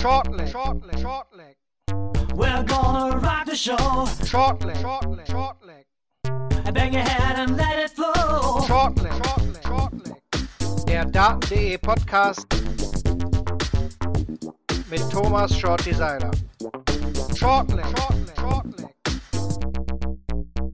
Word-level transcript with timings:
Shortleg, 0.00 0.48
shortleg, 0.50 0.98
shortleg. 0.98 1.56
We're 2.34 2.62
gonna 2.64 3.18
rock 3.18 3.44
the 3.44 3.54
show. 3.54 3.76
Shortleg, 4.24 4.76
shortleg, 4.76 5.26
shortleg. 5.26 5.84
Bang 6.72 6.94
your 6.94 7.02
head 7.02 7.38
and 7.38 7.58
let 7.58 7.78
it 7.78 7.90
flow. 7.90 8.62
Shortleg, 8.66 9.12
shortleg, 9.22 9.62
shortleg. 9.62 10.86
Der 10.86 11.04
Daten.de 11.04 11.76
Podcast 11.76 12.46
mit 14.88 15.02
Thomas 15.10 15.54
Shorty 15.54 15.92
Seiler. 15.92 16.30
Shortleg, 17.36 17.84
shortleg, 17.84 18.36
shortleg. 18.36 18.88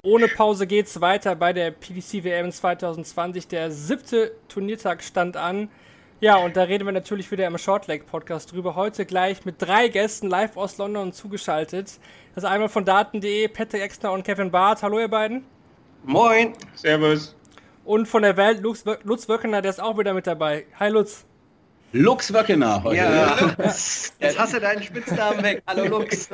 Ohne 0.04 0.28
Pause 0.28 0.68
geht's 0.68 1.00
weiter 1.00 1.34
bei 1.34 1.52
der 1.52 1.72
PDC 1.72 2.22
WM 2.22 2.52
2020. 2.52 3.48
Der 3.48 3.72
siebte 3.72 4.36
Turniertag 4.46 5.02
stand 5.02 5.36
an. 5.36 5.68
Ja, 6.18 6.36
und 6.36 6.56
da 6.56 6.62
reden 6.62 6.86
wir 6.86 6.92
natürlich 6.92 7.30
wieder 7.30 7.46
im 7.46 7.58
Shortleg 7.58 8.06
Podcast 8.06 8.50
drüber. 8.50 8.74
Heute 8.74 9.04
gleich 9.04 9.44
mit 9.44 9.60
drei 9.60 9.88
Gästen 9.88 10.28
live 10.28 10.56
aus 10.56 10.78
London 10.78 11.12
zugeschaltet. 11.12 12.00
Das 12.34 12.42
ist 12.42 12.48
einmal 12.48 12.70
von 12.70 12.86
Daten.de 12.86 13.48
Patrick 13.48 13.82
Exner 13.82 14.12
und 14.12 14.24
Kevin 14.24 14.50
Barth. 14.50 14.82
Hallo 14.82 14.98
ihr 14.98 15.08
beiden. 15.08 15.44
Moin. 16.04 16.54
Servus. 16.74 17.36
Und 17.84 18.08
von 18.08 18.22
der 18.22 18.34
Welt 18.38 18.62
Lutz, 18.62 18.82
Lutz 19.04 19.28
Wöckener, 19.28 19.60
der 19.60 19.72
ist 19.72 19.78
auch 19.78 19.98
wieder 19.98 20.14
mit 20.14 20.26
dabei. 20.26 20.64
Hi 20.80 20.88
Lutz. 20.88 21.26
Lux 21.92 22.32
Wöckener 22.32 22.82
heute. 22.82 22.96
Ja, 22.96 23.54
jetzt 23.58 24.38
hast 24.38 24.54
du 24.54 24.60
deinen 24.60 24.82
Spitznamen 24.82 25.42
weg. 25.42 25.62
Hallo 25.66 25.84
Lux. 25.84 26.30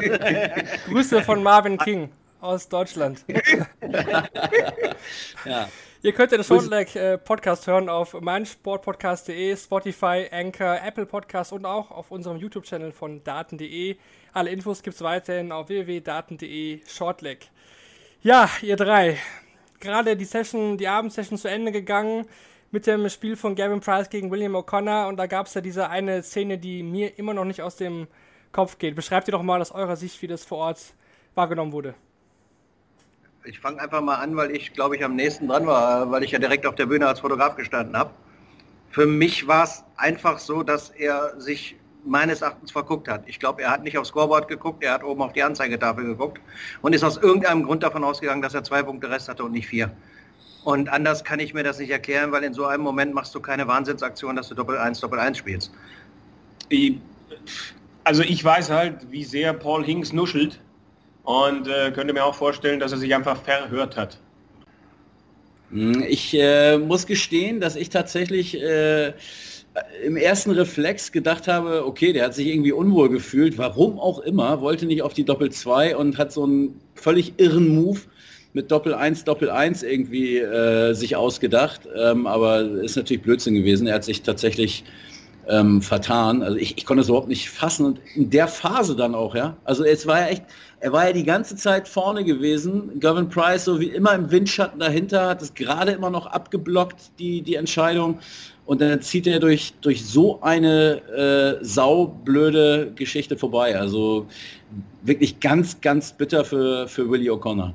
Grüße 0.87 1.23
von 1.23 1.43
Marvin 1.43 1.77
King 1.79 2.09
aus 2.41 2.69
Deutschland. 2.69 3.25
ja. 5.45 5.69
Ihr 6.05 6.13
könnt 6.13 6.33
den 6.33 6.43
Shortleg 6.43 6.97
äh, 6.97 7.17
Podcast 7.17 7.69
hören 7.69 7.89
auf 7.89 8.21
meinsportpodcast.de, 8.21 9.57
Spotify, 9.57 10.27
Anchor, 10.33 10.81
Apple 10.85 11.07
Podcast 11.07 11.53
und 11.53 11.65
auch 11.65 11.93
auf 11.93 12.11
unserem 12.11 12.39
YouTube-Channel 12.39 12.91
von 12.91 13.23
daten.de. 13.23 13.95
Alle 14.33 14.51
Infos 14.51 14.83
gibt 14.83 14.97
es 14.97 15.03
weiterhin 15.03 15.53
auf 15.53 15.69
www.daten.de 15.69 16.81
Shortleg. 16.89 17.47
Ja, 18.21 18.51
ihr 18.63 18.75
drei. 18.75 19.17
Gerade 19.79 20.17
die 20.17 20.25
Session, 20.25 20.77
die 20.77 20.89
Abendsession 20.89 21.39
zu 21.39 21.49
Ende 21.49 21.71
gegangen 21.71 22.27
mit 22.73 22.89
dem 22.89 23.09
Spiel 23.09 23.37
von 23.37 23.55
Gavin 23.55 23.79
Price 23.79 24.11
gegen 24.11 24.33
William 24.33 24.57
O'Connor 24.57 25.07
und 25.07 25.19
da 25.19 25.29
gab 25.29 25.47
es 25.47 25.55
ja 25.55 25.61
diese 25.61 25.89
eine 25.89 26.25
Szene, 26.25 26.59
die 26.59 26.83
mir 26.83 27.17
immer 27.17 27.33
noch 27.33 27.45
nicht 27.45 27.63
aus 27.63 27.77
dem 27.77 28.09
Kopf 28.51 28.79
geht. 28.79 28.97
Beschreibt 28.97 29.29
ihr 29.29 29.33
doch 29.33 29.43
mal 29.45 29.61
aus 29.61 29.71
eurer 29.71 29.95
Sicht, 29.95 30.21
wie 30.21 30.27
das 30.27 30.45
vor 30.45 30.59
Ort 30.59 30.81
wahrgenommen 31.37 31.71
wurde. 31.71 31.95
Ich 33.45 33.59
fange 33.59 33.81
einfach 33.81 34.01
mal 34.01 34.17
an, 34.17 34.37
weil 34.37 34.53
ich, 34.53 34.73
glaube 34.73 34.97
ich, 34.97 35.05
am 35.05 35.17
nächsten 35.17 35.49
dran 35.49 35.67
war, 35.67 36.11
weil 36.11 36.23
ich 36.23 36.31
ja 36.31 36.39
direkt 36.39 36.65
auf 36.65 36.77
der 36.77 36.87
Bühne 36.87 37.09
als 37.09 37.21
Fotograf 37.21 37.57
gestanden 37.57 37.97
habe. 37.97 38.11
Für 38.91 39.07
mich 39.07 39.49
war 39.49 39.65
es 39.65 39.83
einfach 39.97 40.39
so, 40.39 40.63
dass 40.63 40.91
er 40.91 41.41
sich 41.41 41.77
meines 42.05 42.43
Erachtens 42.43 42.71
verguckt 42.71 43.09
hat. 43.09 43.25
Ich 43.27 43.41
glaube, 43.41 43.63
er 43.63 43.71
hat 43.71 43.83
nicht 43.83 43.99
aufs 43.99 44.11
Scoreboard 44.11 44.49
geguckt, 44.49 44.85
er 44.85 44.93
hat 44.93 45.03
oben 45.03 45.23
auf 45.23 45.33
die 45.33 45.43
Anzeigetafel 45.43 46.05
geguckt 46.05 46.41
und 46.83 46.93
ist 46.93 47.03
aus 47.03 47.17
irgendeinem 47.17 47.65
Grund 47.65 47.83
davon 47.83 48.05
ausgegangen, 48.05 48.43
dass 48.43 48.55
er 48.55 48.65
zwei 48.65 48.83
Punkte 48.83 49.11
Rest 49.11 49.29
hatte 49.29 49.45
und 49.45 49.53
nicht 49.53 49.67
vier. 49.67 49.91
Und 50.65 50.89
anders 50.89 51.25
kann 51.25 51.41
ich 51.41 51.53
mir 51.55 51.65
das 51.65 51.79
nicht 51.79 51.91
erklären, 51.91 52.31
weil 52.31 52.45
in 52.45 52.55
so 52.55 52.67
einem 52.67 52.85
Moment 52.85 53.13
machst 53.13 53.35
du 53.35 53.41
keine 53.41 53.67
Wahnsinnsaktion, 53.67 54.37
dass 54.37 54.49
du 54.49 54.55
Doppel 54.55 54.79
1, 54.79 55.01
Doppel 55.01 55.19
1 55.19 55.39
spielst. 55.39 55.73
Also 58.05 58.23
ich 58.23 58.45
weiß 58.45 58.71
halt, 58.71 59.11
wie 59.11 59.25
sehr 59.25 59.53
Paul 59.53 59.85
Hinks 59.85 60.13
nuschelt 60.13 60.61
und 61.25 61.69
äh, 61.69 61.91
könnte 61.93 62.13
mir 62.13 62.25
auch 62.25 62.35
vorstellen, 62.35 62.81
dass 62.81 62.93
er 62.93 62.99
sich 62.99 63.15
einfach 63.15 63.41
verhört 63.43 63.97
hat. 63.97 64.19
Hm, 65.71 66.05
ich 66.07 66.35
äh, 66.35 66.79
muss 66.79 67.07
gestehen, 67.07 67.61
dass 67.61 67.77
ich 67.77 67.91
tatsächlich 67.91 68.61
äh, 68.61 69.13
im 70.05 70.17
ersten 70.17 70.51
Reflex 70.51 71.13
gedacht 71.13 71.49
habe, 71.49 71.87
okay, 71.87 72.13
der 72.13 72.27
hat 72.27 72.35
sich 72.35 72.49
irgendwie 72.49 72.73
unwohl 72.73 73.09
gefühlt, 73.09 73.57
warum 73.57 73.99
auch 73.99 74.19
immer, 74.21 74.61
wollte 74.61 74.87
nicht 74.87 75.03
auf 75.03 75.15
die 75.15 75.25
Doppel 75.25 75.51
2 75.51 75.97
und 75.97 76.19
hat 76.19 76.33
so 76.33 76.45
einen 76.45 76.81
völlig 76.95 77.35
irren 77.39 77.69
Move 77.69 78.01
mit 78.53 78.71
Doppel 78.71 78.93
1, 78.93 79.25
Doppel 79.25 79.49
1 79.49 79.83
irgendwie 79.83 80.39
äh, 80.39 80.93
sich 80.93 81.17
ausgedacht, 81.17 81.89
ähm, 81.97 82.27
aber 82.27 82.61
ist 82.61 82.97
natürlich 82.97 83.23
Blödsinn 83.23 83.55
gewesen. 83.55 83.87
Er 83.87 83.95
hat 83.95 84.05
sich 84.05 84.23
tatsächlich 84.23 84.85
ähm, 85.49 85.81
vertan. 85.81 86.43
Also 86.43 86.59
ich, 86.59 86.77
ich 86.77 86.85
konnte 86.85 87.01
es 87.01 87.09
überhaupt 87.09 87.29
nicht 87.29 87.49
fassen 87.49 87.87
und 87.87 88.01
in 88.15 88.29
der 88.29 88.49
Phase 88.49 88.95
dann 88.95 89.15
auch, 89.15 89.35
ja. 89.35 89.57
Also 89.65 89.85
es 89.85 90.07
war 90.07 90.21
ja 90.21 90.27
echt, 90.27 90.45
er 90.83 90.93
war 90.93 91.07
ja 91.07 91.13
die 91.13 91.23
ganze 91.23 91.55
Zeit 91.55 91.87
vorne 91.87 92.25
gewesen. 92.25 92.99
Gavin 92.99 93.29
Price 93.29 93.67
so 93.67 93.79
wie 93.79 93.91
immer 93.91 94.15
im 94.15 94.33
Windschatten 94.33 94.81
dahinter, 94.81 95.29
hat 95.29 95.41
es 95.41 95.55
gerade 95.55 95.93
immer 95.93 96.11
noch 96.11 96.27
abgeblockt, 96.27 97.13
die, 97.21 97.41
die 97.41 97.55
Entscheidung. 97.55 98.19
Und 98.67 98.81
dann 98.81 99.01
zieht 99.01 99.29
er 99.29 99.39
durch, 99.39 99.75
durch 99.81 100.05
so 100.05 100.43
eine 100.43 101.61
äh, 101.61 101.65
saublöde 101.65 102.91
Geschichte 102.97 103.37
vorbei. 103.37 103.79
Also 103.79 104.27
wirklich 105.03 105.39
ganz, 105.39 105.81
ganz 105.81 106.13
bitter 106.13 106.45
für, 106.45 106.89
für 106.89 107.09
Willie 107.09 107.31
O'Connor. 107.31 107.75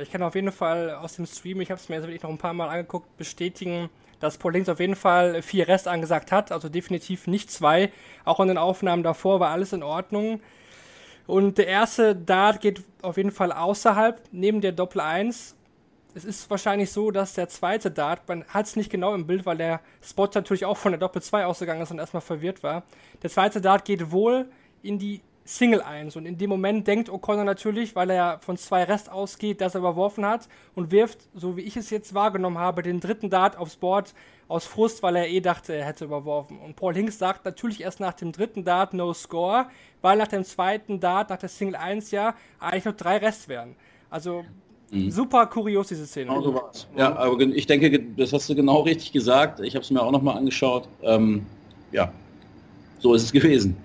Ich 0.00 0.12
kann 0.12 0.22
auf 0.22 0.36
jeden 0.36 0.52
Fall 0.52 0.90
aus 0.90 1.16
dem 1.16 1.26
Stream, 1.26 1.60
ich 1.60 1.72
habe 1.72 1.80
es 1.80 1.88
mir 1.88 1.96
jetzt 1.96 2.04
wirklich 2.04 2.22
noch 2.22 2.30
ein 2.30 2.38
paar 2.38 2.54
Mal 2.54 2.68
angeguckt, 2.68 3.16
bestätigen, 3.16 3.90
dass 4.20 4.38
Paul 4.38 4.52
Links 4.52 4.68
auf 4.68 4.78
jeden 4.78 4.94
Fall 4.94 5.42
vier 5.42 5.66
Rest 5.66 5.88
angesagt 5.88 6.30
hat, 6.30 6.52
also 6.52 6.68
definitiv 6.68 7.26
nicht 7.26 7.50
zwei. 7.50 7.90
Auch 8.24 8.38
in 8.38 8.46
den 8.46 8.58
Aufnahmen 8.58 9.02
davor 9.02 9.40
war 9.40 9.50
alles 9.50 9.72
in 9.72 9.82
Ordnung. 9.82 10.40
Und 11.30 11.58
der 11.58 11.68
erste 11.68 12.16
Dart 12.16 12.60
geht 12.60 12.82
auf 13.02 13.16
jeden 13.16 13.30
Fall 13.30 13.52
außerhalb, 13.52 14.20
neben 14.32 14.60
der 14.60 14.72
Doppel 14.72 15.00
1. 15.00 15.54
Es 16.12 16.24
ist 16.24 16.50
wahrscheinlich 16.50 16.90
so, 16.90 17.12
dass 17.12 17.34
der 17.34 17.48
zweite 17.48 17.88
Dart, 17.88 18.28
man 18.28 18.44
hat 18.46 18.66
es 18.66 18.74
nicht 18.74 18.90
genau 18.90 19.14
im 19.14 19.28
Bild, 19.28 19.46
weil 19.46 19.56
der 19.56 19.80
Spot 20.02 20.28
natürlich 20.34 20.64
auch 20.64 20.76
von 20.76 20.90
der 20.90 20.98
Doppel 20.98 21.22
2 21.22 21.46
ausgegangen 21.46 21.82
ist 21.82 21.92
und 21.92 22.00
erstmal 22.00 22.20
verwirrt 22.20 22.64
war. 22.64 22.82
Der 23.22 23.30
zweite 23.30 23.60
Dart 23.60 23.84
geht 23.84 24.10
wohl 24.10 24.50
in 24.82 24.98
die 24.98 25.20
Single 25.56 25.82
1. 25.82 26.14
Und 26.14 26.26
in 26.26 26.38
dem 26.38 26.48
Moment 26.48 26.86
denkt 26.86 27.10
O'Connor 27.10 27.42
natürlich, 27.44 27.96
weil 27.96 28.10
er 28.10 28.16
ja 28.16 28.38
von 28.40 28.56
zwei 28.56 28.84
Rest 28.84 29.10
ausgeht, 29.10 29.60
dass 29.60 29.74
er 29.74 29.80
überworfen 29.80 30.24
hat 30.24 30.48
und 30.76 30.92
wirft, 30.92 31.18
so 31.34 31.56
wie 31.56 31.62
ich 31.62 31.76
es 31.76 31.90
jetzt 31.90 32.14
wahrgenommen 32.14 32.58
habe, 32.58 32.82
den 32.82 33.00
dritten 33.00 33.30
Dart 33.30 33.56
aufs 33.58 33.76
Board 33.76 34.14
aus 34.46 34.64
Frust, 34.64 35.02
weil 35.02 35.16
er 35.16 35.28
eh 35.28 35.40
dachte, 35.40 35.72
er 35.74 35.84
hätte 35.84 36.04
überworfen. 36.04 36.58
Und 36.58 36.76
Paul 36.76 36.94
Hinks 36.94 37.18
sagt 37.18 37.44
natürlich 37.44 37.80
erst 37.80 37.98
nach 37.98 38.12
dem 38.12 38.30
dritten 38.30 38.64
Dart 38.64 38.94
No 38.94 39.12
Score, 39.12 39.66
weil 40.02 40.18
nach 40.18 40.28
dem 40.28 40.44
zweiten 40.44 41.00
Dart, 41.00 41.30
nach 41.30 41.38
der 41.38 41.48
Single 41.48 41.76
1 41.76 42.12
ja 42.12 42.34
eigentlich 42.60 42.84
noch 42.84 42.96
drei 42.96 43.16
Rest 43.16 43.48
wären. 43.48 43.74
Also 44.08 44.44
mhm. 44.90 45.10
super 45.10 45.46
kurios 45.46 45.88
diese 45.88 46.06
Szene. 46.06 46.26
Genau 46.26 46.42
so 46.42 46.54
war's. 46.54 46.86
Ja, 46.96 47.16
aber 47.16 47.40
ich 47.40 47.66
denke, 47.66 48.00
das 48.16 48.32
hast 48.32 48.48
du 48.48 48.54
genau 48.54 48.82
richtig 48.82 49.10
gesagt. 49.10 49.58
Ich 49.60 49.74
habe 49.74 49.82
es 49.82 49.90
mir 49.90 50.00
auch 50.00 50.12
nochmal 50.12 50.36
angeschaut. 50.36 50.86
Ähm, 51.02 51.44
ja, 51.90 52.12
so 53.00 53.14
ist 53.14 53.24
es 53.24 53.32
gewesen. 53.32 53.76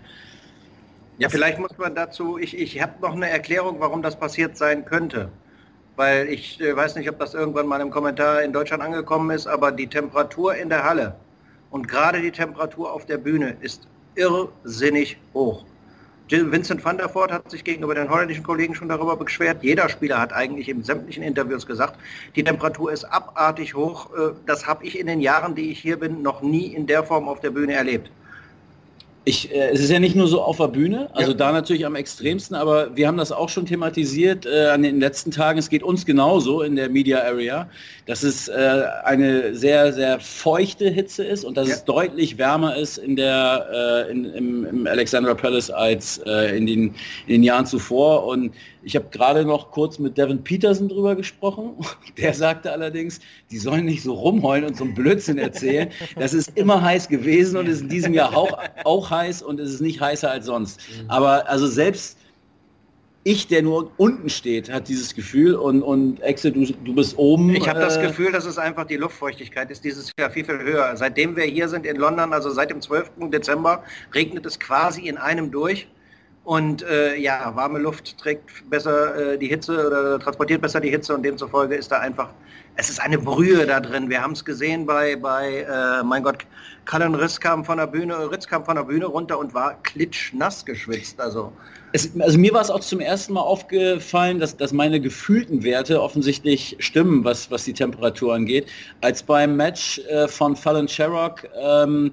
Ja, 1.17 1.29
vielleicht 1.29 1.59
muss 1.59 1.77
man 1.77 1.95
dazu, 1.95 2.37
ich, 2.37 2.57
ich 2.57 2.81
habe 2.81 2.93
noch 3.01 3.13
eine 3.13 3.29
Erklärung, 3.29 3.79
warum 3.79 4.01
das 4.01 4.19
passiert 4.19 4.57
sein 4.57 4.85
könnte. 4.85 5.29
Weil 5.95 6.27
ich 6.27 6.59
äh, 6.59 6.75
weiß 6.75 6.95
nicht, 6.95 7.09
ob 7.09 7.19
das 7.19 7.33
irgendwann 7.33 7.67
mal 7.67 7.79
im 7.79 7.89
Kommentar 7.89 8.41
in 8.41 8.51
Deutschland 8.51 8.83
angekommen 8.83 9.29
ist, 9.29 9.47
aber 9.47 9.71
die 9.71 9.87
Temperatur 9.87 10.55
in 10.55 10.67
der 10.67 10.83
Halle 10.83 11.15
und 11.69 11.87
gerade 11.87 12.21
die 12.21 12.31
Temperatur 12.31 12.91
auf 12.91 13.05
der 13.05 13.17
Bühne 13.17 13.55
ist 13.61 13.87
irrsinnig 14.15 15.17
hoch. 15.33 15.65
Vincent 16.29 16.83
van 16.83 16.97
der 16.97 17.13
Voort 17.13 17.31
hat 17.31 17.51
sich 17.51 17.63
gegenüber 17.63 17.93
den 17.93 18.09
holländischen 18.09 18.43
Kollegen 18.43 18.73
schon 18.73 18.89
darüber 18.89 19.15
beschwert. 19.15 19.61
Jeder 19.61 19.87
Spieler 19.89 20.19
hat 20.19 20.33
eigentlich 20.33 20.67
in 20.67 20.83
sämtlichen 20.83 21.21
Interviews 21.21 21.67
gesagt, 21.67 21.99
die 22.35 22.43
Temperatur 22.43 22.91
ist 22.91 23.03
abartig 23.05 23.75
hoch. 23.75 24.09
Äh, 24.15 24.31
das 24.45 24.65
habe 24.65 24.83
ich 24.85 24.99
in 24.99 25.07
den 25.07 25.21
Jahren, 25.21 25.53
die 25.53 25.71
ich 25.71 25.79
hier 25.79 25.99
bin, 25.99 26.21
noch 26.21 26.41
nie 26.41 26.67
in 26.73 26.87
der 26.87 27.03
Form 27.03 27.29
auf 27.29 27.41
der 27.41 27.51
Bühne 27.51 27.73
erlebt. 27.73 28.09
Ich, 29.28 29.52
äh, 29.52 29.69
es 29.72 29.80
ist 29.80 29.90
ja 29.90 30.00
nicht 30.00 30.16
nur 30.16 30.28
so 30.28 30.41
auf 30.41 30.58
der 30.58 30.68
Bühne, 30.68 31.09
also 31.13 31.31
ja. 31.31 31.38
da 31.38 31.52
natürlich 31.52 31.86
am 31.86 31.96
extremsten, 31.96 32.56
aber 32.56 32.96
wir 32.96 33.08
haben 33.08 33.18
das 33.18 33.31
auch 33.31 33.50
schon 33.50 33.66
thematisiert 33.66 34.46
äh, 34.46 34.68
an 34.68 34.84
den 34.84 35.00
letzten 35.00 35.31
Tagen. 35.31 35.58
Es 35.58 35.69
geht 35.69 35.81
uns 35.81 36.06
genauso 36.06 36.62
in 36.62 36.75
der 36.75 36.90
Media 36.90 37.24
Area, 37.24 37.68
dass 38.06 38.22
es 38.22 38.47
äh, 38.47 38.84
eine 39.03 39.56
sehr, 39.56 39.94
sehr 39.94 40.19
feuchte 40.19 40.90
Hitze 40.90 41.24
ist 41.24 41.44
und 41.44 41.58
dass 41.58 41.68
ja. 41.68 41.74
es 41.74 41.86
deutlich 41.86 42.38
wärmer 42.38 42.75
ist 42.75 43.00
in 43.00 43.16
der, 43.16 44.06
äh, 44.08 44.12
in, 44.12 44.25
im, 44.25 44.66
im 44.66 44.88
Alexandra 44.88 45.34
Palace 45.34 45.72
als 45.72 46.19
äh, 46.28 46.56
in, 46.56 46.68
den, 46.68 46.83
in 47.25 47.33
den 47.33 47.44
Jahren 47.44 47.66
zuvor. 47.66 48.28
Und 48.28 48.54
ich 48.85 48.95
habe 48.95 49.07
gerade 49.09 49.45
noch 49.45 49.71
kurz 49.71 49.97
mit 49.97 50.15
Devin 50.15 50.43
Peterson 50.43 50.87
drüber 50.87 51.15
gesprochen. 51.15 51.73
Der 52.17 52.33
sagte 52.35 52.71
allerdings, 52.71 53.19
die 53.49 53.57
sollen 53.57 53.85
nicht 53.85 54.03
so 54.03 54.13
rumheulen 54.13 54.63
und 54.63 54.77
so 54.77 54.83
einen 54.83 54.93
Blödsinn 54.93 55.39
erzählen. 55.39 55.89
Das 56.17 56.33
ist 56.33 56.51
immer 56.55 56.81
heiß 56.81 57.09
gewesen 57.09 57.57
und 57.57 57.67
ist 57.67 57.81
in 57.81 57.89
diesem 57.89 58.13
Jahr 58.13 58.37
auch, 58.37 58.57
auch 58.83 59.09
heiß 59.09 59.41
und 59.41 59.59
es 59.59 59.73
ist 59.73 59.81
nicht 59.81 59.99
heißer 59.99 60.29
als 60.29 60.45
sonst. 60.45 60.79
Mhm. 60.79 61.09
Aber 61.09 61.49
also 61.49 61.65
selbst 61.65 62.19
ich, 63.23 63.47
der 63.47 63.63
nur 63.63 63.91
unten 63.97 64.29
steht, 64.29 64.71
hat 64.71 64.87
dieses 64.87 65.15
Gefühl 65.15 65.55
und, 65.55 65.81
und 65.81 66.21
Exe, 66.21 66.51
du, 66.51 66.63
du 66.63 66.93
bist 66.93 67.17
oben. 67.17 67.55
Ich 67.55 67.67
habe 67.67 67.79
äh, 67.79 67.81
das 67.81 67.99
Gefühl, 67.99 68.31
dass 68.31 68.45
es 68.45 68.59
einfach 68.59 68.85
die 68.85 68.97
Luftfeuchtigkeit 68.97 69.71
ist 69.71 69.83
dieses 69.83 70.11
Jahr 70.19 70.29
viel, 70.29 70.45
viel 70.45 70.59
höher. 70.59 70.95
Seitdem 70.95 71.35
wir 71.35 71.45
hier 71.45 71.67
sind 71.67 71.87
in 71.87 71.95
London, 71.95 72.33
also 72.33 72.51
seit 72.51 72.69
dem 72.69 72.81
12. 72.81 73.13
Dezember, 73.31 73.83
regnet 74.13 74.45
es 74.45 74.59
quasi 74.59 75.07
in 75.07 75.17
einem 75.17 75.49
durch. 75.49 75.87
Und 76.45 76.83
äh, 76.83 77.15
ja, 77.15 77.56
warme 77.56 77.80
Luft 77.80 78.19
trägt 78.19 78.69
besser 78.69 79.33
äh, 79.33 79.38
die 79.38 79.47
Hitze 79.47 79.88
oder 79.88 80.19
transportiert 80.19 80.62
besser 80.62 80.80
die 80.80 80.92
Hitze 80.92 81.15
und 81.15 81.24
demzufolge 81.24 81.74
ist 81.75 81.92
da 81.92 82.00
einfach, 82.00 82.30
es 82.75 82.88
ist 82.88 83.01
eine 83.01 83.18
Brühe 83.18 83.65
da 83.65 83.80
drin. 83.80 84.09
Wir 84.12 84.21
haben 84.21 84.33
es 84.33 84.45
gesehen 84.45 84.86
bei, 84.86 85.15
bei 85.15 85.62
äh, 85.62 86.03
mein 86.03 86.21
Gott, 86.21 86.45
Cullen 86.86 87.15
Riss 87.15 87.39
kam 87.39 87.65
von 87.65 87.80
der 87.80 87.88
Bühne, 87.88 88.30
Ritz 88.30 88.45
kam 88.45 88.63
von 88.63 88.75
der 88.75 88.83
Bühne 88.83 89.07
runter 89.07 89.39
und 89.39 89.56
war 89.56 89.81
klitschnass 89.81 90.63
geschwitzt. 90.63 91.19
Also 91.19 91.51
es, 91.94 92.12
also 92.19 92.38
mir 92.38 92.53
war 92.53 92.62
es 92.62 92.69
auch 92.69 92.81
zum 92.81 93.00
ersten 93.00 93.33
Mal 93.33 93.42
aufgefallen, 93.42 94.39
dass, 94.39 94.56
dass 94.56 94.71
meine 94.71 95.00
gefühlten 95.00 95.63
Werte 95.63 96.00
offensichtlich 96.00 96.75
stimmen, 96.77 97.24
was, 97.24 97.50
was 97.50 97.63
die 97.63 97.74
Temperatur 97.74 98.36
angeht, 98.36 98.68
als 99.01 99.24
beim 99.24 99.56
Match 99.56 100.00
äh, 100.09 100.27
von 100.27 100.56
Fallon 100.56 100.88
Sherrock 100.88 101.47
ähm, 101.59 102.12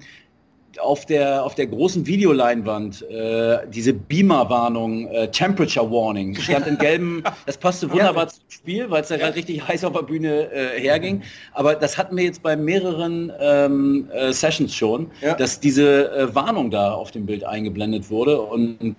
auf 0.80 1.06
der, 1.06 1.44
auf 1.44 1.54
der 1.54 1.66
großen 1.66 2.06
Videoleinwand 2.06 3.02
äh, 3.10 3.58
diese 3.69 3.92
Beamer-Warnung, 3.92 5.08
äh, 5.08 5.30
Temperature 5.30 5.90
Warning, 5.90 6.34
stand 6.36 6.66
in 6.66 6.78
gelben, 6.78 7.22
das 7.46 7.56
passte 7.56 7.90
wunderbar 7.90 8.28
zum 8.28 8.42
Spiel, 8.48 8.90
weil 8.90 9.02
es 9.02 9.08
ja. 9.08 9.16
gerade 9.16 9.36
richtig 9.36 9.66
heiß 9.66 9.84
auf 9.84 9.92
der 9.92 10.02
Bühne 10.02 10.50
äh, 10.52 10.80
herging. 10.80 11.22
Aber 11.52 11.74
das 11.74 11.96
hatten 11.98 12.16
wir 12.16 12.24
jetzt 12.24 12.42
bei 12.42 12.56
mehreren 12.56 13.32
ähm, 13.40 14.08
äh, 14.12 14.32
Sessions 14.32 14.74
schon, 14.74 15.10
Ja. 15.20 15.34
dass 15.34 15.60
diese 15.60 16.10
äh, 16.12 16.34
Warnung 16.34 16.70
da 16.70 16.92
auf 16.92 17.10
dem 17.10 17.26
Bild 17.26 17.44
eingeblendet 17.44 18.10
wurde. 18.10 18.40
Und 18.40 18.96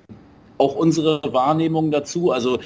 auch 0.58 0.76
unsere 0.76 1.22
Wahrnehmung 1.34 1.92
dazu, 1.92 2.32
also 2.32 2.60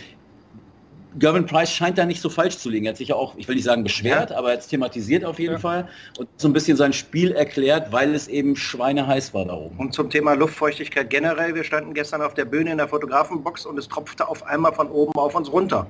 Gervin 1.20 1.46
Price 1.46 1.72
scheint 1.72 1.98
da 1.98 2.06
nicht 2.06 2.22
so 2.22 2.30
falsch 2.30 2.58
zu 2.58 2.70
liegen. 2.70 2.86
Er 2.86 2.90
hat 2.92 2.98
sich 2.98 3.10
ja 3.10 3.16
auch, 3.16 3.36
ich 3.38 3.48
will 3.48 3.56
nicht 3.56 3.64
sagen 3.64 3.84
beschwert, 3.84 4.32
aber 4.32 4.54
jetzt 4.54 4.68
thematisiert 4.68 5.26
auf 5.26 5.40
jeden 5.40 5.54
Ja. 5.54 5.60
Fall 5.60 5.88
und 6.18 6.28
so 6.38 6.48
ein 6.48 6.54
bisschen 6.54 6.78
sein 6.78 6.94
Spiel 6.94 7.32
erklärt, 7.32 7.92
weil 7.92 8.14
es 8.14 8.28
eben 8.28 8.56
schweineheiß 8.56 9.34
war 9.34 9.46
da 9.46 9.54
oben. 9.54 9.78
Und 9.78 9.94
zum 9.94 10.10
Thema 10.10 10.34
Luftfeuchtigkeit 10.34 11.10
generell, 11.10 11.56
wir 11.56 11.64
standen 11.64 11.94
gestern 11.94 12.22
auf 12.22 12.34
der 12.34 12.46
Bühne 12.46 12.72
in 12.72 12.78
der 12.78 12.88
Fotografenbox 12.88 13.66
und 13.66 13.80
es 13.80 13.88
tropfte 13.88 14.28
auf 14.28 14.46
einmal 14.46 14.74
von 14.74 14.90
oben 14.90 15.14
auf 15.18 15.34
uns 15.36 15.52
runter. 15.52 15.88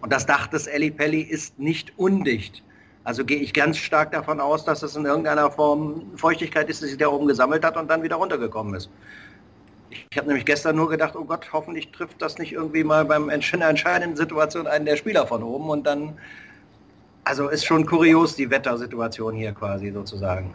Und 0.00 0.12
das 0.12 0.26
Dach 0.26 0.46
des 0.46 0.66
Eli 0.66 0.90
Pelli 0.90 1.20
ist 1.20 1.58
nicht 1.58 1.92
undicht. 1.96 2.62
Also 3.04 3.24
gehe 3.24 3.38
ich 3.38 3.52
ganz 3.52 3.78
stark 3.78 4.12
davon 4.12 4.40
aus, 4.40 4.64
dass 4.64 4.82
es 4.82 4.94
in 4.94 5.04
irgendeiner 5.04 5.50
Form 5.50 6.02
Feuchtigkeit 6.16 6.68
ist, 6.70 6.82
die 6.82 6.86
sich 6.86 6.98
da 6.98 7.08
oben 7.08 7.26
gesammelt 7.26 7.64
hat 7.64 7.76
und 7.76 7.90
dann 7.90 8.02
wieder 8.02 8.16
runtergekommen 8.16 8.74
ist. 8.74 8.90
Ich 10.10 10.18
habe 10.18 10.28
nämlich 10.28 10.44
gestern 10.44 10.76
nur 10.76 10.88
gedacht, 10.88 11.14
oh 11.16 11.24
Gott, 11.24 11.52
hoffentlich 11.52 11.90
trifft 11.92 12.20
das 12.20 12.38
nicht 12.38 12.52
irgendwie 12.52 12.84
mal 12.84 13.04
beim 13.04 13.28
entscheidenden 13.28 14.16
Situation 14.16 14.66
einen 14.66 14.84
der 14.84 14.96
Spieler 14.96 15.26
von 15.26 15.42
oben 15.42 15.70
und 15.70 15.86
dann, 15.86 16.18
also 17.24 17.48
ist 17.48 17.64
schon 17.64 17.86
kurios 17.86 18.36
die 18.36 18.50
Wettersituation 18.50 19.34
hier 19.34 19.52
quasi 19.52 19.90
sozusagen. 19.90 20.54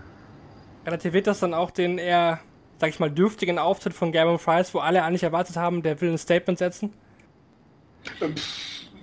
Relativiert 0.85 1.27
das 1.27 1.39
dann 1.39 1.53
auch 1.53 1.71
den 1.71 1.97
eher, 1.97 2.39
sag 2.79 2.89
ich 2.89 2.99
mal, 2.99 3.11
dürftigen 3.11 3.59
Auftritt 3.59 3.93
von 3.93 4.11
Gavin 4.11 4.37
Price, 4.37 4.73
wo 4.73 4.79
alle 4.79 5.03
eigentlich 5.03 5.23
erwartet 5.23 5.57
haben, 5.57 5.81
der 5.83 5.99
will 6.01 6.11
ein 6.11 6.17
Statement 6.17 6.59
setzen? 6.59 6.93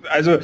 Also 0.09 0.39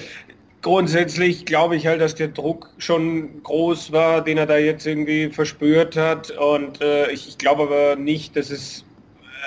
grundsätzlich 0.61 1.45
glaube 1.45 1.75
ich 1.75 1.87
halt, 1.87 2.01
dass 2.01 2.15
der 2.15 2.27
Druck 2.27 2.69
schon 2.77 3.41
groß 3.43 3.91
war, 3.91 4.23
den 4.23 4.37
er 4.37 4.45
da 4.45 4.57
jetzt 4.57 4.85
irgendwie 4.85 5.29
verspürt 5.29 5.95
hat. 5.97 6.31
Und 6.31 6.81
äh, 6.81 7.11
ich, 7.11 7.27
ich 7.27 7.37
glaube 7.37 7.63
aber 7.63 7.95
nicht, 7.95 8.35
dass 8.35 8.49
es, 8.49 8.85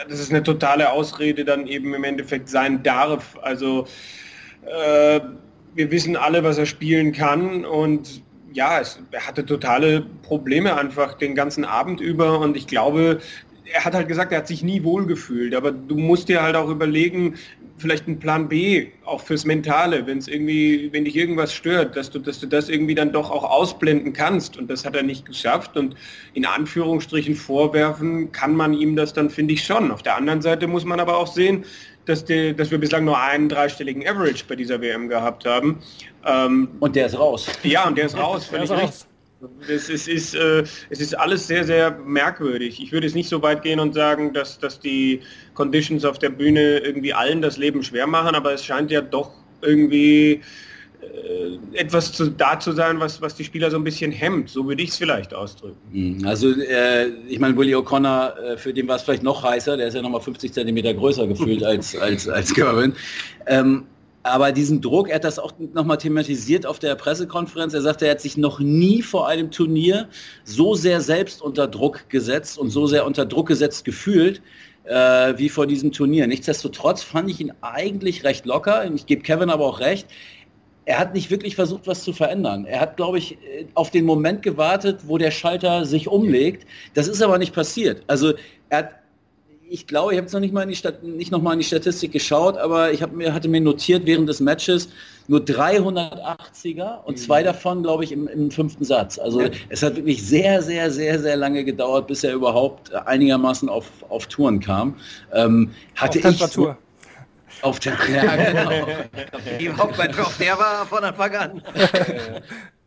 dass 0.09 0.19
es 0.19 0.31
eine 0.31 0.43
totale 0.43 0.91
Ausrede 0.91 1.45
dann 1.45 1.67
eben 1.67 1.95
im 1.95 2.05
Endeffekt 2.05 2.49
sein 2.49 2.83
darf. 2.83 3.39
Also 3.43 3.87
äh, 4.67 5.21
wir 5.75 5.91
wissen 5.91 6.17
alle, 6.17 6.45
was 6.45 6.59
er 6.59 6.67
spielen 6.67 7.13
kann 7.13 7.65
und 7.65 8.23
ja, 8.53 8.81
es, 8.81 9.01
er 9.11 9.27
hatte 9.27 9.45
totale 9.45 10.07
Probleme 10.23 10.77
einfach 10.77 11.15
den 11.15 11.35
ganzen 11.35 11.65
Abend 11.65 12.01
über 12.01 12.39
und 12.39 12.57
ich 12.57 12.67
glaube, 12.67 13.19
er 13.73 13.85
hat 13.85 13.95
halt 13.95 14.09
gesagt, 14.09 14.33
er 14.33 14.39
hat 14.39 14.49
sich 14.49 14.63
nie 14.63 14.83
wohlgefühlt, 14.83 15.55
aber 15.55 15.73
du 15.73 15.97
musst 15.97 16.29
dir 16.29 16.43
halt 16.43 16.57
auch 16.57 16.69
überlegen, 16.69 17.35
vielleicht 17.77 18.07
einen 18.07 18.19
Plan 18.19 18.49
B, 18.49 18.89
auch 19.05 19.21
fürs 19.21 19.45
Mentale, 19.45 20.07
wenn 20.07 20.19
es 20.19 20.29
irgendwie, 20.29 20.91
wenn 20.93 21.05
dich 21.05 21.17
irgendwas 21.17 21.53
stört, 21.53 21.97
dass 21.97 22.11
du, 22.11 22.19
dass 22.19 22.39
du 22.41 22.47
das 22.47 22.69
irgendwie 22.69 22.95
dann 22.95 23.13
doch 23.13 23.31
auch 23.31 23.43
ausblenden 23.43 24.13
kannst 24.13 24.57
und 24.57 24.71
das 24.71 24.85
hat 24.85 24.95
er 24.95 25.03
nicht 25.03 25.27
geschafft 25.27 25.77
und 25.77 25.97
in 26.35 26.47
Anführungsstrichen 26.47 27.35
vorwerfen 27.35 28.31
kann 28.33 28.55
man 28.55 28.75
ihm 28.75 28.97
das 28.97 29.13
dann, 29.13 29.29
finde 29.29 29.55
ich 29.55 29.65
schon. 29.65 29.91
Auf 29.91 30.03
der 30.03 30.17
anderen 30.17 30.41
Seite 30.41 30.67
muss 30.67 30.85
man 30.85 31.01
aber 31.01 31.17
auch 31.17 31.27
sehen, 31.27 31.65
dass, 32.05 32.25
der, 32.25 32.53
dass 32.53 32.71
wir 32.71 32.79
bislang 32.79 33.05
nur 33.05 33.19
einen 33.19 33.49
dreistelligen 33.49 34.07
Average 34.07 34.45
bei 34.47 34.57
dieser 34.57 34.81
WM 34.81 35.09
gehabt 35.09 35.47
haben. 35.47 35.81
Ähm, 36.25 36.69
Und 36.81 36.95
der 36.95 37.07
ist 37.07 37.19
raus. 37.19 37.49
ja, 37.63 37.89
und 37.89 37.97
der 37.99 38.07
ist 38.07 38.17
raus, 38.17 38.49
Der 38.51 38.67
völlig 38.67 38.71
ist 38.71 38.83
raus. 38.85 39.07
Es 39.69 39.89
ist, 39.89 39.91
es, 39.91 40.09
ist, 40.09 40.35
äh, 40.35 40.65
es 40.91 41.01
ist 41.01 41.19
alles 41.19 41.47
sehr, 41.47 41.65
sehr 41.65 41.91
merkwürdig. 41.99 42.83
Ich 42.83 42.93
würde 42.93 43.07
jetzt 43.07 43.15
nicht 43.15 43.29
so 43.29 43.43
weit 43.43 43.63
gehen 43.63 43.81
und 43.81 43.95
sagen, 43.95 44.33
dass, 44.33 44.59
dass 44.59 44.81
die 44.81 45.21
Conditions 45.55 46.05
auf 46.05 46.19
der 46.19 46.31
Bühne 46.31 46.79
irgendwie 46.79 47.13
allen 47.15 47.43
das 47.43 47.57
Leben 47.57 47.83
schwer 47.83 48.07
machen, 48.07 48.35
aber 48.35 48.53
es 48.53 48.65
scheint 48.65 48.91
ja 48.91 49.01
doch 49.01 49.31
irgendwie 49.63 50.43
äh, 51.13 51.79
etwas 51.79 52.13
zu, 52.13 52.31
da 52.31 52.59
zu 52.59 52.73
sein, 52.73 53.01
was, 53.01 53.21
was 53.21 53.35
die 53.35 53.45
Spieler 53.45 53.71
so 53.71 53.77
ein 53.77 53.85
bisschen 53.85 54.13
hemmt. 54.13 54.51
So 54.51 54.67
würde 54.67 54.83
ich 54.83 54.91
es 54.91 54.97
vielleicht 54.97 55.35
ausdrücken. 55.35 55.79
Mhm. 55.93 56.27
Also 56.27 56.51
äh, 56.51 57.09
ich 57.29 57.39
meine, 57.39 57.57
Willie 57.57 57.77
O'Connor, 57.77 58.37
äh, 58.39 58.57
für 58.57 58.73
den 58.73 58.87
war 58.89 58.97
es 58.97 59.03
vielleicht 59.03 59.23
noch 59.23 59.43
heißer, 59.43 59.77
der 59.77 59.89
ist 59.89 59.95
ja 59.95 60.03
nochmal 60.03 60.21
50 60.21 60.53
Zentimeter 60.53 60.95
größer 60.95 61.27
gefühlt 61.27 61.63
als, 61.65 61.97
als, 61.97 62.29
als 62.29 62.55
Gervin. 62.55 62.95
Ähm, 63.47 63.87
aber 64.25 64.53
diesen 64.53 64.81
Druck, 64.81 65.11
er 65.11 65.17
hat 65.17 65.25
das 65.25 65.39
auch 65.39 65.53
nochmal 65.75 65.99
thematisiert 65.99 66.65
auf 66.65 66.79
der 66.79 66.95
Pressekonferenz. 66.95 67.75
Er 67.75 67.83
sagte, 67.83 68.07
er 68.07 68.13
hat 68.13 68.23
sich 68.23 68.39
noch 68.39 68.59
nie 68.59 69.03
vor 69.03 69.29
einem 69.29 69.51
Turnier 69.51 70.09
so 70.45 70.75
sehr 70.75 71.03
selbst 71.03 71.43
unter 71.43 71.69
Druck 71.69 72.09
gesetzt 72.09 72.59
und 72.59 72.71
so 72.71 72.87
sehr 72.87 73.05
unter 73.05 73.27
Druck 73.27 73.49
gesetzt 73.49 73.85
gefühlt, 73.85 74.41
äh, 74.85 75.35
wie 75.37 75.51
vor 75.51 75.67
diesem 75.67 75.93
Turnier. 75.93 76.27
Nichtsdestotrotz 76.27 77.03
fand 77.03 77.31
ich 77.31 77.39
ihn 77.39 77.53
eigentlich 77.61 78.25
recht 78.25 78.47
locker. 78.47 78.91
Ich 78.95 79.05
gebe 79.05 79.23
Kevin 79.23 79.51
aber 79.51 79.67
auch 79.67 79.81
recht. 79.81 80.09
Er 80.87 80.99
hat 80.99 81.13
nicht 81.13 81.31
wirklich 81.31 81.55
versucht, 81.55 81.87
was 81.87 82.03
zu 82.03 82.15
verändern. 82.15 82.65
Er 82.65 82.81
hat, 82.81 82.97
glaube 82.97 83.19
ich, 83.19 83.33
äh, 83.33 83.67
auf 83.75 83.91
den 83.91 84.07
Moment 84.07 84.41
gewartet, 84.41 85.01
wo 85.07 85.19
der 85.19 85.33
Schalter 85.33 85.85
sich 85.85 86.09
umlegt. 86.09 86.67
Das 86.95 87.09
ist 87.09 87.21
aber 87.21 87.37
nicht 87.37 87.55
passiert. 87.55 88.03
Also 88.07 88.33
er 88.71 88.79
hat 88.79 89.04
ich 89.75 89.89
glaube, 89.89 90.13
ich 90.13 90.19
habe 90.19 90.27
jetzt 90.27 90.33
noch 90.33 90.41
nicht 90.41 90.55
mal 90.55 90.63
in 90.63 90.69
die 90.69 90.77
Stat 90.77 91.03
nicht 91.03 91.33
noch 91.33 91.43
mal 91.43 91.53
in 91.53 91.59
die 91.59 91.65
Statistik 91.65 92.13
geschaut, 92.13 92.57
aber 92.57 92.93
ich 92.93 93.03
habe 93.03 93.17
mir 93.17 93.35
hatte 93.35 93.49
mir 93.49 93.61
notiert 93.61 94.07
während 94.07 94.29
des 94.29 94.39
Matches 94.39 94.89
nur 95.27 95.41
380er 95.41 97.03
und 97.03 97.19
zwei 97.19 97.43
davon, 97.43 97.83
glaube 97.83 98.05
ich, 98.05 98.13
im, 98.13 98.29
im 98.29 98.53
fünften 98.53 98.85
Satz. 98.85 99.19
Also 99.19 99.41
Ja. 99.43 99.49
es 99.71 99.83
hat 99.83 99.97
wirklich 99.97 100.25
sehr, 100.25 100.63
sehr, 100.63 100.93
sehr, 100.93 101.19
sehr 101.19 101.37
lange 101.37 101.65
gedauert, 101.65 102.07
bis 102.07 102.23
er 102.23 102.35
überhaupt 102.35 102.95
einigermaßen 102.95 103.69
auf, 103.69 103.91
auf 104.09 104.29
Touren 104.29 104.61
kam. 104.61 104.95
Ähm, 105.33 105.73
hatte 105.97 106.19
Auf 106.19 106.25
Temperatur. 106.25 106.79
Ich, 107.49 107.65
auf 107.65 107.81
der, 107.81 107.95
ja, 108.13 108.37
genau. 108.37 108.87
Die 109.59 109.71
Hauptmannschaft, 109.71 110.29
auf 110.29 110.39
der 110.39 110.57
war 110.57 110.87
von 110.87 111.03
Anfang 111.03 111.35
an. 111.35 111.63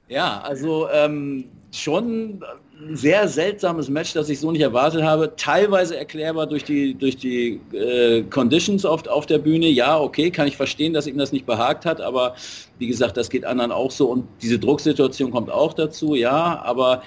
Ja, 0.09 0.39
also 0.39 0.87
ähm, 0.89 1.49
schon 1.73 2.41
sehr 2.91 3.27
seltsames 3.27 3.89
Match, 3.89 4.13
das 4.13 4.29
ich 4.29 4.39
so 4.39 4.51
nicht 4.51 4.61
erwartet 4.61 5.03
habe. 5.03 5.33
Teilweise 5.35 5.97
erklärbar 5.97 6.47
durch 6.47 6.63
die, 6.63 6.93
durch 6.93 7.17
die 7.17 7.59
äh, 7.73 8.23
Conditions 8.23 8.85
oft 8.85 9.09
auf 9.09 9.25
der 9.25 9.39
Bühne. 9.39 9.67
Ja, 9.67 9.99
okay, 9.99 10.29
kann 10.29 10.47
ich 10.47 10.57
verstehen, 10.57 10.93
dass 10.93 11.07
ihm 11.07 11.17
das 11.17 11.31
nicht 11.31 11.45
behagt 11.45 11.85
hat, 11.85 12.01
aber 12.01 12.35
wie 12.77 12.87
gesagt, 12.87 13.17
das 13.17 13.29
geht 13.29 13.45
anderen 13.45 13.71
auch 13.71 13.91
so 13.91 14.09
und 14.09 14.27
diese 14.41 14.59
Drucksituation 14.59 15.31
kommt 15.31 15.49
auch 15.49 15.73
dazu, 15.73 16.13
ja, 16.15 16.61
aber 16.63 17.01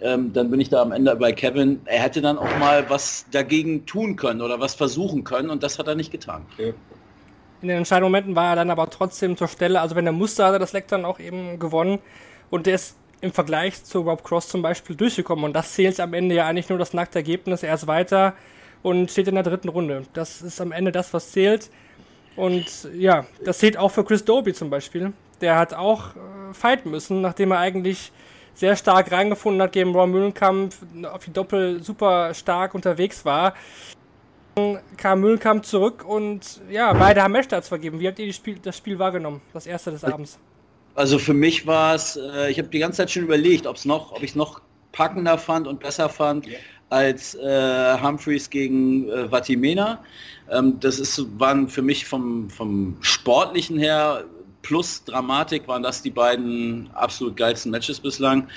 ähm, 0.00 0.32
dann 0.32 0.50
bin 0.50 0.60
ich 0.60 0.68
da 0.68 0.82
am 0.82 0.92
Ende 0.92 1.16
bei 1.16 1.32
Kevin. 1.32 1.80
Er 1.86 2.00
hätte 2.00 2.20
dann 2.20 2.36
auch 2.36 2.58
mal 2.58 2.84
was 2.88 3.24
dagegen 3.30 3.86
tun 3.86 4.16
können 4.16 4.42
oder 4.42 4.60
was 4.60 4.74
versuchen 4.74 5.24
können 5.24 5.48
und 5.48 5.62
das 5.62 5.78
hat 5.78 5.88
er 5.88 5.94
nicht 5.94 6.12
getan. 6.12 6.44
In 7.62 7.68
den 7.68 7.78
entscheidenden 7.78 8.12
Momenten 8.12 8.36
war 8.36 8.50
er 8.50 8.56
dann 8.56 8.70
aber 8.70 8.90
trotzdem 8.90 9.36
zur 9.36 9.48
Stelle. 9.48 9.80
Also 9.80 9.96
wenn 9.96 10.04
er 10.04 10.12
musste, 10.12 10.44
hat 10.44 10.52
er 10.52 10.58
das 10.58 10.74
Leck 10.74 10.88
dann 10.88 11.06
auch 11.06 11.18
eben 11.18 11.58
gewonnen. 11.58 12.00
Und 12.50 12.66
der 12.66 12.74
ist 12.74 12.96
im 13.20 13.32
Vergleich 13.32 13.82
zu 13.84 14.00
Rob 14.00 14.22
Cross 14.22 14.48
zum 14.48 14.62
Beispiel 14.62 14.96
durchgekommen. 14.96 15.44
Und 15.44 15.54
das 15.54 15.72
zählt 15.72 16.00
am 16.00 16.14
Ende 16.14 16.34
ja 16.34 16.46
eigentlich 16.46 16.68
nur 16.68 16.78
das 16.78 16.92
nackte 16.92 17.18
Ergebnis. 17.18 17.62
Er 17.62 17.74
ist 17.74 17.86
weiter 17.86 18.34
und 18.82 19.10
steht 19.10 19.28
in 19.28 19.34
der 19.34 19.44
dritten 19.44 19.68
Runde. 19.68 20.02
Das 20.12 20.42
ist 20.42 20.60
am 20.60 20.72
Ende 20.72 20.92
das, 20.92 21.12
was 21.12 21.32
zählt. 21.32 21.70
Und 22.36 22.88
ja, 22.94 23.26
das 23.44 23.58
zählt 23.58 23.76
auch 23.76 23.90
für 23.90 24.04
Chris 24.04 24.24
Doby 24.24 24.52
zum 24.52 24.70
Beispiel. 24.70 25.12
Der 25.40 25.58
hat 25.58 25.74
auch 25.74 26.14
äh, 26.16 26.54
fighten 26.54 26.90
müssen, 26.90 27.20
nachdem 27.20 27.50
er 27.50 27.58
eigentlich 27.58 28.12
sehr 28.54 28.76
stark 28.76 29.12
reingefunden 29.12 29.60
hat 29.60 29.72
gegen 29.72 29.94
Ron 29.94 30.10
Mühlenkamp, 30.10 30.74
auf 31.12 31.24
die 31.24 31.32
Doppel 31.32 31.82
super 31.82 32.32
stark 32.32 32.74
unterwegs 32.74 33.24
war 33.24 33.54
kam 34.96 35.20
Mühlenkamp 35.20 35.66
zurück 35.66 36.04
und 36.04 36.62
ja, 36.70 36.92
beide 36.94 37.22
haben 37.22 37.32
Matchstarts 37.32 37.68
vergeben. 37.68 38.00
Wie 38.00 38.08
habt 38.08 38.18
ihr 38.18 38.32
Spiel, 38.32 38.58
das 38.58 38.76
Spiel 38.76 38.98
wahrgenommen? 38.98 39.42
Das 39.52 39.66
erste 39.66 39.90
des 39.90 40.02
Abends. 40.02 40.38
Also 40.96 41.18
für 41.18 41.34
mich 41.34 41.66
war 41.66 41.94
es, 41.94 42.16
äh, 42.16 42.50
ich 42.50 42.58
habe 42.58 42.68
die 42.68 42.78
ganze 42.78 42.96
Zeit 42.98 43.10
schon 43.10 43.22
überlegt, 43.22 43.66
ob's 43.66 43.84
noch, 43.84 44.12
ob 44.12 44.22
ich 44.22 44.30
es 44.30 44.36
noch 44.36 44.62
packender 44.92 45.36
fand 45.36 45.68
und 45.68 45.78
besser 45.78 46.08
fand 46.08 46.46
als 46.88 47.34
äh, 47.34 47.98
Humphreys 48.00 48.48
gegen 48.48 49.08
äh, 49.10 49.30
Vatimena. 49.30 50.02
Ähm, 50.50 50.80
das 50.80 50.98
ist, 50.98 51.22
waren 51.38 51.68
für 51.68 51.82
mich 51.82 52.06
vom, 52.06 52.48
vom 52.48 52.96
Sportlichen 53.02 53.78
her 53.78 54.24
plus 54.62 55.04
Dramatik 55.04 55.68
waren 55.68 55.82
das 55.82 56.02
die 56.02 56.10
beiden 56.10 56.90
absolut 56.94 57.36
geilsten 57.36 57.70
Matches 57.70 58.00
bislang. 58.00 58.48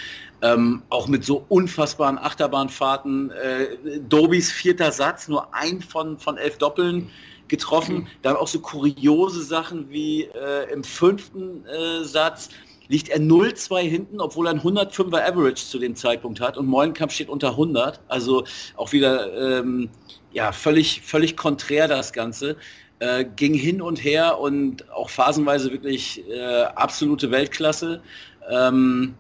Ähm, 0.41 0.81
auch 0.89 1.08
mit 1.08 1.25
so 1.25 1.46
unfassbaren 1.50 2.17
Achterbahnfahrten. 2.17 3.31
Äh, 3.31 4.00
Dobis 4.08 4.50
vierter 4.50 4.93
Satz, 4.93 5.27
nur 5.27 5.53
ein 5.53 5.81
von, 5.81 6.17
von 6.17 6.38
elf 6.38 6.58
Doppeln 6.58 7.10
getroffen. 7.49 7.95
Mhm. 7.95 8.07
Dann 8.21 8.35
auch 8.35 8.47
so 8.47 8.59
kuriose 8.59 9.43
Sachen 9.43 9.89
wie 9.89 10.23
äh, 10.23 10.71
im 10.71 10.83
fünften 10.83 11.65
äh, 11.65 12.03
Satz 12.03 12.49
liegt 12.87 13.09
er 13.09 13.19
0-2 13.19 13.81
hinten, 13.81 14.19
obwohl 14.19 14.47
er 14.47 14.53
ein 14.53 14.61
105er 14.61 15.21
Average 15.21 15.63
zu 15.67 15.77
dem 15.77 15.95
Zeitpunkt 15.95 16.41
hat 16.41 16.57
und 16.57 16.65
Mollenkamp 16.65 17.11
steht 17.11 17.29
unter 17.29 17.51
100. 17.51 17.99
Also 18.07 18.45
auch 18.75 18.91
wieder 18.91 19.59
ähm, 19.59 19.89
ja, 20.33 20.51
völlig, 20.51 21.01
völlig 21.01 21.37
konträr 21.37 21.87
das 21.87 22.13
Ganze. 22.13 22.57
Äh, 22.97 23.25
ging 23.35 23.53
hin 23.53 23.81
und 23.81 24.03
her 24.03 24.39
und 24.39 24.89
auch 24.91 25.09
phasenweise 25.09 25.71
wirklich 25.71 26.27
äh, 26.29 26.63
absolute 26.63 27.31
Weltklasse. 27.31 28.01
Ähm, 28.49 29.15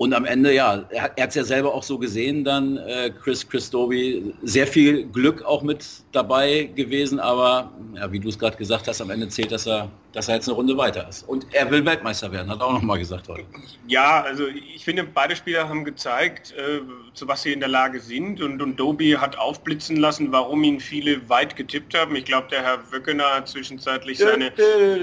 und 0.00 0.14
am 0.14 0.24
Ende, 0.24 0.54
ja, 0.54 0.82
er, 0.88 1.02
hat 1.02 1.28
es 1.28 1.34
ja 1.34 1.44
selber 1.44 1.74
auch 1.74 1.82
so 1.82 1.98
gesehen, 1.98 2.42
dann 2.42 2.78
äh, 2.78 3.10
Chris 3.22 3.46
Christobi, 3.46 4.32
sehr 4.42 4.66
viel 4.66 5.04
Glück 5.04 5.42
auch 5.42 5.60
mit 5.60 5.84
dabei 6.12 6.70
gewesen, 6.74 7.20
aber 7.20 7.70
ja, 7.94 8.10
wie 8.10 8.18
du 8.18 8.30
es 8.30 8.38
gerade 8.38 8.56
gesagt 8.56 8.88
hast, 8.88 9.02
am 9.02 9.10
Ende 9.10 9.28
zählt, 9.28 9.52
dass 9.52 9.66
er, 9.66 9.90
dass 10.14 10.28
er 10.28 10.36
jetzt 10.36 10.48
eine 10.48 10.56
Runde 10.56 10.74
weiter 10.78 11.06
ist. 11.06 11.28
Und 11.28 11.46
er 11.52 11.70
will 11.70 11.84
Weltmeister 11.84 12.32
werden, 12.32 12.50
hat 12.50 12.60
er 12.60 12.68
auch 12.68 12.72
nochmal 12.72 12.98
gesagt 12.98 13.28
heute. 13.28 13.44
Ja, 13.88 14.22
also 14.22 14.46
ich 14.46 14.82
finde, 14.86 15.04
beide 15.04 15.36
Spieler 15.36 15.68
haben 15.68 15.84
gezeigt, 15.84 16.54
äh, 16.56 16.80
zu 17.12 17.28
was 17.28 17.42
sie 17.42 17.52
in 17.52 17.60
der 17.60 17.68
Lage 17.68 18.00
sind 18.00 18.40
und, 18.40 18.62
und 18.62 18.76
Dobi 18.76 19.18
hat 19.18 19.38
aufblitzen 19.38 19.96
lassen, 19.96 20.32
warum 20.32 20.64
ihn 20.64 20.80
viele 20.80 21.28
weit 21.28 21.56
getippt 21.56 21.94
haben. 21.94 22.16
Ich 22.16 22.24
glaube, 22.24 22.48
der 22.48 22.62
Herr 22.62 22.90
Wöckener 22.90 23.34
hat 23.34 23.48
zwischenzeitlich 23.48 24.16
seine, 24.16 24.50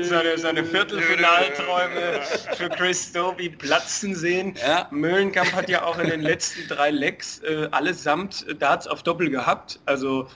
seine, 0.01 0.37
seine 0.39 0.63
Viertelfinalträume 0.63 2.21
für 2.55 2.69
Chris 2.69 3.11
Dobi 3.11 3.49
platzen 3.49 4.15
sehen. 4.15 4.55
Ja. 4.65 4.86
Möllenkamp 4.91 5.53
hat 5.53 5.69
ja 5.69 5.83
auch 5.83 5.97
in 5.99 6.09
den 6.09 6.21
letzten 6.21 6.67
drei 6.67 6.91
Lecks 6.91 7.39
äh, 7.39 7.67
allesamt 7.71 8.45
Darts 8.59 8.87
auf 8.87 9.03
Doppel 9.03 9.29
gehabt. 9.29 9.79
Also 9.85 10.27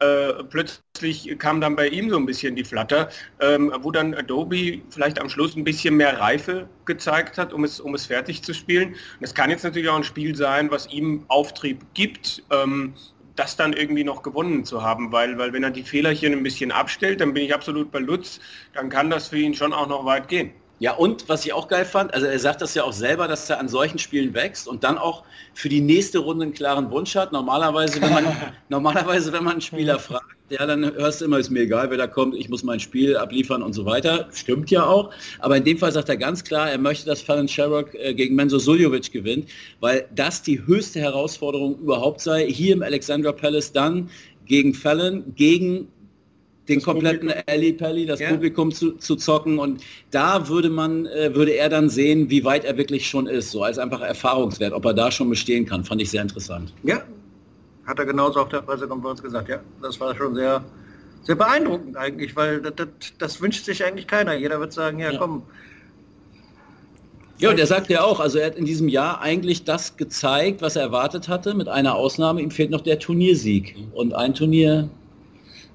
äh, 0.00 0.44
plötzlich 0.44 1.36
kam 1.38 1.60
dann 1.60 1.74
bei 1.74 1.88
ihm 1.88 2.10
so 2.10 2.16
ein 2.16 2.26
bisschen 2.26 2.54
die 2.54 2.64
Flatter, 2.64 3.08
ähm, 3.40 3.72
wo 3.80 3.90
dann 3.90 4.14
Adobe 4.14 4.80
vielleicht 4.90 5.20
am 5.20 5.28
Schluss 5.28 5.56
ein 5.56 5.64
bisschen 5.64 5.96
mehr 5.96 6.20
Reife 6.20 6.68
gezeigt 6.84 7.36
hat, 7.38 7.52
um 7.52 7.64
es, 7.64 7.80
um 7.80 7.94
es 7.94 8.06
fertig 8.06 8.42
zu 8.42 8.54
spielen. 8.54 8.94
Das 9.20 9.34
kann 9.34 9.50
jetzt 9.50 9.64
natürlich 9.64 9.88
auch 9.88 9.96
ein 9.96 10.04
Spiel 10.04 10.36
sein, 10.36 10.70
was 10.70 10.86
ihm 10.88 11.24
Auftrieb 11.28 11.84
gibt. 11.94 12.42
Ähm, 12.50 12.94
das 13.34 13.56
dann 13.56 13.72
irgendwie 13.72 14.02
noch 14.02 14.22
gewonnen 14.22 14.64
zu 14.64 14.82
haben, 14.82 15.12
weil, 15.12 15.38
weil 15.38 15.52
wenn 15.52 15.62
er 15.62 15.70
die 15.70 15.84
Fehlerchen 15.84 16.32
ein 16.32 16.42
bisschen 16.42 16.72
abstellt, 16.72 17.20
dann 17.20 17.32
bin 17.34 17.44
ich 17.44 17.54
absolut 17.54 17.92
bei 17.92 18.00
Lutz, 18.00 18.40
dann 18.74 18.88
kann 18.88 19.10
das 19.10 19.28
für 19.28 19.38
ihn 19.38 19.54
schon 19.54 19.72
auch 19.72 19.86
noch 19.86 20.04
weit 20.04 20.26
gehen. 20.26 20.52
Ja, 20.80 20.94
und 20.94 21.28
was 21.28 21.44
ich 21.44 21.52
auch 21.52 21.66
geil 21.66 21.84
fand, 21.84 22.14
also 22.14 22.26
er 22.26 22.38
sagt 22.38 22.62
das 22.62 22.74
ja 22.74 22.84
auch 22.84 22.92
selber, 22.92 23.26
dass 23.26 23.50
er 23.50 23.58
an 23.58 23.68
solchen 23.68 23.98
Spielen 23.98 24.32
wächst 24.34 24.68
und 24.68 24.84
dann 24.84 24.96
auch 24.96 25.24
für 25.54 25.68
die 25.68 25.80
nächste 25.80 26.20
Runde 26.20 26.44
einen 26.44 26.54
klaren 26.54 26.90
Wunsch 26.92 27.16
hat. 27.16 27.32
Normalerweise, 27.32 28.00
wenn 28.00 28.12
man, 28.12 28.24
normalerweise, 28.68 29.32
wenn 29.32 29.42
man 29.42 29.54
einen 29.54 29.60
Spieler 29.60 29.98
fragt, 29.98 30.38
ja, 30.50 30.64
dann 30.64 30.84
hörst 30.94 31.20
du 31.20 31.26
immer, 31.26 31.38
ist 31.38 31.50
mir 31.50 31.62
egal, 31.62 31.90
wer 31.90 31.98
da 31.98 32.06
kommt, 32.06 32.34
ich 32.34 32.48
muss 32.48 32.62
mein 32.62 32.80
Spiel 32.80 33.16
abliefern 33.16 33.62
und 33.62 33.74
so 33.74 33.84
weiter. 33.84 34.28
Stimmt 34.32 34.70
ja 34.70 34.86
auch. 34.86 35.10
Aber 35.40 35.56
in 35.56 35.64
dem 35.64 35.78
Fall 35.78 35.92
sagt 35.92 36.08
er 36.08 36.16
ganz 36.16 36.44
klar, 36.44 36.70
er 36.70 36.78
möchte, 36.78 37.06
dass 37.06 37.20
Fallon 37.20 37.48
Sherrock 37.48 37.94
äh, 37.94 38.14
gegen 38.14 38.34
Menzo 38.34 38.58
Suljovic 38.58 39.12
gewinnt, 39.12 39.50
weil 39.80 40.08
das 40.14 40.42
die 40.42 40.64
höchste 40.64 41.00
Herausforderung 41.00 41.78
überhaupt 41.80 42.20
sei. 42.20 42.46
Hier 42.46 42.72
im 42.72 42.82
Alexandra 42.82 43.32
Palace 43.32 43.72
dann 43.72 44.08
gegen 44.46 44.72
Fallon, 44.72 45.34
gegen 45.34 45.88
den 46.68 46.82
kompletten 46.82 47.32
Ali 47.46 47.72
Pelli, 47.72 48.06
das 48.06 48.20
ja. 48.20 48.30
Publikum 48.30 48.72
zu, 48.72 48.92
zu 48.92 49.16
zocken 49.16 49.58
und 49.58 49.82
da 50.10 50.48
würde 50.48 50.70
man, 50.70 51.06
äh, 51.06 51.34
würde 51.34 51.52
er 51.52 51.68
dann 51.68 51.88
sehen, 51.88 52.30
wie 52.30 52.44
weit 52.44 52.64
er 52.64 52.76
wirklich 52.76 53.08
schon 53.08 53.26
ist, 53.26 53.50
so 53.50 53.62
als 53.62 53.78
einfach 53.78 54.00
Erfahrungswert, 54.00 54.72
ob 54.72 54.84
er 54.84 54.94
da 54.94 55.10
schon 55.10 55.30
bestehen 55.30 55.66
kann, 55.66 55.84
fand 55.84 56.02
ich 56.02 56.10
sehr 56.10 56.22
interessant. 56.22 56.72
Ja, 56.82 57.02
hat 57.86 57.98
er 57.98 58.06
genauso 58.06 58.40
auf 58.40 58.48
der 58.48 58.60
Pressekonferenz 58.60 59.22
gesagt, 59.22 59.48
ja, 59.48 59.60
das 59.80 59.98
war 59.98 60.14
schon 60.14 60.34
sehr, 60.34 60.62
sehr 61.22 61.36
beeindruckend 61.36 61.96
eigentlich, 61.96 62.36
weil 62.36 62.60
das, 62.60 62.74
das, 62.76 62.88
das 63.18 63.40
wünscht 63.40 63.64
sich 63.64 63.84
eigentlich 63.84 64.06
keiner. 64.06 64.34
Jeder 64.34 64.60
wird 64.60 64.72
sagen, 64.72 64.98
ja, 64.98 65.10
ja. 65.10 65.18
komm, 65.18 65.42
ja, 67.40 67.50
und 67.50 67.58
er 67.60 67.68
sagt 67.68 67.88
ja 67.88 68.02
auch, 68.02 68.18
also 68.18 68.38
er 68.38 68.46
hat 68.46 68.56
in 68.56 68.64
diesem 68.64 68.88
Jahr 68.88 69.20
eigentlich 69.20 69.62
das 69.62 69.96
gezeigt, 69.96 70.60
was 70.60 70.74
er 70.74 70.82
erwartet 70.82 71.28
hatte, 71.28 71.54
mit 71.54 71.68
einer 71.68 71.94
Ausnahme, 71.94 72.42
ihm 72.42 72.50
fehlt 72.50 72.72
noch 72.72 72.80
der 72.80 72.98
Turniersieg. 72.98 73.76
Und 73.94 74.12
ein 74.12 74.34
Turnier 74.34 74.88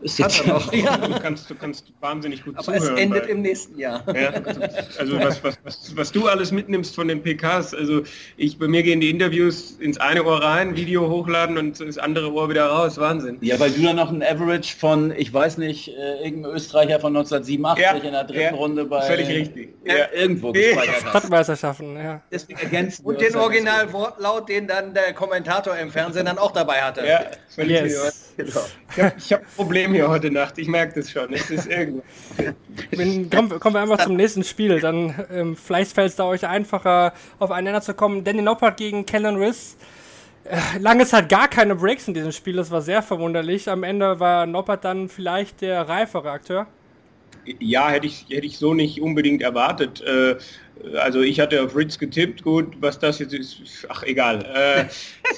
ist 0.03 0.19
jetzt 0.19 0.45
ja 0.45 0.55
auch, 0.55 0.73
ja. 0.73 0.97
Du, 0.97 1.19
kannst, 1.19 1.49
du 1.49 1.55
kannst 1.55 1.85
wahnsinnig 1.99 2.43
gut 2.43 2.55
Aber 2.55 2.65
zuhören. 2.65 2.95
es 2.95 3.01
endet 3.01 3.27
im 3.27 3.41
nächsten 3.41 3.79
Jahr. 3.79 4.03
Ja, 4.15 4.29
also 4.99 5.19
was, 5.19 5.43
was, 5.43 5.57
was, 5.63 5.95
was, 5.95 6.11
du 6.11 6.27
alles 6.27 6.51
mitnimmst 6.51 6.95
von 6.95 7.07
den 7.07 7.21
PKs, 7.23 7.73
also 7.73 8.03
ich 8.37 8.59
bei 8.59 8.67
mir 8.67 8.83
gehen 8.83 8.99
die 8.99 9.09
Interviews 9.09 9.71
ins 9.79 9.97
eine 9.99 10.23
Ohr 10.23 10.41
rein, 10.41 10.75
Video 10.75 11.09
hochladen 11.09 11.57
und 11.57 11.79
das 11.79 11.97
andere 11.97 12.31
Ohr 12.33 12.49
wieder 12.49 12.67
raus, 12.67 12.97
Wahnsinn. 12.97 13.37
Ja, 13.41 13.59
weil 13.59 13.71
du 13.71 13.81
dann 13.81 13.95
noch 13.95 14.11
ein 14.11 14.21
Average 14.21 14.75
von, 14.77 15.13
ich 15.15 15.33
weiß 15.33 15.57
nicht, 15.57 15.89
äh, 15.89 16.23
irgendeinem 16.23 16.55
Österreicher 16.55 16.99
von 16.99 17.15
1987 17.15 17.83
ja, 17.83 17.91
in 17.93 18.11
der 18.11 18.23
dritten 18.23 18.39
ja, 18.39 18.51
Runde 18.51 18.85
bei 18.85 19.01
völlig 19.01 19.27
richtig. 19.29 19.73
Ja, 19.85 20.11
irgendwo 20.13 20.51
gespeichert. 20.51 21.09
Stadtmeisterschaften, 21.09 21.95
ja. 21.95 22.21
Deswegen 22.31 22.59
ergänzen 22.59 23.05
und 23.05 23.21
den 23.21 23.35
Originalwortlaut, 23.35 24.49
den 24.49 24.67
dann 24.67 24.93
der 24.93 25.13
Kommentator 25.13 25.75
im 25.77 25.91
Fernsehen 25.91 26.25
dann 26.25 26.37
auch 26.37 26.51
dabei 26.51 26.81
hatte. 26.81 27.05
Ja, 27.05 27.25
völlig 27.49 27.81
yes. 27.81 28.33
Genau. 28.37 28.61
Ich 28.95 29.01
habe 29.01 29.13
hab 29.17 29.41
ein 29.41 29.45
Hier 29.93 30.09
heute 30.09 30.31
Nacht, 30.31 30.57
ich 30.57 30.67
merke 30.67 30.99
das 30.99 31.11
schon. 31.11 31.31
Es 31.33 31.49
ist 31.49 31.67
irgendwo. 31.67 32.01
Wenn, 32.91 33.29
kommen, 33.29 33.59
kommen, 33.59 33.75
wir 33.75 33.81
einfach 33.81 34.03
zum 34.03 34.15
nächsten 34.15 34.43
Spiel. 34.43 34.79
Dann 34.79 35.13
ähm, 35.31 35.55
vielleicht 35.55 35.93
fällt 35.93 36.09
es 36.09 36.15
da 36.15 36.25
euch 36.25 36.47
einfacher, 36.47 37.13
aufeinander 37.39 37.81
zu 37.81 37.93
kommen. 37.93 38.23
Danny 38.23 38.41
Noppert 38.41 38.77
gegen 38.77 39.05
Kellen 39.05 39.35
Riss. 39.35 39.77
Äh, 40.45 40.79
lange 40.79 41.05
Zeit 41.05 41.29
gar 41.29 41.47
keine 41.47 41.75
Breaks 41.75 42.07
in 42.07 42.13
diesem 42.13 42.31
Spiel, 42.31 42.55
das 42.55 42.69
war 42.69 42.81
sehr 42.81 43.01
verwunderlich. 43.01 43.69
Am 43.69 43.83
Ende 43.83 44.19
war 44.19 44.45
Noppert 44.45 44.83
dann 44.83 45.07
vielleicht 45.07 45.61
der 45.61 45.87
reifere 45.87 46.31
Akteur. 46.31 46.67
Ja, 47.59 47.89
hätte 47.89 48.07
ich, 48.07 48.25
hätte 48.29 48.45
ich 48.45 48.57
so 48.57 48.73
nicht 48.73 49.01
unbedingt 49.01 49.41
erwartet. 49.41 50.01
Äh, 50.01 50.35
also 50.97 51.21
ich 51.21 51.39
hatte 51.39 51.63
auf 51.63 51.75
Ritz 51.75 51.97
getippt, 51.97 52.43
gut, 52.43 52.75
was 52.79 52.99
das 52.99 53.19
jetzt 53.19 53.33
ist, 53.33 53.61
ach 53.89 54.03
egal. 54.03 54.43
Äh, 54.53 54.85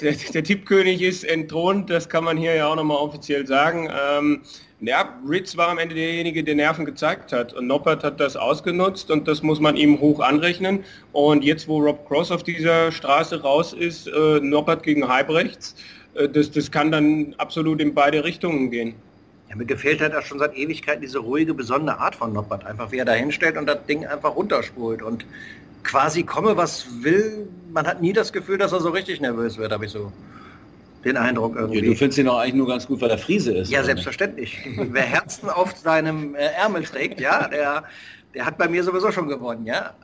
der, 0.00 0.12
der, 0.12 0.44
Tippkönig 0.44 1.02
ist 1.02 1.24
entthront, 1.24 1.90
das 1.90 2.08
kann 2.08 2.24
man 2.24 2.36
hier 2.36 2.54
ja 2.54 2.66
auch 2.66 2.76
nochmal 2.76 2.96
offiziell 2.96 3.46
sagen. 3.46 3.88
Ähm, 3.90 4.42
ja, 4.80 5.18
Ritz 5.26 5.56
war 5.56 5.68
am 5.68 5.78
Ende 5.78 5.94
derjenige, 5.94 6.44
der 6.44 6.54
Nerven 6.54 6.84
gezeigt 6.84 7.32
hat 7.32 7.54
und 7.54 7.66
Noppert 7.66 8.04
hat 8.04 8.20
das 8.20 8.36
ausgenutzt 8.36 9.10
und 9.10 9.26
das 9.26 9.42
muss 9.42 9.58
man 9.58 9.76
ihm 9.76 10.00
hoch 10.00 10.20
anrechnen. 10.20 10.84
Und 11.12 11.44
jetzt, 11.44 11.66
wo 11.66 11.78
Rob 11.78 12.06
Cross 12.06 12.30
auf 12.30 12.42
dieser 12.42 12.92
Straße 12.92 13.40
raus 13.40 13.72
ist, 13.72 14.06
äh, 14.08 14.40
Noppert 14.40 14.82
gegen 14.82 15.08
Halbrechts, 15.08 15.74
äh, 16.14 16.28
das, 16.28 16.50
das 16.50 16.70
kann 16.70 16.90
dann 16.90 17.34
absolut 17.38 17.80
in 17.80 17.94
beide 17.94 18.22
Richtungen 18.24 18.70
gehen. 18.70 18.94
Mir 19.56 19.66
gefällt 19.66 20.00
halt 20.00 20.14
auch 20.14 20.22
schon 20.22 20.38
seit 20.38 20.56
Ewigkeit 20.56 21.02
diese 21.02 21.18
ruhige, 21.18 21.54
besondere 21.54 21.98
Art 21.98 22.16
von 22.16 22.32
Noppert. 22.32 22.64
Einfach 22.64 22.92
wie 22.92 22.98
er 22.98 23.04
da 23.04 23.12
hinstellt 23.12 23.56
und 23.56 23.66
das 23.66 23.84
Ding 23.86 24.06
einfach 24.06 24.34
runterspult 24.36 25.02
und 25.02 25.24
quasi 25.82 26.22
komme, 26.22 26.56
was 26.56 26.86
will. 27.02 27.48
Man 27.72 27.86
hat 27.86 28.00
nie 28.00 28.12
das 28.12 28.32
Gefühl, 28.32 28.58
dass 28.58 28.72
er 28.72 28.80
so 28.80 28.90
richtig 28.90 29.20
nervös 29.20 29.56
wird, 29.56 29.72
habe 29.72 29.86
ich 29.86 29.90
so 29.90 30.12
den 31.04 31.16
Eindruck 31.16 31.56
irgendwie. 31.56 31.80
Ja, 31.80 31.86
du 31.86 31.94
findest 31.94 32.18
ihn 32.18 32.28
auch 32.28 32.38
eigentlich 32.38 32.54
nur 32.54 32.68
ganz 32.68 32.86
gut, 32.86 33.00
weil 33.00 33.10
er 33.10 33.18
Friese 33.18 33.56
ist. 33.56 33.70
Ja, 33.70 33.84
selbstverständlich. 33.84 34.58
Wer 34.76 35.02
Herzen 35.02 35.48
auf 35.48 35.76
seinem 35.76 36.34
äh, 36.34 36.46
Ärmel 36.58 36.82
trägt, 36.82 37.20
ja, 37.20 37.48
der, 37.48 37.84
der 38.34 38.46
hat 38.46 38.58
bei 38.58 38.68
mir 38.68 38.82
sowieso 38.82 39.12
schon 39.12 39.28
gewonnen, 39.28 39.66
ja. 39.66 39.94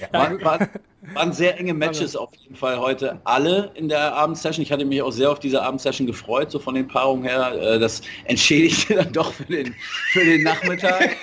Ja, 0.00 0.08
war, 0.12 0.40
war, 0.42 0.68
waren 1.14 1.32
sehr 1.32 1.58
enge 1.58 1.74
Matches 1.74 2.16
auf 2.16 2.30
jeden 2.36 2.54
Fall 2.54 2.78
heute 2.78 3.20
alle 3.24 3.70
in 3.74 3.88
der 3.88 4.14
Abendsession. 4.14 4.62
Ich 4.62 4.72
hatte 4.72 4.84
mich 4.84 5.02
auch 5.02 5.10
sehr 5.10 5.30
auf 5.30 5.38
diese 5.38 5.62
Abendsession 5.62 6.06
gefreut, 6.06 6.50
so 6.50 6.58
von 6.58 6.74
den 6.74 6.86
Paarungen 6.86 7.24
her. 7.24 7.52
Äh, 7.54 7.78
das 7.78 8.02
entschädigte 8.24 8.94
dann 8.96 9.12
doch 9.12 9.32
für 9.32 9.44
den, 9.44 9.74
für 10.12 10.24
den 10.24 10.42
Nachmittag. 10.42 11.16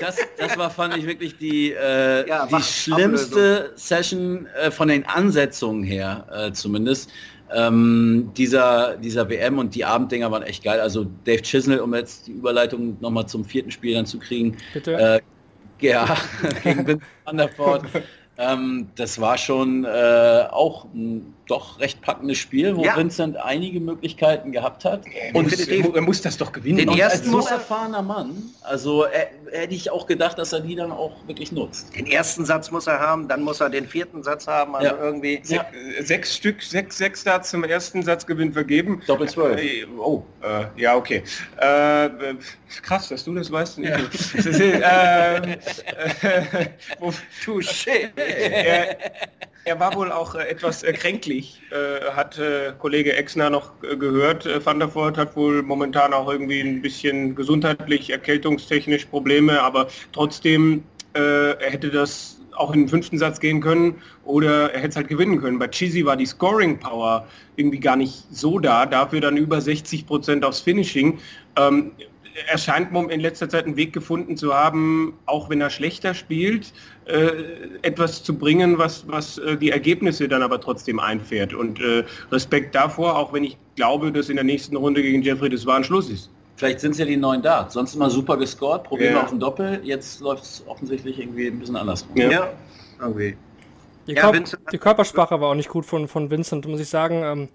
Das, 0.00 0.16
das 0.38 0.56
war, 0.56 0.70
fand 0.70 0.96
ich, 0.96 1.06
wirklich 1.06 1.36
die, 1.38 1.72
äh, 1.72 2.28
ja, 2.28 2.46
die 2.46 2.62
schlimmste 2.62 3.56
Ablösung. 3.56 3.76
Session 3.76 4.46
äh, 4.60 4.70
von 4.70 4.88
den 4.88 5.04
Ansetzungen 5.06 5.84
her 5.84 6.26
äh, 6.32 6.52
zumindest. 6.52 7.10
Ähm, 7.54 8.30
dieser, 8.36 8.96
dieser 8.96 9.28
WM 9.28 9.58
und 9.58 9.74
die 9.74 9.84
Abenddinger 9.84 10.30
waren 10.30 10.42
echt 10.42 10.64
geil. 10.64 10.80
Also 10.80 11.06
Dave 11.24 11.42
Chisnell, 11.42 11.80
um 11.80 11.94
jetzt 11.94 12.26
die 12.26 12.32
Überleitung 12.32 12.96
nochmal 13.00 13.26
zum 13.26 13.44
vierten 13.44 13.70
Spiel 13.70 13.94
dann 13.94 14.06
zu 14.06 14.18
kriegen. 14.18 14.56
Bitte? 14.72 15.20
Ja, 15.82 16.16
gegen 16.62 16.86
Vince 16.86 17.06
Van 17.24 17.36
der 17.36 17.50
Voort. 17.56 17.84
Ähm, 18.38 18.88
das 18.96 19.20
war 19.20 19.36
schon 19.36 19.84
äh, 19.84 20.46
auch 20.50 20.86
ein 20.94 21.34
doch 21.48 21.78
recht 21.80 22.00
packendes 22.00 22.38
Spiel, 22.38 22.74
wo 22.76 22.82
Ja. 22.84 22.96
Vincent 22.96 23.36
einige 23.36 23.78
Möglichkeiten 23.78 24.52
gehabt 24.52 24.84
hat. 24.86 25.02
Und 25.34 25.50
Definitiv. 25.50 25.94
er 25.94 26.00
muss 26.00 26.22
das 26.22 26.38
doch 26.38 26.50
gewinnen. 26.52 26.78
Den 26.78 26.88
Und 26.88 26.98
ersten 26.98 27.34
als 27.34 27.44
so 27.44 27.48
er- 27.50 27.56
erfahrener 27.56 28.00
Mann, 28.00 28.42
also 28.62 29.04
äh, 29.04 29.26
hätte 29.50 29.74
ich 29.74 29.90
auch 29.90 30.06
gedacht, 30.06 30.38
dass 30.38 30.52
er 30.54 30.60
die 30.60 30.76
dann 30.76 30.92
auch 30.92 31.12
wirklich 31.26 31.52
nutzt. 31.52 31.94
Den 31.94 32.06
ersten 32.06 32.46
Satz 32.46 32.70
muss 32.70 32.86
er 32.86 33.00
haben, 33.00 33.28
dann 33.28 33.42
muss 33.42 33.60
er 33.60 33.68
den 33.68 33.86
vierten 33.86 34.22
Satz 34.22 34.46
haben, 34.46 34.74
also 34.76 34.86
Ja. 34.94 35.02
irgendwie. 35.02 35.42
Ja. 35.44 35.66
Äh, 35.98 36.02
Sechs 36.02 36.34
Stück, 36.36 36.62
sechs, 36.62 36.96
sechs 36.96 37.20
Starts 37.20 37.50
zum 37.50 37.64
ersten 37.64 38.02
Satzgewinn 38.02 38.52
vergeben. 38.52 39.02
Doppel 39.06 39.28
zwölf. 39.28 39.60
Äh, 39.60 39.84
Oh, 39.98 40.22
äh, 40.42 40.80
ja, 40.80 40.96
okay. 40.96 41.22
Äh, 41.60 42.06
äh, 42.06 42.34
krass, 42.82 43.08
dass 43.08 43.24
du 43.24 43.34
das 43.34 43.50
weißt. 43.50 43.78
Ja. 43.78 43.98
Äh, 44.72 45.36
äh, 45.36 45.56
Touché. 47.44 48.10
Er, 48.28 48.96
er 49.64 49.78
war 49.78 49.94
wohl 49.94 50.10
auch 50.10 50.34
äh, 50.34 50.48
etwas 50.48 50.82
äh, 50.82 50.92
kränklich, 50.92 51.62
äh, 51.70 52.10
hat 52.12 52.40
Kollege 52.78 53.14
Exner 53.14 53.50
noch 53.50 53.72
gehört. 53.80 54.48
Van 54.64 54.78
der 54.78 54.94
Voort 54.94 55.16
hat 55.16 55.36
wohl 55.36 55.62
momentan 55.62 56.12
auch 56.12 56.30
irgendwie 56.30 56.60
ein 56.60 56.82
bisschen 56.82 57.34
gesundheitlich, 57.34 58.10
erkältungstechnisch 58.10 59.06
Probleme, 59.06 59.62
aber 59.62 59.88
trotzdem, 60.12 60.84
er 61.14 61.58
hätte 61.60 61.90
das 61.90 62.40
auch 62.56 62.72
in 62.72 62.80
den 62.80 62.88
fünften 62.88 63.18
Satz 63.18 63.38
gehen 63.40 63.60
können 63.60 64.00
oder 64.24 64.72
er 64.72 64.80
hätte 64.80 64.90
es 64.90 64.96
halt 64.96 65.08
gewinnen 65.08 65.40
können. 65.40 65.58
Bei 65.58 65.68
Chizzy 65.68 66.04
war 66.04 66.16
die 66.16 66.26
Scoring 66.26 66.78
Power 66.78 67.26
irgendwie 67.56 67.80
gar 67.80 67.96
nicht 67.96 68.24
so 68.30 68.58
da, 68.58 68.86
dafür 68.86 69.20
dann 69.20 69.36
über 69.36 69.60
60 69.60 70.06
Prozent 70.06 70.44
aufs 70.44 70.60
Finishing. 70.60 71.18
Ähm, 71.56 71.92
er 72.50 72.58
scheint 72.58 72.92
mom- 72.92 73.10
in 73.10 73.20
letzter 73.20 73.48
Zeit 73.48 73.66
einen 73.66 73.76
Weg 73.76 73.92
gefunden 73.92 74.36
zu 74.36 74.54
haben, 74.54 75.14
auch 75.26 75.50
wenn 75.50 75.60
er 75.60 75.70
schlechter 75.70 76.14
spielt, 76.14 76.72
äh, 77.06 77.30
etwas 77.82 78.22
zu 78.22 78.36
bringen, 78.36 78.78
was, 78.78 79.06
was 79.08 79.38
äh, 79.38 79.56
die 79.56 79.70
Ergebnisse 79.70 80.28
dann 80.28 80.42
aber 80.42 80.60
trotzdem 80.60 80.98
einfährt. 81.00 81.52
Und 81.54 81.80
äh, 81.80 82.04
Respekt 82.30 82.74
davor, 82.74 83.16
auch 83.18 83.32
wenn 83.32 83.44
ich 83.44 83.56
glaube, 83.76 84.12
dass 84.12 84.28
in 84.28 84.36
der 84.36 84.44
nächsten 84.44 84.76
Runde 84.76 85.02
gegen 85.02 85.22
Jeffrey 85.22 85.48
das 85.50 85.66
war 85.66 85.76
ein 85.76 85.84
Schluss 85.84 86.08
ist. 86.10 86.30
Vielleicht 86.56 86.80
sind 86.80 86.92
es 86.92 86.98
ja 86.98 87.04
die 87.04 87.16
neuen 87.16 87.42
Darts. 87.42 87.74
Sonst 87.74 87.94
immer 87.94 88.08
super 88.10 88.36
gescored, 88.36 88.84
Probleme 88.84 89.12
Ja. 89.14 89.22
auf 89.22 89.30
dem 89.30 89.40
Doppel. 89.40 89.80
Jetzt 89.82 90.20
läuft 90.20 90.44
es 90.44 90.62
offensichtlich 90.66 91.18
irgendwie 91.18 91.48
ein 91.48 91.58
bisschen 91.58 91.76
anders. 91.76 92.06
Ja. 92.14 92.30
Ja, 92.30 92.52
irgendwie. 93.00 93.36
Die, 94.06 94.14
Ja, 94.14 94.30
Körp 94.30 94.44
die 94.72 94.78
Körpersprache 94.78 95.40
war 95.40 95.50
auch 95.50 95.54
nicht 95.54 95.68
gut 95.68 95.86
von, 95.86 96.08
von 96.08 96.30
Vincent, 96.30 96.66
muss 96.66 96.80
ich 96.80 96.88
sagen. 96.88 97.22
Ähm, 97.22 97.48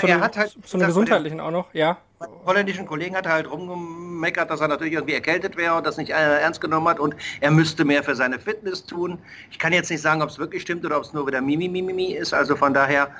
von, 0.00 0.08
er 0.08 0.20
hat 0.20 0.36
halt, 0.36 0.54
den 0.54 0.62
gesagt, 0.62 0.86
gesundheitlichen 0.86 1.40
auch 1.40 1.50
noch, 1.50 1.72
ja. 1.74 1.98
Holländischen 2.46 2.86
Kollegen 2.86 3.16
hat 3.16 3.26
halt 3.26 3.50
rumgemeckert, 3.50 4.50
dass 4.50 4.60
er 4.60 4.68
natürlich 4.68 4.94
irgendwie 4.94 5.14
erkältet 5.14 5.56
wäre 5.56 5.74
und 5.76 5.86
das 5.86 5.98
nicht 5.98 6.10
äh, 6.10 6.40
ernst 6.40 6.60
genommen 6.60 6.88
hat 6.88 6.98
und 6.98 7.14
er 7.40 7.50
müsste 7.50 7.84
mehr 7.84 8.02
für 8.02 8.14
seine 8.14 8.38
Fitness 8.38 8.86
tun. 8.86 9.18
Ich 9.50 9.58
kann 9.58 9.72
jetzt 9.72 9.90
nicht 9.90 10.00
sagen, 10.00 10.22
ob 10.22 10.30
es 10.30 10.38
wirklich 10.38 10.62
stimmt 10.62 10.84
oder 10.86 10.96
ob 10.96 11.04
es 11.04 11.12
nur 11.12 11.26
wieder 11.26 11.40
Mimi 11.40 11.68
Mimi 11.68 12.12
ist. 12.12 12.32
Also 12.32 12.56
von 12.56 12.72
daher, 12.72 13.10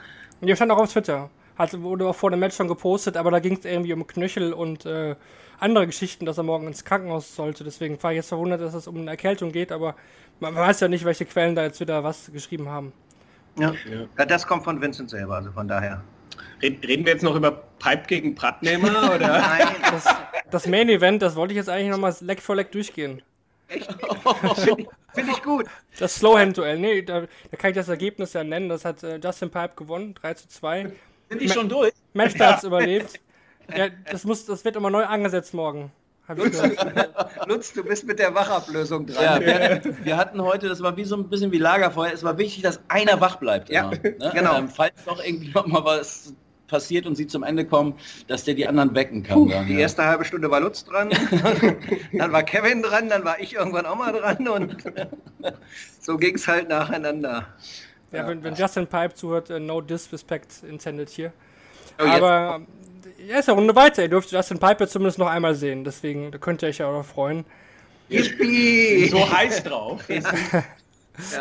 Und 0.40 0.48
die 0.48 0.56
stand 0.56 0.70
auch 0.72 0.78
auf 0.78 0.92
Twitter. 0.92 1.30
Hat, 1.56 1.80
wurde 1.80 2.06
auch 2.06 2.16
vor 2.16 2.30
dem 2.30 2.40
Match 2.40 2.56
schon 2.56 2.66
gepostet, 2.66 3.16
aber 3.16 3.30
da 3.30 3.38
ging 3.38 3.56
es 3.56 3.64
irgendwie 3.64 3.92
um 3.92 4.06
Knöchel 4.06 4.52
und 4.52 4.86
äh, 4.86 5.14
andere 5.60 5.86
Geschichten, 5.86 6.26
dass 6.26 6.38
er 6.38 6.44
morgen 6.44 6.66
ins 6.66 6.84
Krankenhaus 6.84 7.36
sollte. 7.36 7.62
Deswegen 7.62 8.02
war 8.02 8.12
ich 8.12 8.16
jetzt 8.16 8.28
verwundert, 8.28 8.60
dass 8.60 8.74
es 8.74 8.88
um 8.88 8.96
eine 8.96 9.10
Erkältung 9.10 9.52
geht, 9.52 9.70
aber 9.70 9.94
man 10.40 10.54
weiß 10.54 10.80
ja 10.80 10.88
nicht, 10.88 11.04
welche 11.04 11.24
Quellen 11.24 11.54
da 11.54 11.62
jetzt 11.64 11.80
wieder 11.80 12.02
was 12.04 12.30
geschrieben 12.32 12.68
haben. 12.68 12.92
ja. 13.58 13.72
Ja, 14.18 14.26
das 14.26 14.46
kommt 14.46 14.64
von 14.64 14.80
Vincent 14.80 15.10
selber. 15.10 15.36
Also 15.36 15.52
von 15.52 15.68
daher. 15.68 16.02
Red- 16.62 16.86
Reden 16.86 17.04
wir 17.04 17.12
jetzt 17.12 17.22
noch 17.22 17.34
über 17.36 17.50
Pipe 17.78 18.04
gegen 18.06 18.34
Prattnehmer 18.34 18.88
oder? 19.14 19.38
Nein, 19.38 19.66
Das, 19.90 20.04
das 20.50 20.66
Main 20.66 20.88
Event, 20.88 21.22
das 21.22 21.36
wollte 21.36 21.52
ich 21.52 21.56
jetzt 21.56 21.68
eigentlich 21.68 21.90
nochmal 21.90 22.14
Leck 22.20 22.40
for 22.40 22.56
Leck 22.56 22.72
durchgehen. 22.72 23.22
finde 23.68 24.82
ich, 24.82 24.88
find 25.14 25.28
ich 25.30 25.42
gut. 25.42 25.66
Das 25.98 26.16
Slowhand-Duell, 26.16 26.78
nee, 26.78 27.02
da, 27.02 27.22
da 27.50 27.56
kann 27.56 27.70
ich 27.70 27.76
das 27.76 27.88
Ergebnis 27.88 28.32
ja 28.32 28.44
nennen. 28.44 28.68
Das 28.68 28.84
hat 28.84 29.02
äh, 29.02 29.16
Justin 29.22 29.50
Pipe 29.50 29.72
gewonnen, 29.76 30.14
3 30.14 30.34
zu 30.34 30.48
2. 30.48 30.92
Sind 31.30 31.40
die 31.40 31.48
schon 31.48 31.68
durch? 31.68 31.92
Match 32.12 32.36
ja. 32.36 32.60
überlebt. 32.62 33.20
Ja, 33.74 33.88
das, 34.10 34.24
muss, 34.24 34.44
das 34.44 34.64
wird 34.64 34.76
immer 34.76 34.90
neu 34.90 35.04
angesetzt 35.04 35.54
morgen. 35.54 35.90
Lutz, 37.46 37.72
du 37.74 37.84
bist 37.84 38.06
mit 38.06 38.18
der 38.18 38.34
Wachablösung 38.34 39.06
Ja, 39.08 39.38
dran. 39.38 39.44
wir, 39.44 39.96
wir 40.04 40.16
hatten 40.16 40.40
heute, 40.40 40.68
das 40.68 40.82
war 40.82 40.96
wie 40.96 41.04
so 41.04 41.16
ein 41.16 41.28
bisschen 41.28 41.52
wie 41.52 41.58
Lagerfeuer, 41.58 42.12
es 42.12 42.24
war 42.24 42.38
wichtig, 42.38 42.62
dass 42.62 42.80
einer 42.88 43.20
wach 43.20 43.36
bleibt. 43.36 43.68
Ja, 43.68 43.90
immer, 43.90 43.92
ne? 43.92 44.32
genau. 44.34 44.56
Ähm, 44.56 44.68
falls 44.68 45.04
noch 45.06 45.22
irgendwie 45.22 45.50
noch 45.52 45.66
mal 45.66 45.84
was 45.84 46.32
passiert 46.66 47.06
und 47.06 47.14
sie 47.14 47.26
zum 47.26 47.42
Ende 47.42 47.66
kommen, 47.66 47.94
dass 48.26 48.44
der 48.44 48.54
die 48.54 48.66
anderen 48.66 48.94
wecken 48.94 49.22
kann. 49.22 49.34
Puh, 49.36 49.48
dann, 49.50 49.66
die 49.66 49.74
ja. 49.74 49.80
erste 49.80 50.04
halbe 50.04 50.24
Stunde 50.24 50.50
war 50.50 50.60
Lutz 50.60 50.84
dran, 50.84 51.10
dann 52.12 52.32
war 52.32 52.42
Kevin 52.42 52.82
dran, 52.82 53.10
dann 53.10 53.24
war 53.24 53.38
ich 53.38 53.54
irgendwann 53.54 53.84
auch 53.84 53.96
mal 53.96 54.12
dran 54.12 54.48
und 54.48 54.76
so 56.00 56.16
ging 56.16 56.36
es 56.36 56.48
halt 56.48 56.70
nacheinander. 56.70 57.46
Ja, 58.12 58.26
wenn, 58.26 58.42
wenn 58.42 58.54
Justin 58.54 58.86
Pipe 58.86 59.14
zuhört, 59.14 59.50
äh, 59.50 59.60
no 59.60 59.80
disrespect 59.80 60.62
intended 60.62 61.10
hier. 61.10 61.32
Oh, 61.98 62.04
Aber 62.04 62.56
ähm, 62.56 62.66
er 63.28 63.38
ist 63.40 63.48
ja 63.48 63.54
Runde 63.54 63.74
weiter. 63.74 64.02
Ihr 64.02 64.08
dürft 64.08 64.30
Justin 64.30 64.58
Pipe 64.58 64.84
jetzt 64.84 64.92
zumindest 64.92 65.18
noch 65.18 65.28
einmal 65.28 65.54
sehen. 65.54 65.84
Deswegen 65.84 66.30
da 66.30 66.38
könnt 66.38 66.62
ihr 66.62 66.68
euch 66.68 66.78
ja 66.78 66.88
auch 66.88 66.92
noch 66.92 67.04
freuen. 67.04 67.44
Yippie! 68.08 69.08
so 69.08 69.30
heiß 69.30 69.62
drauf. 69.62 70.02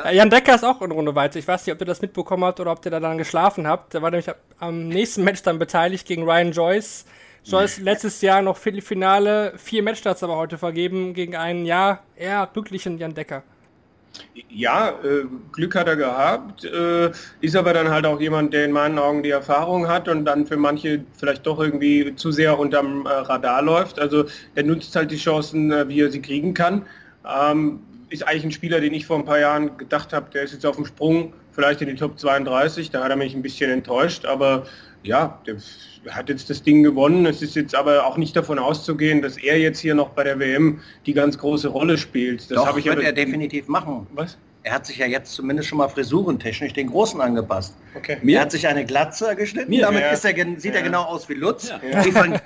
Äh, 0.05 0.15
Jan 0.15 0.29
Decker 0.29 0.53
ist 0.53 0.63
auch 0.63 0.83
in 0.83 0.91
Runde 0.91 1.15
weiter. 1.15 1.39
Ich 1.39 1.47
weiß 1.47 1.65
nicht, 1.65 1.73
ob 1.73 1.81
ihr 1.81 1.87
das 1.87 1.99
mitbekommen 2.01 2.43
habt 2.43 2.59
oder 2.59 2.71
ob 2.71 2.85
ihr 2.85 2.91
da 2.91 2.99
dann 2.99 3.17
geschlafen 3.17 3.65
habt. 3.65 3.95
Der 3.95 4.03
war 4.03 4.11
nämlich 4.11 4.29
am 4.59 4.87
nächsten 4.87 5.23
Match 5.23 5.41
dann 5.41 5.57
beteiligt 5.57 6.07
gegen 6.07 6.29
Ryan 6.29 6.51
Joyce. 6.51 7.05
Joyce 7.43 7.79
letztes 7.79 8.21
Jahr 8.21 8.41
noch 8.41 8.55
Viertelfinale, 8.55 9.53
vier 9.57 9.83
Matchstarts 9.83 10.23
aber 10.23 10.37
heute 10.37 10.57
vergeben 10.57 11.13
gegen 11.13 11.35
einen 11.35 11.65
ja 11.65 11.99
eher 12.15 12.47
glücklichen 12.53 12.97
Jan 12.97 13.15
Decker. 13.15 13.43
Ja, 14.49 14.89
äh, 15.03 15.25
Glück 15.51 15.75
hat 15.75 15.87
er 15.87 15.95
gehabt, 15.95 16.63
äh, 16.65 17.11
ist 17.41 17.55
aber 17.55 17.73
dann 17.73 17.89
halt 17.89 18.05
auch 18.05 18.19
jemand, 18.21 18.53
der 18.53 18.65
in 18.65 18.71
meinen 18.71 18.99
Augen 18.99 19.23
die 19.23 19.31
Erfahrung 19.31 19.87
hat 19.87 20.07
und 20.07 20.25
dann 20.25 20.45
für 20.45 20.57
manche 20.57 21.03
vielleicht 21.17 21.45
doch 21.47 21.59
irgendwie 21.59 22.15
zu 22.15 22.31
sehr 22.31 22.59
unterm 22.59 23.05
äh, 23.05 23.09
Radar 23.09 23.61
läuft. 23.63 23.99
Also 23.99 24.25
er 24.53 24.63
nutzt 24.63 24.95
halt 24.95 25.09
die 25.11 25.17
Chancen, 25.17 25.71
äh, 25.71 25.87
wie 25.87 26.01
er 26.01 26.11
sie 26.11 26.21
kriegen 26.21 26.53
kann. 26.53 26.85
Ähm, 27.27 27.79
ist 28.09 28.27
eigentlich 28.27 28.43
ein 28.45 28.51
Spieler, 28.51 28.79
den 28.79 28.93
ich 28.93 29.07
vor 29.07 29.17
ein 29.17 29.25
paar 29.25 29.39
Jahren 29.39 29.77
gedacht 29.77 30.13
habe, 30.13 30.29
der 30.31 30.43
ist 30.43 30.53
jetzt 30.53 30.65
auf 30.65 30.75
dem 30.75 30.85
Sprung, 30.85 31.33
vielleicht 31.51 31.81
in 31.81 31.87
die 31.87 31.95
Top 31.95 32.19
32, 32.19 32.91
da 32.91 33.03
hat 33.03 33.09
er 33.09 33.15
mich 33.15 33.33
ein 33.33 33.41
bisschen 33.41 33.71
enttäuscht, 33.71 34.25
aber 34.25 34.65
ja, 35.03 35.39
der 35.45 35.57
hat 36.13 36.29
jetzt 36.29 36.49
das 36.49 36.63
Ding 36.63 36.83
gewonnen. 36.83 37.25
Es 37.25 37.41
ist 37.41 37.55
jetzt 37.55 37.75
aber 37.75 38.05
auch 38.05 38.17
nicht 38.17 38.35
davon 38.35 38.59
auszugehen, 38.59 39.21
dass 39.21 39.37
er 39.37 39.57
jetzt 39.59 39.79
hier 39.79 39.95
noch 39.95 40.09
bei 40.09 40.23
der 40.23 40.39
WM 40.39 40.79
die 41.05 41.13
ganz 41.13 41.37
große 41.37 41.67
Rolle 41.67 41.97
spielt. 41.97 42.41
Das 42.51 42.57
Doch, 42.57 42.67
habe 42.67 42.79
ich 42.79 42.85
wird 42.85 42.97
aber, 42.97 43.05
er 43.05 43.13
definitiv 43.13 43.67
machen. 43.67 44.07
Was? 44.13 44.37
Er 44.65 44.73
hat 44.75 44.85
sich 44.85 44.97
ja 44.97 45.05
jetzt 45.05 45.33
zumindest 45.33 45.67
schon 45.67 45.77
mal 45.77 45.89
frisurentechnisch 45.89 46.71
den 46.71 46.87
Großen 46.87 47.19
angepasst. 47.19 47.75
Okay. 47.95 48.17
Er 48.25 48.41
hat 48.41 48.51
sich 48.51 48.65
eine 48.65 48.85
Glatze 48.85 49.35
geschnitten, 49.35 49.69
Mir? 49.69 49.81
damit 49.81 50.01
Ja. 50.03 50.11
ist 50.11 50.23
er, 50.23 50.33
sieht 50.57 50.73
er 50.73 50.79
Ja. 50.79 50.85
genau 50.85 51.03
aus 51.03 51.27
wie 51.27 51.33
Lutz, 51.33 51.69
Ja. 51.69 52.05
wie, 52.05 52.11
von, 52.13 52.39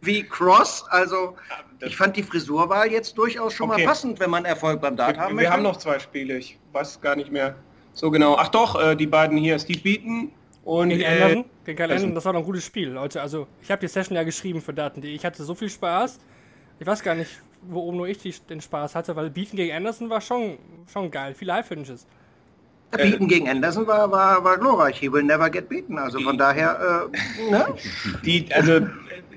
wie 0.00 0.24
Cross. 0.24 0.84
Also 0.90 1.36
ich 1.80 1.96
fand 1.96 2.16
die 2.16 2.24
Frisurwahl 2.24 2.90
jetzt 2.90 3.16
durchaus 3.16 3.52
schon 3.52 3.70
Okay. 3.70 3.82
mal 3.82 3.86
passend, 3.88 4.18
wenn 4.18 4.30
man 4.30 4.44
Erfolg 4.44 4.80
beim 4.80 4.96
Dart 4.96 5.16
haben 5.16 5.30
Wir, 5.30 5.34
möchte. 5.36 5.50
wir 5.50 5.52
haben 5.52 5.62
noch 5.62 5.76
zwei 5.76 6.00
Spiele, 6.00 6.36
ich 6.38 6.58
weiß 6.72 7.00
gar 7.00 7.14
nicht 7.14 7.30
mehr 7.30 7.54
so 7.92 8.10
genau. 8.10 8.36
Ach 8.38 8.48
doch, 8.48 8.80
äh, 8.82 8.96
die 8.96 9.06
beiden 9.06 9.38
hier, 9.38 9.56
Steve 9.60 9.80
Beaton 9.82 10.32
und 10.64 10.90
Gegen 10.90 11.02
äh, 11.02 11.06
Anderson? 11.06 11.44
Gegen 11.64 11.76
Kyle 11.76 11.88
das- 11.88 11.96
Anderson, 11.96 12.14
das 12.14 12.24
war 12.24 12.32
doch 12.34 12.40
ein 12.40 12.46
gutes 12.46 12.64
Spiel, 12.64 12.88
Leute. 12.88 13.20
Also, 13.20 13.46
ich 13.62 13.70
habe 13.70 13.80
die 13.80 13.88
Session 13.88 14.16
ja 14.16 14.22
geschrieben 14.22 14.60
für 14.60 14.72
Daten.de. 14.72 15.12
Ich 15.12 15.24
hatte 15.24 15.42
so 15.44 15.54
viel 15.54 15.68
Spaß. 15.70 16.18
Ich 16.78 16.86
weiß 16.86 17.02
gar 17.02 17.14
nicht, 17.14 17.30
wo 17.62 17.80
oben 17.80 17.98
nur 17.98 18.08
ich 18.08 18.18
die, 18.18 18.34
den 18.48 18.60
Spaß 18.60 18.94
hatte, 18.94 19.14
weil 19.16 19.30
Beaten 19.30 19.56
gegen 19.56 19.74
Anderson 19.74 20.10
war 20.10 20.20
schon, 20.20 20.58
schon 20.92 21.10
geil. 21.10 21.34
Viele 21.34 21.54
High-Finishes. 21.54 22.06
Der 22.92 22.98
Beaten 22.98 23.28
gegen 23.28 23.48
Anderson 23.48 23.86
war, 23.86 24.10
war, 24.10 24.42
war 24.44 24.58
glorreich. 24.58 24.98
He 24.98 25.10
will 25.12 25.22
never 25.22 25.48
get 25.48 25.68
beaten. 25.68 25.98
Also 25.98 26.20
von 26.20 26.36
daher, 26.36 27.08
äh, 27.48 27.50
ne? 27.50 27.66
die, 28.24 28.46
also 28.52 28.86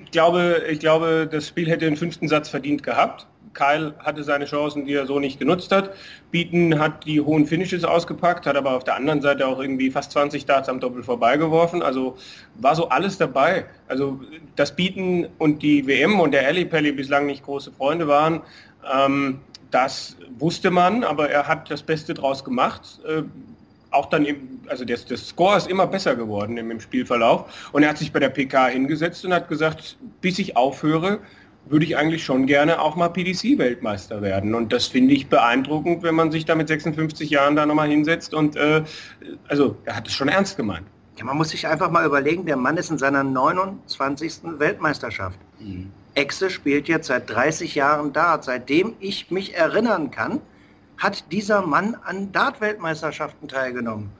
ich 0.03 0.11
glaube, 0.11 0.63
ich 0.69 0.79
glaube, 0.79 1.27
das 1.31 1.47
Spiel 1.47 1.69
hätte 1.69 1.85
den 1.85 1.95
fünften 1.97 2.27
Satz 2.27 2.49
verdient 2.49 2.83
gehabt. 2.83 3.27
Kyle 3.55 3.95
hatte 3.99 4.23
seine 4.23 4.45
Chancen, 4.45 4.85
die 4.85 4.93
er 4.93 5.07
so 5.07 5.19
nicht 5.19 5.39
genutzt 5.39 5.71
hat. 5.71 5.91
Beaton 6.29 6.77
hat 6.77 7.05
die 7.05 7.19
hohen 7.19 7.47
Finishes 7.47 7.83
ausgepackt, 7.83 8.45
hat 8.45 8.55
aber 8.55 8.71
auf 8.71 8.83
der 8.83 8.95
anderen 8.95 9.21
Seite 9.21 9.47
auch 9.47 9.59
irgendwie 9.59 9.89
fast 9.89 10.11
20 10.11 10.45
Darts 10.45 10.69
am 10.69 10.79
Doppel 10.79 11.01
vorbeigeworfen. 11.01 11.81
Also 11.81 12.17
war 12.55 12.75
so 12.75 12.89
alles 12.89 13.17
dabei. 13.17 13.65
Also 13.87 14.19
dass 14.55 14.75
Beaton 14.75 15.27
und 15.39 15.63
die 15.63 15.87
WM 15.87 16.19
und 16.19 16.31
der 16.31 16.45
Ali 16.45 16.65
Pelli 16.65 16.91
bislang 16.91 17.25
nicht 17.25 17.43
große 17.43 17.71
Freunde 17.71 18.07
waren, 18.07 18.41
ähm, 18.93 19.39
das 19.71 20.15
wusste 20.37 20.71
man, 20.71 21.03
aber 21.03 21.29
er 21.29 21.47
hat 21.47 21.71
das 21.71 21.81
Beste 21.81 22.13
draus 22.13 22.43
gemacht. 22.43 22.99
Äh, 23.07 23.23
auch 23.91 24.07
dann 24.07 24.25
eben, 24.25 24.61
also 24.67 24.85
das, 24.85 25.05
das 25.05 25.27
Score 25.27 25.57
ist 25.57 25.67
immer 25.67 25.87
besser 25.87 26.15
geworden 26.15 26.57
im, 26.57 26.69
im 26.69 26.79
Spielverlauf. 26.79 27.69
Und 27.71 27.83
er 27.83 27.89
hat 27.89 27.97
sich 27.97 28.11
bei 28.11 28.19
der 28.19 28.29
PK 28.29 28.67
hingesetzt 28.67 29.25
und 29.25 29.33
hat 29.33 29.47
gesagt, 29.47 29.97
bis 30.21 30.37
ich 30.37 30.55
aufhöre, 30.57 31.19
würde 31.67 31.85
ich 31.85 31.97
eigentlich 31.97 32.23
schon 32.23 32.45
gerne 32.45 32.79
auch 32.79 32.95
mal 32.95 33.09
PDC-Weltmeister 33.09 34.21
werden. 34.21 34.53
Und 34.53 34.71
das 34.71 34.87
finde 34.87 35.13
ich 35.13 35.27
beeindruckend, 35.27 36.03
wenn 36.03 36.15
man 36.15 36.31
sich 36.31 36.45
da 36.45 36.55
mit 36.55 36.67
56 36.67 37.29
Jahren 37.29 37.55
da 37.55 37.65
nochmal 37.65 37.89
hinsetzt. 37.89 38.33
Und 38.33 38.55
äh, 38.55 38.83
also 39.47 39.75
er 39.85 39.95
hat 39.95 40.07
es 40.07 40.13
schon 40.13 40.27
ernst 40.27 40.57
gemeint. 40.57 40.85
Ja, 41.17 41.25
man 41.25 41.37
muss 41.37 41.49
sich 41.49 41.65
einfach 41.67 41.89
mal 41.89 42.05
überlegen, 42.05 42.45
der 42.45 42.57
Mann 42.57 42.77
ist 42.77 42.91
in 42.91 42.97
seiner 42.97 43.23
29. 43.23 44.59
Weltmeisterschaft. 44.59 45.39
Mhm. 45.59 45.91
Exe 46.13 46.49
spielt 46.49 46.87
jetzt 46.87 47.07
seit 47.07 47.29
30 47.29 47.75
Jahren 47.75 48.13
Dart, 48.13 48.43
seitdem 48.43 48.93
ich 48.99 49.31
mich 49.31 49.55
erinnern 49.55 50.11
kann. 50.11 50.41
hat 50.97 51.29
dieser 51.33 51.61
Mann 51.61 51.97
an 52.05 52.31
Dart-Weltmeisterschaften 52.31 53.49
teilgenommen. 53.49 54.11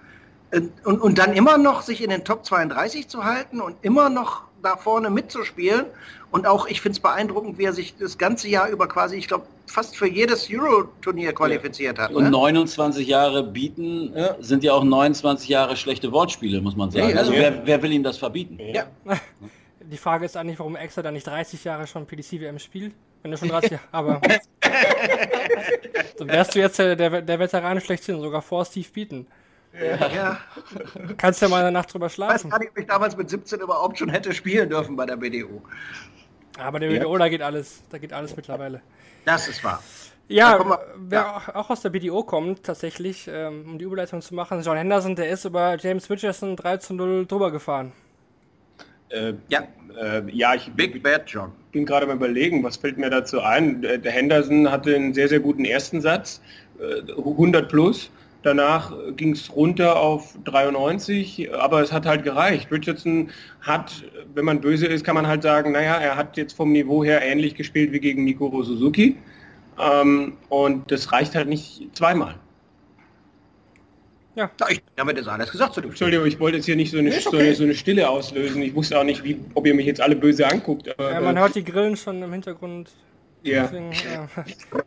Und, 0.54 0.72
und, 0.86 1.00
und 1.00 1.18
dann 1.18 1.32
immer 1.32 1.58
noch 1.58 1.82
sich 1.82 2.04
in 2.04 2.10
den 2.10 2.26
Top 2.26 2.46
32 2.46 3.08
zu 3.08 3.24
halten 3.24 3.62
und 3.62 3.78
immer 3.82 4.10
noch 4.10 4.44
da 4.62 4.78
vorne 4.78 5.10
mitzuspielen. 5.10 5.86
Und 6.32 6.46
auch, 6.48 6.68
ich 6.68 6.82
finde 6.82 6.96
es 6.98 7.00
beeindruckend, 7.00 7.58
wie 7.58 7.64
er 7.66 7.74
sich 7.74 7.96
das 7.98 8.18
ganze 8.18 8.48
Jahr 8.50 8.68
über 8.70 8.88
quasi, 8.88 9.16
ich 9.16 9.28
glaube, 9.28 9.46
fast 9.68 9.96
für 9.96 10.08
jedes 10.08 10.50
Euro-Turnier 10.52 11.34
qualifiziert 11.34 11.98
hat. 11.98 12.12
Und 12.12 12.24
Ne? 12.26 12.30
29 12.32 13.08
Jahre 13.08 13.44
bieten 13.44 14.12
Ja. 14.16 14.36
sind 14.40 14.64
ja 14.64 14.74
auch 14.74 14.84
29 14.84 15.48
Jahre 15.48 15.78
schlechte 15.78 16.12
Wortspiele, 16.12 16.60
muss 16.62 16.76
man 16.76 16.92
sagen. 16.92 17.06
Ja, 17.10 17.14
ja. 17.16 17.20
also 17.20 17.32
wer, 17.32 17.66
wer 17.66 17.82
will 17.82 17.92
ihm 17.94 18.04
das 18.04 18.18
verbieten? 18.18 18.60
Ja. 18.60 18.86
Die 19.82 19.98
Frage 19.98 20.26
ist 20.26 20.36
eigentlich, 20.36 20.58
warum 20.60 20.76
Exer 20.76 21.04
da 21.04 21.12
nicht 21.12 21.28
30 21.28 21.64
Jahre 21.64 21.86
schon 21.88 22.06
PDC-WM 22.08 22.58
spielt. 22.60 22.94
Wenn 23.22 23.32
du 23.32 23.38
schon 23.38 23.50
30 23.50 23.72
Jahre, 23.72 23.84
aber. 23.92 24.22
Dann 26.18 26.28
wärst 26.28 26.56
du 26.56 26.60
jetzt 26.60 26.80
der, 26.80 26.96
der 26.96 27.40
Veteran 27.40 27.80
schlechthin, 27.82 28.20
sogar 28.20 28.42
vor 28.42 28.66
Steve 28.66 28.88
Beaton. 28.94 29.28
Ja. 29.80 30.38
Kannst 31.18 31.42
ja 31.42 31.48
mal 31.50 31.62
eine 31.62 31.72
Nacht 31.72 31.94
drüber 31.94 32.06
Ich 32.08 32.12
weiß 32.18 32.42
schlafen. 32.42 32.50
gar 32.50 32.60
nicht, 32.60 32.72
ob 32.72 32.78
ich 32.78 32.86
damals 32.86 33.18
mit 33.18 33.30
17 33.30 33.60
überhaupt 33.60 33.98
schon 34.00 34.10
hätte 34.10 34.34
spielen 34.34 34.70
dürfen 34.70 34.96
bei 34.96 35.06
der 35.06 35.18
BDU. 35.18 35.62
Aber 36.58 36.80
der 36.80 36.88
BDO, 36.90 37.18
da 37.18 37.28
geht 37.28 37.42
alles. 37.42 37.84
Da 37.90 37.98
geht 37.98 38.14
alles 38.14 38.36
mittlerweile. 38.36 38.82
Das 39.26 39.48
ist 39.48 39.64
wahr. 39.64 39.82
Ja, 40.28 40.58
wir- 40.64 40.80
wer 40.98 41.36
auch- 41.36 41.50
auch 41.56 41.70
aus 41.70 41.82
der 41.82 41.90
BDO 41.90 42.24
kommt, 42.24 42.64
tatsächlich, 42.64 43.30
ähm, 43.32 43.66
um 43.68 43.78
die 43.78 43.86
Überleitung 43.86 44.22
zu 44.22 44.34
machen, 44.34 44.62
John 44.64 44.78
Henderson, 44.78 45.16
der 45.16 45.30
ist 45.30 45.46
über 45.46 45.78
James 45.78 46.10
Richardson 46.10 46.56
3 46.56 46.78
zu 46.78 46.94
0 46.94 47.26
drüber 47.28 47.52
gefahren. 47.52 47.92
Äh, 49.10 49.34
Ja, 49.50 49.64
äh, 50.02 50.24
ja, 50.32 50.56
ich 50.56 50.72
Big 50.74 51.04
Bad 51.04 51.24
John. 51.30 51.52
bin 51.72 51.86
gerade 51.86 52.08
mal 52.08 52.16
überlegen, 52.16 52.64
was 52.64 52.78
fällt 52.78 52.98
mir 52.98 53.10
dazu 53.10 53.42
ein. 53.42 53.82
Der 53.82 53.98
der 54.00 54.12
Henderson 54.12 54.72
hatte 54.72 54.96
einen 54.96 55.14
sehr, 55.14 55.28
sehr 55.28 55.40
guten 55.40 55.64
ersten 55.64 56.02
Satz, 56.02 56.42
äh, 56.80 57.12
100 57.12 57.70
plus. 57.70 58.10
Danach 58.46 58.94
ging 59.16 59.32
es 59.32 59.56
runter 59.56 60.00
auf 60.00 60.38
93, 60.44 61.52
aber 61.52 61.82
es 61.82 61.92
hat 61.92 62.06
halt 62.06 62.24
gereicht. 62.24 62.72
Richardson 62.72 63.32
hat, 63.62 64.04
wenn 64.36 64.46
man 64.46 64.62
böse 64.62 64.86
ist, 64.86 65.04
kann 65.04 65.16
man 65.16 65.26
halt 65.26 65.42
sagen, 65.42 65.72
naja, 65.72 65.96
er 65.96 66.16
hat 66.16 66.38
jetzt 66.38 66.54
vom 66.54 66.72
Niveau 66.72 67.04
her 67.04 67.24
ähnlich 67.24 67.56
gespielt 67.56 67.92
wie 67.92 68.00
gegen 68.00 68.24
Nikoro 68.24 68.62
Suzuki. 68.62 69.18
Ähm, 69.84 70.34
und 70.50 70.92
das 70.92 71.12
reicht 71.12 71.34
halt 71.34 71.50
nicht 71.50 71.90
zweimal. 71.98 72.36
Ja, 74.36 74.52
ich 74.70 74.84
damit 74.96 75.18
ist 75.18 75.28
alles 75.28 75.50
gesagt 75.52 75.74
zu 75.74 75.82
dem. 75.82 75.90
Entschuldigung, 75.90 76.28
ich 76.28 76.40
wollte 76.40 76.58
jetzt 76.58 76.66
hier 76.66 76.76
nicht 76.76 76.92
so 76.92 77.00
eine, 77.00 77.10
Nee, 77.10 77.16
ist 77.16 77.24
so 77.24 77.30
okay. 77.30 77.48
eine, 77.48 77.56
so 77.56 77.64
eine 77.64 77.74
Stille 77.74 78.08
auslösen. 78.08 78.62
Ich 78.62 78.76
wusste 78.76 79.00
auch 79.00 79.04
nicht, 79.04 79.24
wie, 79.24 79.40
ob 79.56 79.66
ihr 79.66 79.74
mich 79.74 79.88
jetzt 79.88 80.02
alle 80.02 80.16
böse 80.16 80.48
anguckt. 80.48 80.88
Aber, 81.00 81.12
Ja, 81.12 81.20
man 81.20 81.36
äh, 81.36 81.40
hört 81.40 81.56
die 81.56 81.64
Grillen 81.64 81.98
schon 81.98 82.22
im 82.22 82.32
Hintergrund. 82.32 82.92
Ja. 83.46 83.64
Deswegen, 83.64 83.92
ja. 83.92 84.28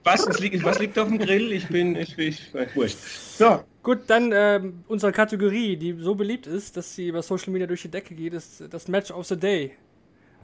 Was, 0.05 0.27
es 0.27 0.39
liegt, 0.41 0.65
was 0.65 0.79
liegt 0.79 0.99
auf 0.99 1.09
dem 1.09 1.19
Grill? 1.19 1.53
Ich 1.53 1.69
bin, 1.69 1.97
ich 1.97 2.17
bin, 2.17 2.29
ich, 2.29 2.55
äh, 2.55 2.67
wurscht. 2.75 2.99
So, 2.99 3.61
Gut, 3.83 4.01
dann 4.09 4.33
ähm, 4.35 4.85
unsere 4.89 5.13
Kategorie, 5.13 5.77
die 5.77 5.95
so 5.99 6.15
beliebt 6.15 6.47
ist, 6.47 6.77
dass 6.77 6.95
sie 6.95 7.09
über 7.09 7.23
Social 7.23 7.53
Media 7.53 7.67
durch 7.67 7.83
die 7.83 7.91
Decke 7.91 8.15
geht, 8.15 8.35
ist 8.35 8.63
das 8.71 8.87
Match 8.89 9.11
of 9.11 9.25
the 9.27 9.37
Day. 9.37 9.73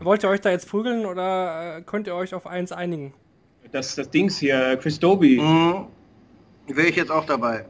Wollt 0.00 0.24
ihr 0.24 0.31
euch 0.31 0.40
da 0.40 0.50
jetzt 0.50 0.68
prügeln 0.68 1.05
oder 1.05 1.79
äh, 1.79 1.83
könnt 1.83 2.07
ihr 2.07 2.14
euch 2.14 2.35
auf 2.35 2.46
eins 2.46 2.72
einigen? 2.72 3.12
das, 3.74 3.94
das 3.96 4.09
Dings 4.09 4.38
hier, 4.38 4.79
Chris 4.81 4.98
Doby. 4.98 5.40
Mhm. 5.40 5.87
Wäre 6.68 6.88
ich 6.88 6.96
jetzt 6.96 7.11
auch 7.11 7.27
dabei. 7.27 7.66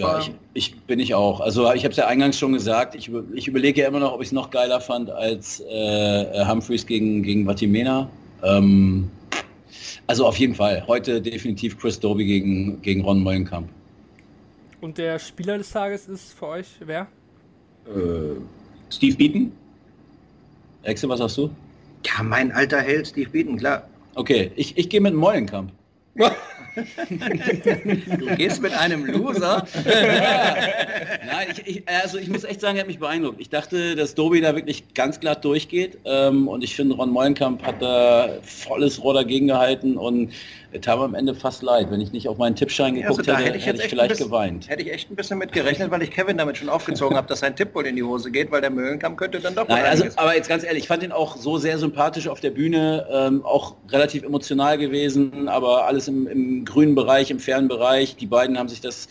Ja, 0.00 0.20
ich, 0.20 0.32
ich 0.54 0.80
bin 0.82 1.00
ich 1.00 1.14
auch. 1.14 1.40
Also 1.40 1.72
ich 1.72 1.84
habe 1.84 1.90
es 1.90 1.96
ja 1.96 2.06
eingangs 2.06 2.38
schon 2.38 2.52
gesagt, 2.52 2.94
ich, 2.94 3.10
ich 3.34 3.48
überlege 3.48 3.82
ja 3.82 3.88
immer 3.88 3.98
noch, 3.98 4.12
ob 4.12 4.22
ich 4.22 4.28
es 4.28 4.32
noch 4.32 4.50
geiler 4.50 4.80
fand 4.80 5.10
als 5.10 5.60
äh, 5.60 6.44
Humphreys 6.44 6.86
gegen, 6.86 7.22
gegen 7.22 7.46
Vatimena. 7.46 8.08
Ähm, 8.42 9.10
also 10.06 10.26
auf 10.26 10.36
jeden 10.36 10.54
Fall. 10.54 10.84
Heute 10.86 11.20
definitiv 11.20 11.78
Chris 11.78 11.98
Doby 11.98 12.24
gegen, 12.24 12.80
gegen 12.82 13.02
Ron 13.02 13.22
Mollenkamp. 13.22 13.68
Und 14.80 14.98
der 14.98 15.18
Spieler 15.18 15.58
des 15.58 15.70
Tages 15.70 16.08
ist 16.08 16.32
für 16.32 16.46
euch 16.46 16.66
wer? 16.80 17.08
Äh, 17.86 18.40
Steve 18.90 19.16
Beaton. 19.16 19.52
Exe, 20.82 21.08
was 21.08 21.18
sagst 21.18 21.38
du? 21.38 21.50
Ja, 22.06 22.22
mein 22.22 22.52
alter 22.52 22.80
Held 22.80 23.08
Steve 23.08 23.30
Beaton, 23.30 23.56
klar. 23.56 23.88
Okay, 24.14 24.50
ich, 24.56 24.76
ich 24.78 24.88
gehe 24.88 25.00
mit 25.00 25.14
Mollenkamp. 25.14 25.72
Du 28.18 28.36
gehst 28.36 28.62
mit 28.62 28.72
einem 28.72 29.04
Loser. 29.06 29.66
Nein, 29.84 31.48
ich, 31.50 31.66
ich, 31.66 31.82
also 31.88 32.18
ich 32.18 32.28
muss 32.28 32.44
echt 32.44 32.60
sagen, 32.60 32.76
er 32.76 32.80
hat 32.82 32.86
mich 32.86 32.98
beeindruckt. 32.98 33.40
Ich 33.40 33.50
dachte, 33.50 33.96
dass 33.96 34.14
Dobi 34.14 34.40
da 34.40 34.54
wirklich 34.54 34.94
ganz 34.94 35.18
glatt 35.20 35.44
durchgeht. 35.44 35.98
Ähm, 36.04 36.48
und 36.48 36.62
ich 36.62 36.76
finde, 36.76 36.94
Ron 36.94 37.10
Mollenkamp 37.10 37.62
hat 37.64 37.82
da 37.82 38.28
volles 38.42 39.02
Rohr 39.02 39.14
dagegen 39.14 39.48
gehalten 39.48 39.96
und 39.96 40.32
es 40.70 40.82
tat 40.82 40.98
mir 40.98 41.04
am 41.04 41.14
Ende 41.14 41.34
fast 41.34 41.62
leid. 41.62 41.90
Wenn 41.90 42.00
ich 42.00 42.12
nicht 42.12 42.28
auf 42.28 42.36
meinen 42.36 42.54
Tippschein 42.54 42.94
geguckt 42.94 43.20
Also 43.20 43.22
da 43.22 43.38
hätte, 43.38 43.58
hätte 43.58 43.58
ich, 43.58 43.66
echt 43.66 43.84
ein 43.84 43.88
vielleicht 43.88 44.10
bisschen, 44.10 44.26
geweint. 44.26 44.68
Hätte 44.68 44.82
ich 44.82 44.92
echt 44.92 45.10
ein 45.10 45.16
bisschen 45.16 45.38
mit 45.38 45.52
gerechnet, 45.52 45.90
weil 45.90 46.02
ich 46.02 46.10
Kevin 46.10 46.36
damit 46.36 46.58
schon 46.58 46.68
aufgezogen 46.68 47.16
habe, 47.16 47.26
dass 47.26 47.40
sein 47.40 47.56
Tipp 47.56 47.74
wohl 47.74 47.86
in 47.86 47.96
die 47.96 48.02
Hose 48.02 48.30
geht, 48.30 48.50
weil 48.50 48.60
der 48.60 48.70
Möhlenkamp 48.70 49.16
könnte 49.16 49.40
dann 49.40 49.54
doch 49.54 49.66
Nein, 49.66 49.84
also, 49.84 50.04
aber 50.16 50.36
jetzt 50.36 50.48
ganz 50.48 50.64
ehrlich, 50.64 50.82
ich 50.82 50.88
fand 50.88 51.02
ihn 51.02 51.12
auch 51.12 51.36
so 51.36 51.56
sehr 51.56 51.78
sympathisch 51.78 52.28
auf 52.28 52.40
der 52.40 52.50
Bühne, 52.50 53.06
ähm, 53.10 53.44
auch 53.44 53.76
relativ 53.90 54.24
emotional 54.24 54.76
gewesen, 54.76 55.48
aber 55.48 55.86
alles 55.86 56.06
im, 56.08 56.26
im 56.26 56.64
grünen 56.64 56.94
Bereich, 56.94 57.30
im 57.30 57.38
fairen 57.38 57.68
Bereich. 57.68 58.16
Die 58.16 58.26
beiden 58.26 58.58
haben 58.58 58.68
sich 58.68 58.80
das 58.80 59.08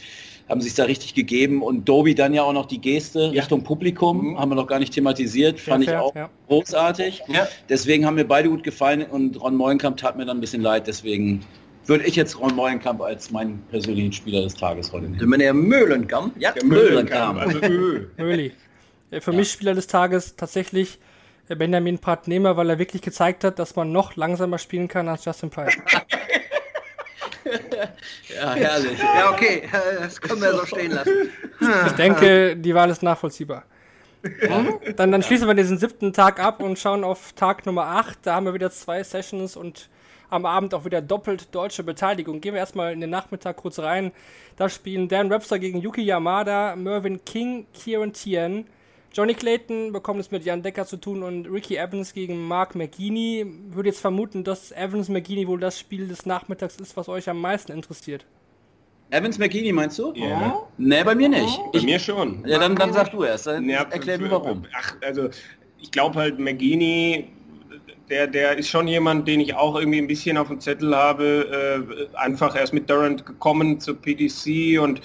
haben 0.50 0.62
sich 0.62 0.74
da 0.76 0.86
richtig 0.86 1.14
gegeben 1.14 1.62
und 1.62 1.90
Dobi 1.90 2.16
dann 2.16 2.34
ja 2.34 2.42
auch 2.44 2.54
noch 2.54 2.68
die 2.68 2.80
Geste 2.80 3.32
Ja. 3.34 3.42
Richtung 3.42 3.64
Publikum, 3.66 4.30
Mhm. 4.32 4.40
haben 4.40 4.50
wir 4.52 4.56
noch 4.56 4.68
gar 4.68 4.80
nicht 4.80 4.94
thematisiert, 4.94 5.60
fand 5.60 5.84
ich 5.84 5.92
auch 5.94 6.16
ja. 6.16 6.30
großartig. 6.48 7.22
Ja. 7.28 7.50
Deswegen 7.68 8.06
haben 8.06 8.16
mir 8.16 8.24
beide 8.24 8.48
gut 8.48 8.64
gefallen 8.64 9.04
und 9.04 9.42
Ron 9.42 9.56
Mollenkamp 9.58 9.98
tat 9.98 10.16
mir 10.16 10.26
dann 10.26 10.38
ein 10.38 10.40
bisschen 10.40 10.62
leid, 10.62 10.88
deswegen 10.88 11.42
würde 11.86 12.06
ich 12.06 12.16
jetzt 12.16 12.40
Ron 12.40 12.56
Mollenkamp 12.56 13.02
als 13.02 13.30
meinen 13.30 13.62
persönlichen 13.70 14.14
Spieler 14.14 14.42
des 14.42 14.56
Tages 14.56 14.94
heute 14.94 15.08
nehmen. 15.10 15.38
Der 15.40 15.54
Möhlenkamp, 15.54 16.34
ja. 16.40 16.54
Der 16.54 16.64
Möhlenkamp. 16.64 17.40
Also 17.42 17.60
Ö. 17.64 18.06
Möli. 18.18 18.54
Äh, 19.12 19.20
Für 19.20 19.34
mich 19.34 19.52
Spieler 19.52 19.74
des 19.74 19.88
Tages 19.88 20.38
tatsächlich 20.38 20.98
äh, 21.50 21.56
Benjamin 21.58 22.00
Pratt-Nehmer, 22.00 22.56
weil 22.56 22.70
er 22.70 22.80
wirklich 22.80 23.02
gezeigt 23.02 23.44
hat, 23.44 23.60
dass 23.60 23.76
man 23.76 23.92
noch 23.92 24.16
langsamer 24.16 24.60
spielen 24.60 24.88
kann 24.88 25.10
als 25.10 25.26
Justin 25.26 25.50
Price. 25.50 25.78
Ja, 28.36 28.54
herrlich. 28.54 29.00
Ja, 29.00 29.32
okay, 29.32 29.64
das 30.00 30.20
können 30.22 30.42
wir 30.42 30.54
so 30.54 30.66
stehen 30.66 30.92
lassen. 30.92 31.32
Ich 31.88 31.92
denke, 31.94 32.56
die 32.56 32.76
Wahl 32.76 32.90
ist 32.90 33.04
nachvollziehbar. 33.04 33.64
Dann, 34.96 35.12
dann 35.12 35.24
schließen 35.24 35.48
wir 35.48 35.54
diesen 35.54 35.78
siebten 35.78 36.12
Tag 36.14 36.40
ab 36.40 36.62
und 36.62 36.78
schauen 36.78 37.04
auf 37.04 37.34
Tag 37.34 37.66
Nummer 37.66 37.86
8. 37.86 38.20
Da 38.24 38.36
haben 38.36 38.46
wir 38.46 38.54
wieder 38.54 38.72
zwei 38.72 39.04
Sessions 39.04 39.56
und 39.56 39.90
am 40.30 40.46
Abend 40.46 40.74
auch 40.74 40.86
wieder 40.86 41.02
doppelt 41.02 41.54
deutsche 41.56 41.84
Beteiligung. 41.84 42.42
Gehen 42.42 42.54
wir 42.54 42.60
erstmal 42.60 42.94
in 42.94 43.02
den 43.02 43.10
Nachmittag 43.10 43.58
kurz 43.58 43.80
rein. 43.80 44.12
Da 44.58 44.70
spielen 44.70 45.08
Dan 45.08 45.30
Webster 45.30 45.60
gegen 45.60 45.80
Yuki 45.80 46.02
Yamada, 46.02 46.76
Mervyn 46.76 47.24
King, 47.24 47.68
Kieran 47.74 48.14
Tien. 48.14 48.66
Johnny 49.14 49.34
Clayton 49.34 49.94
bekommt 49.94 50.20
es 50.20 50.32
mit 50.32 50.46
Jan 50.46 50.62
Decker 50.62 50.86
zu 50.86 50.98
tun 50.98 51.24
und 51.24 51.48
Ricky 51.48 51.76
Evans 51.78 52.14
gegen 52.14 52.48
Mark 52.48 52.76
McGeaney. 52.76 53.46
Würde 53.70 53.90
jetzt 53.90 54.00
vermuten, 54.02 54.44
dass 54.44 54.72
Evans 54.72 55.10
McGeaney 55.10 55.48
wohl 55.48 55.60
das 55.60 55.80
Spiel 55.80 56.08
des 56.08 56.26
Nachmittags 56.26 56.78
ist, 56.78 56.96
was 56.98 57.10
euch 57.10 57.28
am 57.30 57.42
meisten 57.42 57.72
interessiert. 57.72 58.26
Evans 59.10 59.38
McKinney 59.40 59.72
meinst 59.72 59.98
du? 60.00 60.12
Ja. 60.16 60.68
Nee, 60.78 61.04
bei 61.04 61.16
mir 61.16 61.30
nicht. 61.30 61.58
Bei 61.72 61.78
Ich, 61.80 61.86
mir 61.86 61.98
schon. 61.98 62.44
ja, 62.46 62.60
dann, 62.60 62.76
dann 62.76 62.92
sag 62.92 63.12
du 63.12 63.24
erst. 63.24 63.48
Dann 63.48 63.68
Ja, 63.70 63.84
erklär 63.84 64.18
du 64.18 64.30
warum. 64.30 64.66
Ach, 64.76 64.96
also 65.02 65.30
ich 65.80 65.92
glaube 65.92 66.20
halt, 66.20 66.40
McGeaney, 66.40 67.30
der, 68.10 68.28
der 68.28 68.58
ist 68.58 68.68
schon 68.68 68.88
jemand, 68.88 69.28
den 69.28 69.40
ich 69.40 69.56
auch 69.56 69.78
irgendwie 69.78 70.00
ein 70.00 70.08
bisschen 70.08 70.38
auf 70.38 70.50
dem 70.50 70.60
Zettel 70.60 70.94
habe. 70.94 72.10
Äh, 72.14 72.18
einfach 72.18 72.56
erst 72.56 72.74
mit 72.74 72.90
Durant 72.90 73.26
gekommen 73.26 73.80
zur 73.80 73.96
PDC 73.96 74.80
und 74.82 75.00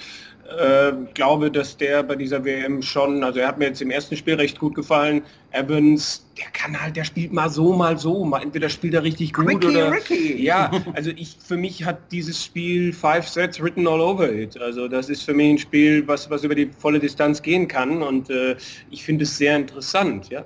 äh, 0.49 0.91
glaube, 1.13 1.49
dass 1.49 1.77
der 1.77 2.03
bei 2.03 2.15
dieser 2.15 2.43
WM 2.43 2.81
schon, 2.81 3.23
also 3.23 3.39
er 3.39 3.47
hat 3.47 3.57
mir 3.57 3.65
jetzt 3.65 3.81
im 3.81 3.91
ersten 3.91 4.15
Spiel 4.17 4.35
recht 4.35 4.59
gut 4.59 4.75
gefallen. 4.75 5.21
Evans, 5.51 6.25
der 6.37 6.47
kann 6.51 6.79
halt, 6.79 6.95
der 6.95 7.03
spielt 7.03 7.31
mal 7.31 7.49
so, 7.49 7.73
mal 7.73 7.97
so. 7.97 8.25
Mal 8.25 8.41
entweder 8.41 8.67
spielt 8.69 8.93
er 8.93 9.03
richtig 9.03 9.33
gut 9.33 9.47
Ricky, 9.47 9.67
oder. 9.67 9.91
Ricky. 9.91 10.41
Ja, 10.43 10.71
also 10.93 11.11
ich 11.15 11.37
für 11.45 11.57
mich 11.57 11.85
hat 11.85 11.99
dieses 12.11 12.43
Spiel 12.43 12.91
Five 12.91 13.27
Sets 13.27 13.61
written 13.61 13.87
all 13.87 14.01
over 14.01 14.31
it. 14.31 14.59
Also 14.59 14.87
das 14.87 15.09
ist 15.09 15.23
für 15.23 15.33
mich 15.33 15.49
ein 15.51 15.57
Spiel, 15.57 16.07
was, 16.07 16.29
was 16.29 16.43
über 16.43 16.55
die 16.55 16.69
volle 16.77 16.99
Distanz 16.99 17.41
gehen 17.41 17.67
kann 17.67 18.01
und 18.01 18.29
äh, 18.29 18.55
ich 18.91 19.03
finde 19.03 19.23
es 19.23 19.37
sehr 19.37 19.55
interessant, 19.55 20.29
ja. 20.29 20.43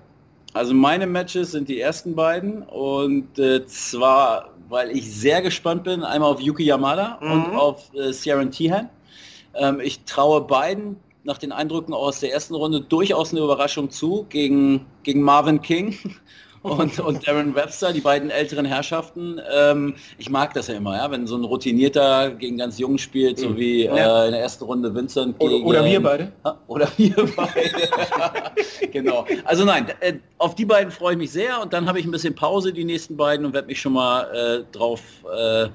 Also 0.54 0.74
meine 0.74 1.06
Matches 1.06 1.52
sind 1.52 1.70
die 1.70 1.80
ersten 1.80 2.16
beiden 2.16 2.64
und 2.64 3.38
äh, 3.38 3.66
zwar, 3.68 4.50
weil 4.70 4.90
ich 4.92 5.10
sehr 5.14 5.42
gespannt 5.42 5.84
bin, 5.84 6.04
einmal 6.04 6.32
auf 6.32 6.42
Yuki 6.42 6.64
Yamada 6.64 7.16
und 7.22 7.52
Mhm. 7.52 7.56
auf 7.58 7.92
äh, 7.94 8.12
Ciaran 8.12 8.52
Tehan. 8.52 8.90
Ähm, 9.56 9.80
ich 9.80 10.04
traue 10.06 10.42
beiden 10.42 10.98
nach 11.24 11.38
den 11.38 11.52
Eindrücken 11.52 11.94
aus 11.94 12.22
der 12.22 12.32
ersten 12.34 12.56
Runde 12.56 12.80
durchaus 12.82 13.32
eine 13.32 13.42
Überraschung 13.42 13.90
zu 13.90 14.26
gegen, 14.30 14.86
gegen 15.04 15.22
Marvin 15.22 15.62
King 15.62 15.98
und, 16.62 17.00
und 17.02 17.28
Darren 17.28 17.54
Webster, 17.54 17.92
die 17.92 18.00
beiden 18.00 18.30
älteren 18.30 18.66
Herrschaften. 18.66 19.42
Ähm, 19.54 19.96
ich 20.18 20.30
mag 20.30 20.54
das 20.54 20.68
ja 20.68 20.76
immer, 20.76 20.96
ja, 20.96 21.12
wenn 21.12 21.28
so 21.28 21.36
ein 21.36 21.44
Routinierter 21.44 22.32
gegen 22.32 22.58
ganz 22.58 22.78
Jungen 22.78 22.98
spielt, 22.98 23.40
so 23.40 23.50
Mhm. 23.50 23.58
wie 23.58 23.84
Ja. 23.86 24.24
äh, 24.24 24.26
in 24.28 24.32
der 24.32 24.42
ersten 24.42 24.64
Runde 24.64 24.94
Vincent 24.96 25.36
Oder, 25.40 25.52
gegen... 25.52 25.66
oder 25.66 25.84
wir 25.86 26.02
beide. 26.02 26.32
Oder 26.68 26.88
wir 26.96 27.14
beide. 27.36 27.72
genau. 28.92 29.26
Also 29.44 29.66
nein, 29.66 29.88
äh, 30.00 30.14
auf 30.38 30.56
die 30.56 30.66
beiden 30.66 30.92
freue 30.92 31.14
ich 31.14 31.18
mich 31.18 31.32
sehr 31.32 31.62
und 31.62 31.74
dann 31.74 31.88
habe 31.88 32.00
ich 32.00 32.06
ein 32.06 32.12
bisschen 32.12 32.36
Pause, 32.36 32.72
die 32.72 32.86
nächsten 32.86 33.18
beiden, 33.18 33.46
und 33.46 33.54
werde 33.54 33.68
mich 33.68 33.82
schon 33.82 33.94
mal 33.94 34.24
äh, 34.34 34.76
drauf 34.76 35.02
äh, 35.36 35.68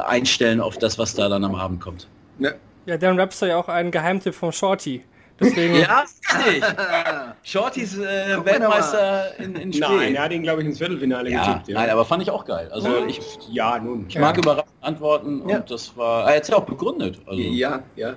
einstellen 0.00 0.60
auf 0.60 0.78
das, 0.78 0.98
was 0.98 1.14
da 1.14 1.28
dann 1.28 1.44
am 1.44 1.54
Abend 1.54 1.80
kommt. 1.80 2.08
Ja. 2.40 2.50
Ja, 2.86 2.96
Darren 2.96 3.18
Rapster 3.20 3.46
ja 3.48 3.56
auch 3.58 3.68
ein 3.68 3.90
Geheimtipp 3.90 4.34
vom 4.34 4.52
Shorty. 4.52 5.04
Deswegen, 5.38 5.74
Ja, 5.80 6.04
richtig. 6.36 6.64
Shortys 7.42 7.96
äh, 7.98 8.34
Guck 8.34 8.44
mal 8.44 8.52
Weltmeister 8.52 9.38
in, 9.38 9.56
in 9.56 9.72
Spee. 9.72 9.80
Nein, 9.80 10.14
er 10.14 10.24
hat 10.24 10.32
ihn, 10.32 10.42
glaube 10.42 10.60
ich, 10.62 10.68
ins 10.68 10.78
Viertelfinale 10.78 11.30
ja, 11.30 11.54
getippt. 11.54 11.68
nein, 11.70 11.88
aber 11.90 12.04
fand 12.04 12.22
ich 12.22 12.30
auch 12.30 12.44
geil. 12.44 12.68
Also 12.72 13.04
ich, 13.06 13.20
ja, 13.50 13.78
nun. 13.78 14.06
ich 14.08 14.18
mag 14.18 14.36
überraschend 14.36 14.70
antworten 14.82 15.48
Ja. 15.48 15.56
und 15.56 15.70
das 15.70 15.96
war, 15.96 16.30
er 16.30 16.36
hat 16.36 16.48
ja 16.48 16.56
auch 16.56 16.64
begründet. 16.64 17.20
Also. 17.26 17.40
Ja, 17.40 17.82
ja. 17.96 18.14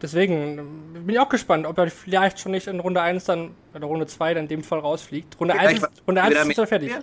deswegen 0.00 0.56
bin 0.94 1.08
ich 1.10 1.18
auch 1.20 1.28
gespannt, 1.28 1.66
ob 1.66 1.76
er 1.78 1.90
vielleicht 1.90 2.40
schon 2.40 2.52
nicht 2.52 2.66
in 2.66 2.80
Runde 2.80 3.02
1 3.02 3.24
dann, 3.24 3.50
oder 3.74 3.86
Runde 3.86 4.06
2 4.06 4.34
dann 4.34 4.44
in 4.44 4.48
dem 4.48 4.62
Fall 4.62 4.78
rausfliegt. 4.78 5.38
Runde 5.38 5.54
1 5.58 5.82
ist, 5.82 5.88
Runde 6.06 6.22
1 6.22 6.30
Wieder 6.48 6.62
ist 6.62 6.68
fertig. 6.68 6.90
Ja. 6.90 6.98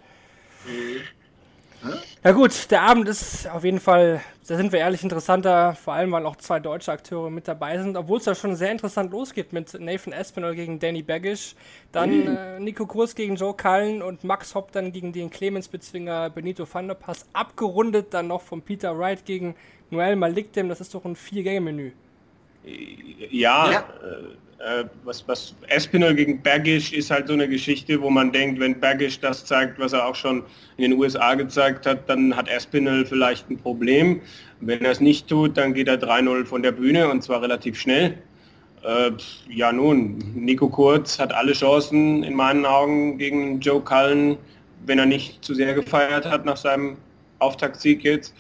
Ja 2.24 2.32
gut, 2.32 2.70
der 2.70 2.84
Abend 2.84 3.08
ist 3.10 3.50
auf 3.50 3.64
jeden 3.64 3.80
Fall, 3.80 4.22
da 4.48 4.56
sind 4.56 4.72
wir 4.72 4.80
ehrlich, 4.80 5.02
interessanter, 5.02 5.74
vor 5.74 5.94
allem 5.94 6.12
weil 6.12 6.26
auch 6.28 6.36
zwei 6.36 6.60
deutsche 6.60 6.92
Akteure 6.92 7.32
mit 7.32 7.48
dabei 7.48 7.80
sind, 7.80 7.98
obwohl 7.98 8.20
es 8.20 8.26
da 8.26 8.36
schon 8.36 8.56
sehr 8.56 8.72
interessant 8.72 9.12
losgeht 9.12 9.52
mit 9.54 9.74
Nathan 9.80 10.14
Espinel 10.14 10.54
gegen 10.54 10.80
Danny 10.80 11.02
Baggish, 11.02 11.56
dann 11.92 12.28
äh, 12.28 12.60
Nico 12.60 12.86
Kurz 12.86 13.16
gegen 13.16 13.36
Joe 13.36 13.56
Cullen 13.56 14.04
und 14.04 14.24
Max 14.24 14.54
Hopp 14.54 14.72
dann 14.72 14.92
gegen 14.92 15.12
den 15.12 15.32
Clemens-Bezwinger 15.32 16.30
Benito 16.30 16.68
van 16.72 16.88
der 16.88 16.96
Pass, 16.96 17.26
abgerundet 17.34 18.14
dann 18.14 18.28
noch 18.28 18.42
von 18.42 18.62
Peter 18.62 18.98
Wright 18.98 19.26
gegen 19.26 19.56
Noel 19.90 20.16
Malikdem, 20.16 20.70
das 20.70 20.82
ist 20.82 20.94
doch 20.94 21.06
ein 21.06 21.16
Vier-Gänge-Menü. 21.16 21.92
Ja, 22.64 23.72
Ja. 23.72 23.80
Äh, 23.80 24.36
äh, 24.64 24.86
was, 25.04 25.28
was 25.28 25.56
Espinel 25.70 26.14
gegen 26.14 26.42
Baggish 26.42 26.94
ist 26.94 27.10
halt 27.10 27.28
so 27.28 27.34
eine 27.34 27.48
Geschichte, 27.48 28.00
wo 28.00 28.12
man 28.12 28.32
denkt, 28.32 28.60
wenn 28.60 28.80
Baggish 28.80 29.20
das 29.20 29.44
zeigt, 29.44 29.80
was 29.80 29.94
er 29.94 30.06
auch 30.06 30.14
schon 30.14 30.44
in 30.78 30.92
den 30.92 30.94
USA 30.94 31.34
gezeigt 31.34 31.88
hat, 31.88 32.08
dann 32.08 32.36
hat 32.36 32.48
Espinel 32.48 33.06
vielleicht 33.06 33.50
ein 33.50 33.58
Problem. 33.58 34.22
Wenn 34.60 34.86
er 34.86 34.92
es 34.92 35.00
nicht 35.00 35.28
tut, 35.28 35.58
dann 35.58 35.74
geht 35.74 35.88
er 35.88 36.00
3-0 36.00 36.46
von 36.46 36.62
der 36.62 36.74
Bühne 36.74 37.10
und 37.10 37.24
zwar 37.24 37.42
relativ 37.42 37.80
schnell. 37.80 38.20
Äh, 38.84 39.12
ja 39.50 39.72
nun, 39.72 40.24
Nico 40.36 40.70
Kurz 40.70 41.18
hat 41.18 41.34
alle 41.34 41.54
Chancen 41.54 42.24
in 42.24 42.36
meinen 42.36 42.66
Augen 42.66 43.18
gegen 43.18 43.60
Joe 43.62 43.82
Cullen, 43.82 44.38
wenn 44.86 45.00
er 45.00 45.08
nicht 45.08 45.44
zu 45.44 45.56
sehr 45.56 45.74
gefeiert 45.74 46.26
hat 46.26 46.46
nach 46.46 46.58
seinem 46.58 46.98
Auftaktsieg 47.40 48.04
jetzt. 48.04 48.36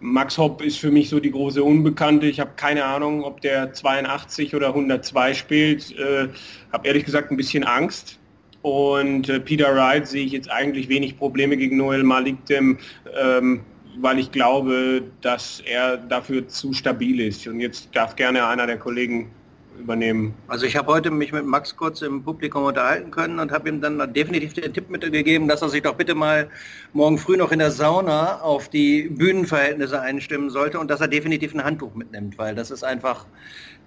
Max 0.00 0.38
Hopp 0.38 0.62
ist 0.62 0.78
für 0.78 0.90
mich 0.90 1.08
so 1.08 1.18
die 1.18 1.30
große 1.30 1.62
Unbekannte. 1.62 2.26
Ich 2.26 2.40
habe 2.40 2.52
keine 2.56 2.84
Ahnung, 2.84 3.24
ob 3.24 3.40
der 3.40 3.72
82 3.72 4.54
oder 4.54 4.68
102 4.68 5.34
spielt. 5.34 5.98
Äh, 5.98 6.28
habe 6.72 6.86
ehrlich 6.86 7.04
gesagt 7.04 7.30
ein 7.30 7.36
bisschen 7.36 7.64
Angst. 7.64 8.18
Und 8.62 9.28
äh, 9.28 9.40
Peter 9.40 9.74
Wright 9.74 10.06
sehe 10.06 10.24
ich 10.24 10.32
jetzt 10.32 10.50
eigentlich 10.50 10.88
wenig 10.88 11.16
Probleme 11.16 11.56
gegen 11.56 11.76
Noel 11.76 12.02
Malikdem, 12.02 12.78
ähm, 13.20 13.60
weil 14.00 14.18
ich 14.18 14.30
glaube, 14.30 15.02
dass 15.20 15.60
er 15.60 15.96
dafür 15.96 16.46
zu 16.46 16.72
stabil 16.72 17.20
ist. 17.20 17.46
Und 17.46 17.60
jetzt 17.60 17.94
darf 17.94 18.16
gerne 18.16 18.46
einer 18.46 18.66
der 18.66 18.78
Kollegen 18.78 19.30
übernehmen. 19.78 20.34
Also 20.48 20.66
ich 20.66 20.76
habe 20.76 20.92
heute 20.92 21.10
mich 21.10 21.32
mit 21.32 21.44
Max 21.44 21.76
kurz 21.76 22.02
im 22.02 22.22
Publikum 22.22 22.64
unterhalten 22.64 23.10
können 23.10 23.38
und 23.38 23.52
habe 23.52 23.68
ihm 23.68 23.80
dann 23.80 24.12
definitiv 24.12 24.54
den 24.54 24.72
Tipp 24.72 24.90
mitgegeben, 24.90 25.48
dass 25.48 25.62
er 25.62 25.68
sich 25.68 25.82
doch 25.82 25.94
bitte 25.94 26.14
mal 26.14 26.48
morgen 26.92 27.18
früh 27.18 27.36
noch 27.36 27.52
in 27.52 27.58
der 27.58 27.70
Sauna 27.70 28.40
auf 28.40 28.68
die 28.68 29.08
Bühnenverhältnisse 29.08 30.00
einstimmen 30.00 30.50
sollte 30.50 30.78
und 30.78 30.90
dass 30.90 31.00
er 31.00 31.08
definitiv 31.08 31.54
ein 31.54 31.64
Handtuch 31.64 31.94
mitnimmt, 31.94 32.38
weil 32.38 32.54
das 32.54 32.70
ist 32.70 32.84
einfach, 32.84 33.26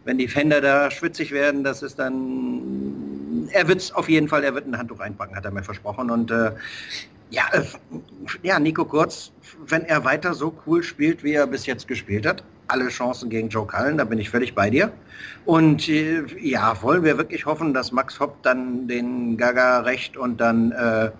wenn 0.06 0.18
die 0.18 0.28
Fender 0.28 0.62
da 0.62 0.90
schwitzig 0.90 1.32
werden, 1.32 1.64
das 1.64 1.84
ist 1.84 2.00
dann, 2.00 3.50
er 3.52 3.68
wird 3.68 3.80
es 3.80 3.92
auf 3.92 4.10
jeden 4.10 4.28
Fall, 4.28 4.44
er 4.44 4.56
wird 4.56 4.68
ein 4.68 4.78
Handtuch 4.78 5.00
einpacken, 5.00 5.36
hat 5.36 5.46
er 5.46 5.52
mir 5.52 5.64
versprochen 5.64 6.10
und 6.10 6.32
äh, 6.32 6.52
ja, 7.30 7.44
äh, 7.54 7.64
ja, 8.44 8.60
Nico 8.60 8.86
Kurz, 8.86 9.32
wenn 9.66 9.84
er 9.86 10.04
weiter 10.04 10.34
so 10.34 10.54
cool 10.66 10.84
spielt, 10.84 11.24
wie 11.24 11.34
er 11.34 11.48
bis 11.48 11.66
jetzt 11.66 11.88
gespielt 11.88 12.26
hat, 12.26 12.44
alle 12.72 12.88
Chancen 12.90 13.30
gegen 13.30 13.50
Joe 13.50 13.68
Cullen, 13.68 13.98
da 13.98 14.04
bin 14.04 14.20
ich 14.20 14.30
völlig 14.30 14.56
bei 14.56 14.70
dir. 14.70 14.92
Und 15.46 15.88
äh, 15.90 16.24
ja, 16.40 16.82
wollen 16.82 17.04
wir 17.04 17.18
wirklich 17.18 17.46
hoffen, 17.46 17.74
dass 17.74 17.92
Max 17.92 18.20
Hopp 18.20 18.42
dann 18.44 18.88
den 18.88 19.38
Gaga 19.38 19.82
recht 19.82 20.18
und 20.18 20.40
dann 20.40 20.72
äh, 20.72 21.12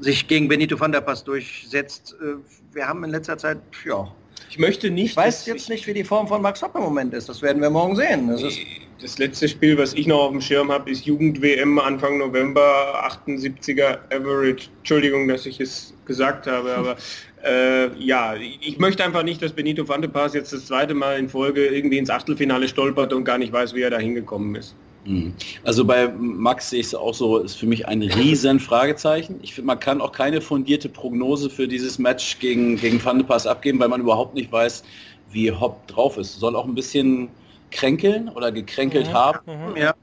sich 0.00 0.26
gegen 0.28 0.48
Benito 0.48 0.78
van 0.78 0.92
der 0.92 1.00
Pass 1.00 1.24
durchsetzt. 1.24 2.16
Äh, 2.20 2.36
wir 2.74 2.86
haben 2.86 3.04
in 3.04 3.10
letzter 3.10 3.38
Zeit, 3.38 3.58
ja, 3.84 4.08
Ich 4.50 4.58
möchte 4.58 4.90
nicht. 4.90 5.10
ich 5.10 5.16
weiß 5.16 5.46
jetzt 5.46 5.68
nicht, 5.68 5.86
wie 5.86 5.94
die 5.94 6.04
Form 6.04 6.28
von 6.28 6.42
Max 6.42 6.62
Hopp 6.62 6.74
im 6.74 6.82
Moment 6.82 7.14
ist. 7.14 7.28
Das 7.28 7.42
werden 7.42 7.60
wir 7.62 7.70
morgen 7.70 7.96
sehen. 7.96 8.28
Das 8.28 8.42
ist, 8.42 8.58
Das 9.00 9.18
letzte 9.18 9.46
Spiel, 9.46 9.76
was 9.76 9.92
ich 9.92 10.06
noch 10.06 10.20
auf 10.20 10.30
dem 10.30 10.40
Schirm 10.40 10.72
habe, 10.72 10.90
ist 10.90 11.04
Jugend-WM 11.04 11.78
Anfang 11.78 12.16
November, 12.18 13.06
78er 13.06 13.98
Average. 14.10 14.68
Entschuldigung, 14.78 15.28
dass 15.28 15.44
ich 15.44 15.60
es 15.60 15.92
gesagt 16.06 16.46
habe, 16.46 16.74
aber 16.74 16.96
äh, 17.44 17.94
ja, 17.98 18.34
ich 18.34 18.78
möchte 18.78 19.04
einfach 19.04 19.22
nicht, 19.22 19.42
dass 19.42 19.52
Benito 19.52 19.86
Van 19.86 20.00
de 20.00 20.10
Pass 20.10 20.32
jetzt 20.32 20.52
das 20.52 20.66
zweite 20.66 20.94
Mal 20.94 21.18
in 21.18 21.28
Folge 21.28 21.66
irgendwie 21.66 21.98
ins 21.98 22.08
Achtelfinale 22.08 22.68
stolpert 22.68 23.12
und 23.12 23.24
gar 23.24 23.36
nicht 23.36 23.52
weiß, 23.52 23.74
wie 23.74 23.82
er 23.82 23.90
da 23.90 23.98
hingekommen 23.98 24.54
ist. 24.54 24.74
Mhm. 25.04 25.34
Also 25.62 25.84
bei 25.84 26.08
Max 26.08 26.70
sehe 26.70 26.80
ich 26.80 26.86
es 26.86 26.94
auch 26.94 27.14
so, 27.14 27.38
ist 27.38 27.56
für 27.56 27.66
mich 27.66 27.86
ein 27.86 28.02
riesen 28.02 28.60
Fragezeichen. 28.60 29.38
Ich 29.42 29.54
finde, 29.54 29.66
man 29.66 29.80
kann 29.80 30.00
auch 30.00 30.12
keine 30.12 30.40
fundierte 30.40 30.88
Prognose 30.88 31.50
für 31.50 31.68
dieses 31.68 31.98
Match 31.98 32.38
gegen, 32.38 32.76
gegen 32.76 33.04
Van 33.04 33.18
de 33.18 33.26
Pass 33.26 33.46
abgeben, 33.46 33.78
weil 33.78 33.88
man 33.88 34.00
überhaupt 34.00 34.34
nicht 34.34 34.50
weiß, 34.50 34.82
wie 35.30 35.50
Hopp 35.50 35.86
drauf 35.86 36.16
ist. 36.16 36.40
Soll 36.40 36.56
auch 36.56 36.64
ein 36.64 36.74
bisschen 36.74 37.28
kränkeln 37.76 38.28
oder 38.30 38.50
gekränkelt 38.50 39.08
Mhm. 39.08 39.12
haben 39.12 39.38
Mhm. 39.46 39.76
ja, 39.76 39.94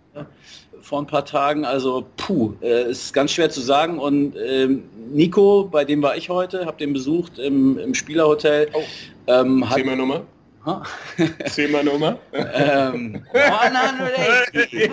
vor 0.82 1.00
ein 1.02 1.08
paar 1.08 1.26
Tagen. 1.26 1.66
Also 1.66 2.06
puh, 2.18 2.54
äh, 2.62 2.92
ist 2.92 3.14
ganz 3.14 3.32
schwer 3.32 3.50
zu 3.50 3.62
sagen. 3.62 4.00
Und 4.00 4.36
ähm, 4.38 4.84
Nico, 5.12 5.68
bei 5.72 5.84
dem 5.86 6.02
war 6.02 6.16
ich 6.16 6.30
heute, 6.30 6.66
habe 6.66 6.78
den 6.78 6.94
besucht 6.94 7.40
im, 7.40 7.78
im 7.80 7.94
Spielerhotel. 7.94 8.70
Oh. 8.74 8.82
Ähm, 9.28 9.68
hat, 9.68 9.78
Zehmer-Nummer? 9.78 10.22
Ha? 10.66 10.84
Zehmer-Nummer? 11.46 12.20
ähm, 12.34 13.24
180. 13.34 14.90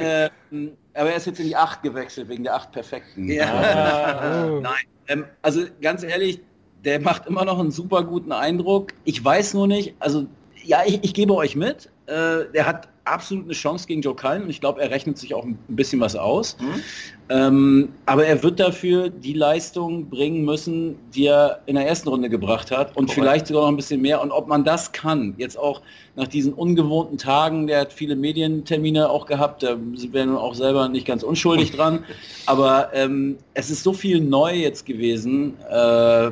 ähm, 0.00 0.70
aber 0.94 1.10
er 1.10 1.16
ist 1.16 1.26
jetzt 1.26 1.40
in 1.40 1.46
die 1.46 1.56
8 1.56 1.82
gewechselt, 1.82 2.28
wegen 2.28 2.44
der 2.44 2.54
8 2.54 2.72
Perfekten. 2.72 3.30
Ja. 3.30 4.48
Oh. 4.50 4.60
Nein, 4.60 4.84
ähm, 5.08 5.24
also 5.42 5.62
ganz 5.80 6.02
ehrlich, 6.02 6.40
der 6.84 7.00
macht 7.00 7.26
immer 7.26 7.44
noch 7.44 7.58
einen 7.58 7.70
super 7.70 8.02
guten 8.04 8.32
Eindruck. 8.32 8.92
Ich 9.04 9.24
weiß 9.24 9.54
nur 9.54 9.66
nicht, 9.66 9.94
also 10.00 10.26
ja, 10.64 10.82
ich, 10.86 11.02
ich 11.02 11.14
gebe 11.14 11.34
euch 11.34 11.56
mit. 11.56 11.90
Äh, 12.08 12.50
der 12.54 12.66
hat 12.66 12.88
absolut 13.04 13.44
eine 13.44 13.54
Chance 13.54 13.86
gegen 13.86 14.02
Joe 14.02 14.14
Cullen 14.14 14.44
und 14.44 14.50
ich 14.50 14.60
glaube, 14.60 14.80
er 14.80 14.90
rechnet 14.90 15.18
sich 15.18 15.34
auch 15.34 15.44
ein 15.44 15.58
bisschen 15.68 16.00
was 16.00 16.16
aus. 16.16 16.56
Hm? 16.58 16.82
Ähm, 17.30 17.88
aber 18.06 18.26
er 18.26 18.42
wird 18.42 18.58
dafür 18.60 19.10
die 19.10 19.34
Leistung 19.34 20.08
bringen 20.08 20.44
müssen, 20.44 20.96
die 21.14 21.26
er 21.26 21.60
in 21.66 21.74
der 21.74 21.86
ersten 21.86 22.08
Runde 22.08 22.30
gebracht 22.30 22.70
hat 22.70 22.96
und 22.96 23.06
Korrekt. 23.06 23.12
vielleicht 23.12 23.46
sogar 23.48 23.62
noch 23.62 23.68
ein 23.68 23.76
bisschen 23.76 24.00
mehr. 24.00 24.22
Und 24.22 24.30
ob 24.30 24.48
man 24.48 24.64
das 24.64 24.92
kann, 24.92 25.34
jetzt 25.36 25.58
auch 25.58 25.82
nach 26.16 26.28
diesen 26.28 26.54
ungewohnten 26.54 27.18
Tagen, 27.18 27.66
der 27.66 27.80
hat 27.80 27.92
viele 27.92 28.16
Medientermine 28.16 29.10
auch 29.10 29.26
gehabt, 29.26 29.62
da 29.62 29.76
sind 29.94 30.14
wir 30.14 30.24
nun 30.24 30.36
auch 30.36 30.54
selber 30.54 30.88
nicht 30.88 31.06
ganz 31.06 31.22
unschuldig 31.22 31.72
dran. 31.72 32.04
Aber 32.46 32.90
ähm, 32.94 33.36
es 33.52 33.70
ist 33.70 33.82
so 33.82 33.92
viel 33.92 34.20
neu 34.20 34.54
jetzt 34.54 34.86
gewesen. 34.86 35.54
Äh, 35.70 36.30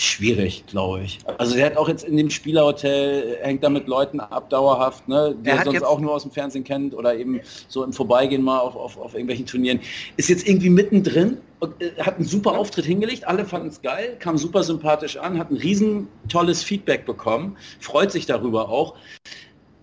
schwierig, 0.00 0.64
glaube 0.66 1.02
ich. 1.02 1.18
Also 1.38 1.56
er 1.56 1.66
hat 1.66 1.76
auch 1.76 1.88
jetzt 1.88 2.04
in 2.04 2.16
dem 2.16 2.30
Spielerhotel, 2.30 3.38
äh, 3.40 3.44
hängt 3.44 3.62
da 3.62 3.68
mit 3.68 3.86
Leuten 3.86 4.18
ab 4.18 4.48
dauerhaft, 4.48 5.06
ne, 5.08 5.36
die 5.38 5.50
Er 5.50 5.58
er 5.58 5.64
sonst 5.64 5.82
auch 5.82 6.00
nur 6.00 6.12
aus 6.14 6.22
dem 6.22 6.32
Fernsehen 6.32 6.64
kennt 6.64 6.94
oder 6.94 7.14
eben 7.14 7.40
so 7.68 7.84
im 7.84 7.92
Vorbeigehen 7.92 8.42
mal 8.42 8.58
auf, 8.58 8.76
auf, 8.76 8.98
auf 8.98 9.12
irgendwelchen 9.12 9.46
Turnieren. 9.46 9.80
Ist 10.16 10.30
jetzt 10.30 10.48
irgendwie 10.48 10.70
mittendrin 10.70 11.38
äh, 11.60 12.00
hat 12.00 12.16
einen 12.16 12.24
super 12.24 12.58
Auftritt 12.58 12.86
hingelegt, 12.86 13.26
alle 13.26 13.44
fanden 13.44 13.68
es 13.68 13.82
geil, 13.82 14.16
kam 14.18 14.38
super 14.38 14.62
sympathisch 14.62 15.18
an, 15.18 15.38
hat 15.38 15.50
ein 15.50 15.56
riesen 15.56 16.08
tolles 16.28 16.62
Feedback 16.62 17.04
bekommen, 17.04 17.56
freut 17.80 18.10
sich 18.10 18.24
darüber 18.24 18.70
auch. 18.70 18.94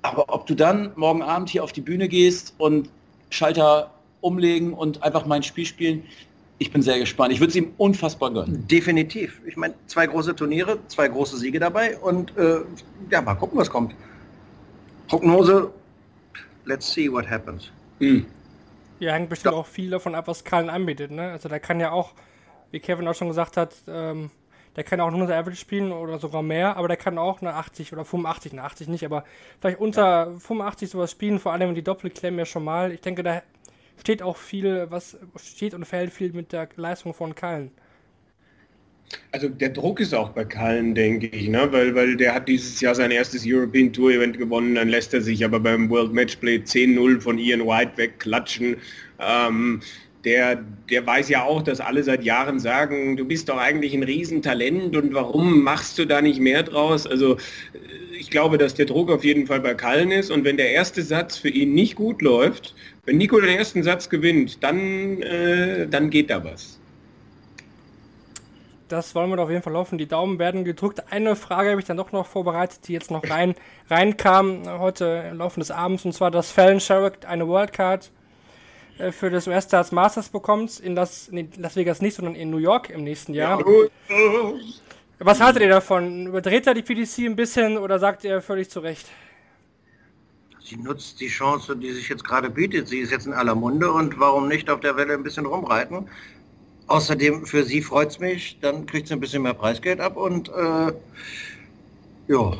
Aber 0.01 0.33
ob 0.33 0.47
du 0.47 0.55
dann 0.55 0.93
morgen 0.95 1.21
Abend 1.21 1.49
hier 1.49 1.63
auf 1.63 1.73
die 1.73 1.81
Bühne 1.81 2.07
gehst 2.07 2.55
und 2.57 2.89
Schalter 3.29 3.91
umlegen 4.21 4.73
und 4.73 5.03
einfach 5.03 5.25
mein 5.25 5.43
Spiel 5.43 5.65
spielen, 5.65 6.03
ich 6.59 6.71
bin 6.71 6.81
sehr 6.81 6.99
gespannt. 6.99 7.33
Ich 7.33 7.39
würde 7.39 7.49
es 7.49 7.55
ihm 7.55 7.73
unfassbar 7.77 8.31
gönnen. 8.31 8.67
Definitiv. 8.67 9.41
Ich 9.45 9.57
meine, 9.57 9.75
zwei 9.85 10.07
große 10.07 10.35
Turniere, 10.35 10.79
zwei 10.87 11.07
große 11.07 11.37
Siege 11.37 11.59
dabei 11.59 11.97
und 11.97 12.35
äh, 12.37 12.61
ja, 13.09 13.21
mal 13.21 13.35
gucken, 13.35 13.59
was 13.59 13.69
kommt. 13.69 13.95
Prognose, 15.07 15.71
let's 16.65 16.91
see 16.91 17.11
what 17.11 17.29
happens. 17.29 17.71
Hm. 17.99 18.25
Ja, 18.99 19.13
hängt 19.13 19.29
bestimmt 19.29 19.53
auch 19.53 19.67
viel 19.67 19.91
davon 19.91 20.15
ab, 20.15 20.27
was 20.27 20.43
Kallen 20.43 20.69
anbietet. 20.69 21.11
Ne? 21.11 21.31
Also 21.31 21.47
der 21.47 21.59
kann 21.59 21.79
ja 21.79 21.91
auch, 21.91 22.13
wie 22.71 22.79
Kevin 22.79 23.07
auch 23.07 23.15
schon 23.15 23.27
gesagt 23.27 23.55
hat, 23.55 23.75
ähm, 23.87 24.31
der 24.75 24.83
kann 24.83 24.99
auch 24.99 25.11
nur 25.11 25.23
eine 25.23 25.35
Average 25.35 25.57
spielen 25.57 25.91
oder 25.91 26.19
sogar 26.19 26.43
mehr, 26.43 26.77
aber 26.77 26.87
der 26.87 26.97
kann 26.97 27.17
auch 27.17 27.41
eine 27.41 27.55
80 27.55 27.93
oder 27.93 28.05
85, 28.05 28.51
eine 28.53 28.63
80 28.63 28.87
nicht, 28.87 29.05
aber 29.05 29.23
vielleicht 29.59 29.79
unter 29.79 30.39
85 30.39 30.91
sowas 30.91 31.11
spielen, 31.11 31.39
vor 31.39 31.51
allem 31.51 31.73
die 31.73 31.83
Doppelklemmen 31.83 32.37
ja 32.39 32.45
schon 32.45 32.63
mal. 32.63 32.91
Ich 32.91 33.01
denke, 33.01 33.23
da 33.23 33.41
steht 33.99 34.21
auch 34.21 34.37
viel, 34.37 34.87
was 34.89 35.17
steht 35.35 35.73
und 35.73 35.85
fällt 35.85 36.11
viel 36.11 36.33
mit 36.33 36.51
der 36.51 36.69
Leistung 36.75 37.13
von 37.13 37.35
Kallen. 37.35 37.71
Also 39.31 39.47
der 39.47 39.69
Druck 39.69 40.01
ist 40.01 40.13
auch 40.13 40.29
bei 40.29 40.43
Kallen, 40.43 40.93
denke 40.93 41.27
ich, 41.27 41.47
ne? 41.47 41.71
weil, 41.71 41.95
weil 41.95 42.17
der 42.17 42.33
hat 42.33 42.47
dieses 42.49 42.81
Jahr 42.81 42.93
sein 42.93 43.11
erstes 43.11 43.43
European 43.45 43.93
Tour 43.93 44.11
Event 44.11 44.37
gewonnen, 44.37 44.75
dann 44.75 44.89
lässt 44.89 45.13
er 45.13 45.21
sich 45.21 45.45
aber 45.45 45.59
beim 45.59 45.89
World 45.89 46.11
Matchplay 46.11 46.57
10-0 46.57 47.21
von 47.21 47.37
Ian 47.37 47.61
White 47.61 47.93
wegklatschen. 47.95 48.75
Ähm, 49.19 49.81
der, 50.23 50.63
der 50.89 51.05
weiß 51.05 51.29
ja 51.29 51.43
auch, 51.43 51.61
dass 51.61 51.79
alle 51.79 52.03
seit 52.03 52.23
Jahren 52.23 52.59
sagen, 52.59 53.17
du 53.17 53.25
bist 53.25 53.49
doch 53.49 53.57
eigentlich 53.57 53.93
ein 53.93 54.03
Riesentalent 54.03 54.95
und 54.95 55.13
warum 55.13 55.61
machst 55.63 55.97
du 55.97 56.05
da 56.05 56.21
nicht 56.21 56.39
mehr 56.39 56.63
draus? 56.63 57.07
Also 57.07 57.35
äh, 57.35 57.37
ich 58.19 58.29
glaube, 58.29 58.57
dass 58.57 58.73
der 58.73 58.85
Druck 58.85 59.11
auf 59.11 59.23
jeden 59.23 59.47
Fall 59.47 59.59
bei 59.59 59.73
Kallen 59.73 60.11
ist 60.11 60.31
und 60.31 60.43
wenn 60.43 60.57
der 60.57 60.71
erste 60.71 61.01
Satz 61.03 61.37
für 61.37 61.49
ihn 61.49 61.73
nicht 61.73 61.95
gut 61.95 62.21
läuft, 62.21 62.75
wenn 63.05 63.17
Nico 63.17 63.39
den 63.39 63.57
ersten 63.57 63.83
Satz 63.83 64.09
gewinnt, 64.09 64.63
dann, 64.63 65.21
äh, 65.21 65.87
dann 65.87 66.09
geht 66.09 66.29
da 66.29 66.43
was. 66.43 66.79
Das 68.87 69.15
wollen 69.15 69.29
wir 69.29 69.35
doch 69.35 69.43
auf 69.43 69.49
jeden 69.49 69.63
Fall 69.63 69.73
hoffen. 69.73 69.97
Die 69.97 70.07
Daumen 70.07 70.39
werden 70.39 70.63
gedrückt. 70.63 71.11
Eine 71.11 71.35
Frage 71.35 71.71
habe 71.71 71.81
ich 71.81 71.87
dann 71.87 71.97
doch 71.97 72.13
noch 72.13 72.25
vorbereitet, 72.25 72.87
die 72.87 72.93
jetzt 72.93 73.11
noch 73.11 73.29
rein 73.29 73.55
reinkam 73.89 74.63
heute 74.79 75.25
im 75.29 75.37
Laufe 75.37 75.59
des 75.59 75.71
Abends, 75.71 76.05
und 76.05 76.13
zwar, 76.13 76.31
dass 76.31 76.51
Fallon 76.51 76.79
Sherrick 76.79 77.27
eine 77.27 77.47
Wildcard 77.47 78.11
äh, 78.99 79.11
für 79.11 79.29
das 79.29 79.47
US 79.47 79.65
Stars 79.65 79.91
Masters 79.91 80.29
bekommt, 80.29 80.79
in 80.79 80.95
Las, 80.95 81.27
in 81.29 81.49
Las 81.57 81.75
Vegas 81.75 82.01
nicht, 82.01 82.15
sondern 82.15 82.35
in 82.35 82.49
New 82.49 82.57
York 82.57 82.89
im 82.89 83.03
nächsten 83.03 83.33
Jahr. 83.33 83.63
Was 85.19 85.41
haltet 85.41 85.63
ihr 85.63 85.69
davon? 85.69 86.27
Überdreht 86.27 86.67
er 86.67 86.73
die 86.73 86.83
PDC 86.83 87.25
ein 87.25 87.35
bisschen 87.35 87.77
oder 87.77 87.97
sagt 87.97 88.23
ihr 88.23 88.41
völlig 88.41 88.69
zu 88.69 88.79
Recht? 88.79 89.07
Sie 90.63 90.77
nutzt 90.77 91.19
die 91.21 91.27
Chance, 91.27 91.75
die 91.75 91.91
sich 91.91 92.09
jetzt 92.09 92.23
gerade 92.23 92.49
bietet. 92.49 92.87
Sie 92.87 92.99
ist 92.99 93.11
jetzt 93.11 93.25
in 93.25 93.33
aller 93.33 93.55
Munde 93.55 93.91
und 93.91 94.19
warum 94.19 94.47
nicht 94.47 94.69
auf 94.69 94.81
der 94.81 94.95
Welle 94.97 95.13
ein 95.13 95.23
bisschen 95.23 95.45
rumreiten? 95.45 96.07
Außerdem 96.87 97.45
für 97.45 97.63
sie 97.63 97.81
freut 97.81 98.09
es 98.11 98.19
mich, 98.19 98.59
dann 98.61 98.85
kriegt 98.85 99.07
sie 99.07 99.13
ein 99.13 99.19
bisschen 99.19 99.43
mehr 99.43 99.53
Preisgeld 99.53 99.99
ab 99.99 100.17
und 100.17 100.49
äh, 100.49 100.91
ja, 102.27 102.51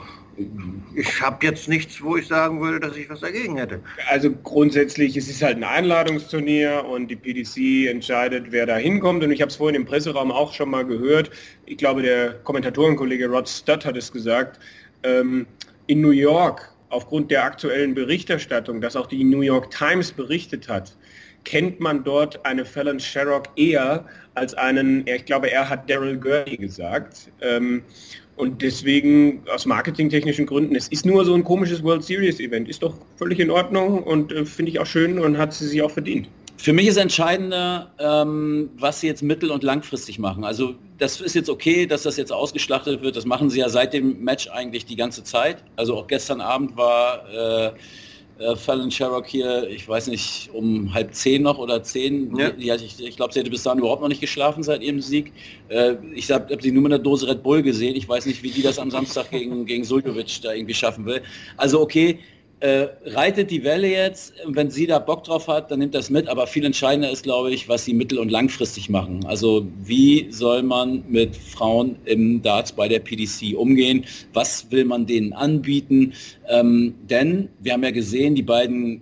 ich 0.95 1.21
habe 1.21 1.45
jetzt 1.45 1.67
nichts, 1.67 2.01
wo 2.01 2.15
ich 2.15 2.27
sagen 2.27 2.61
würde, 2.61 2.79
dass 2.79 2.95
ich 2.95 3.09
was 3.09 3.21
dagegen 3.21 3.57
hätte. 3.57 3.79
Also 4.09 4.31
grundsätzlich, 4.31 5.17
es 5.17 5.27
ist 5.27 5.41
halt 5.41 5.57
ein 5.57 5.63
Einladungsturnier 5.63 6.85
und 6.85 7.07
die 7.07 7.15
PDC 7.15 7.89
entscheidet, 7.89 8.51
wer 8.51 8.65
da 8.65 8.77
hinkommt. 8.77 9.23
Und 9.23 9.31
ich 9.31 9.41
habe 9.41 9.49
es 9.49 9.55
vorhin 9.55 9.75
im 9.75 9.85
Presseraum 9.85 10.31
auch 10.31 10.53
schon 10.53 10.69
mal 10.69 10.85
gehört. 10.85 11.31
Ich 11.65 11.77
glaube, 11.77 12.01
der 12.01 12.33
Kommentatorenkollege 12.43 13.27
Rod 13.27 13.49
Studd 13.49 13.85
hat 13.85 13.97
es 13.97 14.11
gesagt. 14.11 14.59
Ähm, 15.03 15.47
in 15.87 16.01
New 16.01 16.11
York, 16.11 16.73
aufgrund 16.89 17.31
der 17.31 17.43
aktuellen 17.43 17.95
Berichterstattung, 17.95 18.81
dass 18.81 18.95
auch 18.95 19.07
die 19.07 19.23
New 19.23 19.41
York 19.41 19.71
Times 19.71 20.11
berichtet 20.11 20.69
hat, 20.69 20.95
kennt 21.47 21.79
man 21.79 22.03
dort 22.03 22.45
eine 22.45 22.65
Fallon 22.65 22.99
Sherrock 22.99 23.45
eher 23.55 24.03
als 24.35 24.53
einen, 24.55 25.07
ich 25.07 25.23
glaube, 25.23 25.49
er 25.49 25.69
hat 25.69 25.89
Daryl 25.89 26.17
Gurney 26.17 26.57
gesagt. 26.57 27.31
Ähm, 27.41 27.83
und 28.35 28.61
deswegen 28.61 29.41
aus 29.51 29.65
marketingtechnischen 29.65 30.45
Gründen, 30.45 30.75
es 30.75 30.89
ist 30.89 31.05
nur 31.05 31.23
so 31.23 31.33
ein 31.33 31.45
komisches 31.45 31.81
World 31.83 32.03
Series 32.03 32.41
Event, 32.41 32.67
ist 32.67 32.83
doch 32.83 32.95
völlig 33.15 33.39
in 33.39 33.49
Ordnung 33.49 34.03
und 34.03 34.33
äh, 34.33 34.45
finde 34.45 34.71
ich 34.71 34.79
auch 34.79 34.85
schön 34.85 35.19
und 35.19 35.37
hat 35.37 35.53
sie 35.53 35.67
sich 35.67 35.81
auch 35.81 35.89
verdient. 35.89 36.27
Für 36.57 36.73
mich 36.73 36.87
ist 36.87 36.97
entscheidender, 36.97 37.93
ähm, 37.97 38.69
was 38.77 38.99
sie 38.99 39.07
jetzt 39.07 39.23
mittel- 39.23 39.51
und 39.51 39.63
langfristig 39.63 40.19
machen. 40.19 40.43
Also 40.43 40.75
das 40.97 41.21
ist 41.21 41.33
jetzt 41.33 41.49
okay, 41.49 41.85
dass 41.85 42.03
das 42.03 42.17
jetzt 42.17 42.33
ausgeschlachtet 42.33 43.01
wird. 43.01 43.15
Das 43.15 43.25
machen 43.25 43.49
sie 43.49 43.59
ja 43.59 43.69
seit 43.69 43.93
dem 43.93 44.21
Match 44.21 44.49
eigentlich 44.49 44.85
die 44.85 44.97
ganze 44.97 45.23
Zeit. 45.23 45.63
Also 45.77 45.95
auch 45.95 46.07
gestern 46.07 46.41
Abend 46.41 46.75
war 46.75 47.29
äh, 47.29 47.71
äh, 48.39 48.55
Fallon 48.55 48.91
Sherrock 48.91 49.27
hier, 49.27 49.67
ich 49.69 49.87
weiß 49.87 50.07
nicht, 50.07 50.49
um 50.53 50.93
halb 50.93 51.13
zehn 51.13 51.43
noch 51.43 51.57
oder 51.57 51.81
zehn. 51.83 52.35
Ja. 52.37 52.51
Die, 52.51 52.69
ich, 52.69 52.99
ich 52.99 53.15
glaube, 53.15 53.33
sie 53.33 53.39
hätte 53.39 53.49
bis 53.49 53.63
dahin 53.63 53.79
überhaupt 53.79 54.01
noch 54.01 54.09
nicht 54.09 54.21
geschlafen 54.21 54.63
seit 54.63 54.81
ihrem 54.81 55.01
Sieg. 55.01 55.33
Äh, 55.69 55.95
ich 56.13 56.31
habe 56.31 56.53
hab 56.53 56.61
sie 56.61 56.71
nur 56.71 56.83
mit 56.83 56.93
einer 56.93 57.01
Dose 57.01 57.27
Red 57.27 57.43
Bull 57.43 57.61
gesehen. 57.61 57.95
Ich 57.95 58.07
weiß 58.07 58.25
nicht, 58.25 58.43
wie 58.43 58.51
die 58.51 58.61
das 58.61 58.79
am 58.79 58.91
Samstag 58.91 59.31
gegen, 59.31 59.65
gegen 59.65 59.83
Suljovic 59.83 60.41
da 60.41 60.53
irgendwie 60.53 60.73
schaffen 60.73 61.05
will. 61.05 61.21
Also 61.57 61.81
okay, 61.81 62.19
äh, 62.59 62.87
reitet 63.05 63.51
die 63.51 63.63
Welle 63.63 63.87
jetzt, 63.87 64.33
wenn 64.45 64.71
sie 64.71 64.87
da 64.87 64.97
Bock 64.97 65.23
drauf 65.23 65.47
hat, 65.47 65.69
dann 65.69 65.79
nimmt 65.79 65.93
das 65.93 66.09
mit, 66.09 66.27
aber 66.27 66.47
viel 66.47 66.65
entscheidender 66.65 67.11
ist, 67.11 67.23
glaube 67.23 67.51
ich, 67.51 67.69
was 67.69 67.85
sie 67.85 67.93
mittel- 67.93 68.17
und 68.17 68.31
langfristig 68.31 68.89
machen. 68.89 69.23
Also 69.25 69.67
wie 69.83 70.27
soll 70.31 70.63
man 70.63 71.03
mit 71.07 71.35
Frauen 71.35 71.97
im 72.05 72.41
Darts 72.41 72.71
bei 72.71 72.87
der 72.87 72.99
PDC 72.99 73.55
umgehen? 73.55 74.05
Was 74.33 74.71
will 74.71 74.85
man 74.85 75.05
denen 75.05 75.33
anbieten? 75.33 76.13
Ähm, 76.49 76.95
denn 77.09 77.49
wir 77.59 77.73
haben 77.73 77.83
ja 77.83 77.91
gesehen, 77.91 78.33
die 78.33 78.43
beiden 78.43 79.01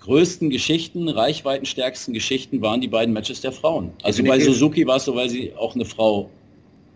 größten 0.00 0.50
Geschichten, 0.50 1.08
reichweitenstärksten 1.08 2.12
Geschichten 2.12 2.60
waren 2.60 2.80
die 2.80 2.88
beiden 2.88 3.12
Matches 3.12 3.40
der 3.40 3.52
Frauen. 3.52 3.90
Also 4.02 4.22
bei 4.22 4.38
Suzuki 4.38 4.86
war 4.86 4.96
es 4.96 5.06
so, 5.06 5.16
weil 5.16 5.30
sie 5.30 5.52
auch 5.54 5.74
eine 5.74 5.84
Frau 5.84 6.30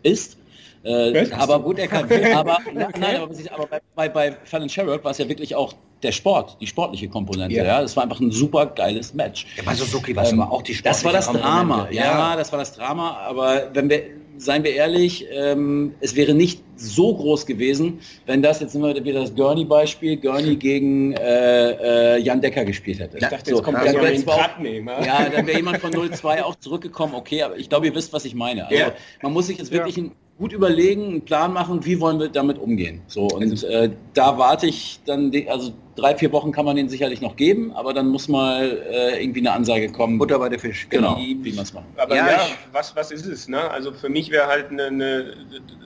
ist. 0.03 0.37
Äh, 0.83 1.27
aber 1.33 1.61
gut, 1.61 1.79
er 1.79 1.89
kann. 1.89 2.09
aber, 2.35 2.59
okay. 2.67 2.99
nein, 2.99 3.17
aber, 3.17 3.35
aber 3.51 3.67
bei, 3.67 3.81
bei, 3.95 4.09
bei 4.09 4.37
Fallon 4.45 4.69
Sherrock 4.69 5.05
war 5.05 5.11
es 5.11 5.19
ja 5.19 5.29
wirklich 5.29 5.55
auch 5.55 5.75
der 6.03 6.13
Sport, 6.13 6.57
die 6.61 6.67
sportliche 6.67 7.09
Komponente. 7.09 7.55
Ja, 7.57 7.65
ja? 7.65 7.83
das 7.83 7.95
war 7.97 8.05
einfach 8.05 8.21
ein 8.21 8.31
super 8.31 8.67
geiles 8.67 9.13
Match. 9.13 9.47
Ja, 9.57 9.63
bei 9.65 9.75
Suzuki 9.75 10.17
war 10.17 10.25
es 10.25 10.33
ähm, 10.33 10.41
aber 10.41 10.53
auch 10.53 10.63
die 10.63 10.75
sportliche 10.75 11.05
Das 11.05 11.05
war 11.05 11.13
das 11.13 11.43
Drama. 11.43 11.89
Ja, 11.91 12.05
ja, 12.05 12.37
das 12.37 12.51
war 12.53 12.59
das 12.59 12.75
Drama. 12.75 13.19
Aber 13.19 13.69
wenn 13.75 13.91
wir, 13.91 14.03
seien 14.39 14.65
wir 14.65 14.73
ehrlich, 14.73 15.27
ähm, 15.31 15.95
es 16.01 16.17
wäre 16.17 16.33
nicht 16.33 16.63
so 16.77 17.15
groß 17.15 17.45
gewesen, 17.45 18.01
wenn 18.25 18.43
das 18.43 18.61
jetzt 18.61 18.75
immer 18.75 18.95
wieder 18.95 19.21
das 19.21 19.35
Gurney-Beispiel, 19.35 20.17
Gurney 20.17 20.57
gegen 20.57 21.13
äh, 21.13 22.15
äh, 22.15 22.19
Jan 22.19 22.41
Decker 22.41 22.65
gespielt 22.65 23.01
hätte. 23.01 23.19
Ich 23.19 23.23
dachte, 23.23 23.37
jetzt 23.37 23.51
so, 23.51 23.63
kommt 23.63 23.77
dann 23.77 23.95
wäre 23.95 25.05
ja, 25.05 25.29
dann 25.29 25.47
wäre 25.47 25.59
jemand 25.59 25.79
von 25.79 25.93
02 25.93 26.43
auch 26.43 26.55
zurückgekommen. 26.57 27.15
Okay, 27.15 27.43
aber 27.43 27.59
ich 27.59 27.69
glaube, 27.69 27.87
ihr 27.87 27.95
wisst, 27.95 28.15
was 28.15 28.25
ich 28.25 28.35
meine. 28.35 28.67
Also 28.67 28.85
man 29.23 29.35
muss 29.35 29.49
sich 29.49 29.59
jetzt 29.59 29.71
wirklich 29.71 29.99
ein 29.99 30.13
gut 30.41 30.55
überlegen, 30.55 31.05
einen 31.05 31.21
Plan 31.21 31.53
machen, 31.53 31.85
wie 31.85 32.01
wollen 32.01 32.19
wir 32.19 32.29
damit 32.31 32.59
umgehen. 32.59 33.03
So 33.09 33.29
und 33.29 33.63
äh, 33.63 33.91
da 34.15 34.39
warte 34.39 34.67
ich 34.67 34.99
dann, 35.05 35.31
die, 35.31 35.49
also 35.51 35.71
drei, 35.97 36.17
vier 36.17 36.33
Wochen 36.33 36.51
kann 36.51 36.65
man 36.65 36.77
den 36.77 36.89
sicherlich 36.89 37.21
noch 37.21 37.37
geben, 37.37 37.73
aber 37.73 37.93
dann 37.93 38.09
muss 38.09 38.27
mal 38.27 38.83
äh, 38.91 39.23
irgendwie 39.23 39.41
eine 39.41 39.53
Ansage 39.53 39.93
kommen. 39.93 40.17
Butter 40.17 40.39
bei 40.39 40.49
der 40.49 40.59
Fisch. 40.59 40.89
Genau, 40.89 41.19
wie, 41.19 41.39
wie 41.45 41.53
man 41.53 41.65
es 41.65 41.75
macht. 41.75 41.85
Aber 41.99 42.17
ja, 42.17 42.27
ja 42.27 42.41
was, 42.73 42.97
was 42.97 43.11
ist 43.11 43.27
es? 43.27 43.49
Ne? 43.49 43.71
Also 43.71 43.93
für 43.93 44.09
mich 44.09 44.31
wäre 44.31 44.47
halt 44.47 44.71
eine, 44.71 44.87
eine 44.87 45.35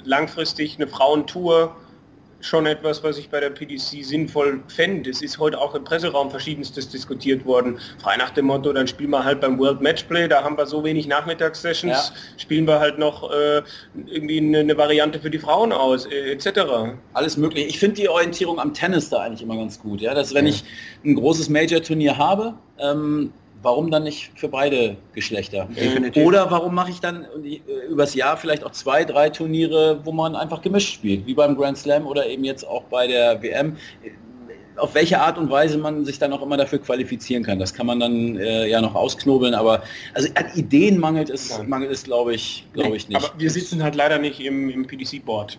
langfristig 0.04 0.76
eine 0.76 0.86
Frauentour 0.86 1.74
schon 2.44 2.66
etwas, 2.66 3.02
was 3.02 3.16
ich 3.16 3.30
bei 3.30 3.40
der 3.40 3.50
PDC 3.50 4.04
sinnvoll 4.04 4.62
fände. 4.68 5.08
Es 5.08 5.22
ist 5.22 5.38
heute 5.38 5.58
auch 5.58 5.74
im 5.74 5.82
Presseraum 5.82 6.30
verschiedenstes 6.30 6.90
diskutiert 6.90 7.46
worden. 7.46 7.78
Frei 7.98 8.16
nach 8.18 8.30
dem 8.30 8.46
Motto, 8.46 8.72
dann 8.72 8.86
spielen 8.86 9.10
wir 9.10 9.24
halt 9.24 9.40
beim 9.40 9.58
World 9.58 9.80
Matchplay, 9.80 10.28
da 10.28 10.44
haben 10.44 10.58
wir 10.58 10.66
so 10.66 10.84
wenig 10.84 11.06
Nachmittagssessions, 11.06 12.12
ja. 12.12 12.38
spielen 12.38 12.66
wir 12.66 12.80
halt 12.80 12.98
noch 12.98 13.30
äh, 13.32 13.62
irgendwie 13.94 14.38
eine, 14.38 14.58
eine, 14.58 14.76
Variante 14.76 15.18
für 15.18 15.30
die 15.30 15.38
Frauen 15.38 15.72
aus, 15.72 16.04
äh, 16.06 16.32
etc. 16.32 16.96
Alles 17.14 17.38
möglich. 17.38 17.66
Ich 17.66 17.78
finde 17.78 17.96
die 17.96 18.08
Orientierung 18.10 18.60
am 18.60 18.74
Tennis 18.74 19.08
da 19.08 19.20
eigentlich 19.20 19.42
immer 19.42 19.56
ganz 19.56 19.80
gut. 19.80 20.02
Ja? 20.02 20.12
Dass 20.12 20.34
wenn 20.34 20.46
ja. 20.46 20.52
ich 20.52 20.64
ein 21.04 21.14
großes 21.14 21.48
Major-Turnier 21.48 22.18
habe, 22.18 22.54
ähm, 22.78 23.32
warum 23.64 23.90
dann 23.90 24.04
nicht 24.04 24.30
für 24.36 24.48
beide 24.48 24.96
Geschlechter? 25.12 25.66
Definitiv. 25.74 26.24
Oder 26.24 26.50
warum 26.50 26.74
mache 26.74 26.90
ich 26.90 27.00
dann 27.00 27.26
äh, 27.42 27.60
übers 27.88 28.14
Jahr 28.14 28.36
vielleicht 28.36 28.62
auch 28.62 28.70
zwei, 28.70 29.04
drei 29.04 29.30
Turniere, 29.30 30.00
wo 30.04 30.12
man 30.12 30.36
einfach 30.36 30.62
gemischt 30.62 30.94
spielt, 30.94 31.26
wie 31.26 31.34
beim 31.34 31.56
Grand 31.56 31.78
Slam 31.78 32.06
oder 32.06 32.26
eben 32.26 32.44
jetzt 32.44 32.66
auch 32.66 32.84
bei 32.84 33.06
der 33.06 33.42
WM? 33.42 33.76
Auf 34.76 34.94
welche 34.94 35.20
Art 35.20 35.38
und 35.38 35.50
Weise 35.50 35.78
man 35.78 36.04
sich 36.04 36.18
dann 36.18 36.32
auch 36.32 36.42
immer 36.42 36.56
dafür 36.56 36.80
qualifizieren 36.80 37.44
kann, 37.44 37.58
das 37.60 37.72
kann 37.72 37.86
man 37.86 38.00
dann 38.00 38.36
äh, 38.36 38.68
ja 38.68 38.80
noch 38.80 38.94
ausknobeln, 38.94 39.54
aber 39.54 39.84
also 40.14 40.28
an 40.34 40.46
Ideen 40.56 40.98
mangelt 40.98 41.30
es, 41.30 41.62
mangelt 41.66 41.92
es 41.92 42.02
glaube 42.02 42.34
ich, 42.34 42.66
glaube 42.72 42.96
ich 42.96 43.08
nicht. 43.08 43.16
Aber 43.16 43.32
wir 43.38 43.50
sitzen 43.50 43.82
halt 43.82 43.94
leider 43.94 44.18
nicht 44.18 44.40
im, 44.40 44.70
im 44.70 44.86
PDC-Board. 44.86 45.58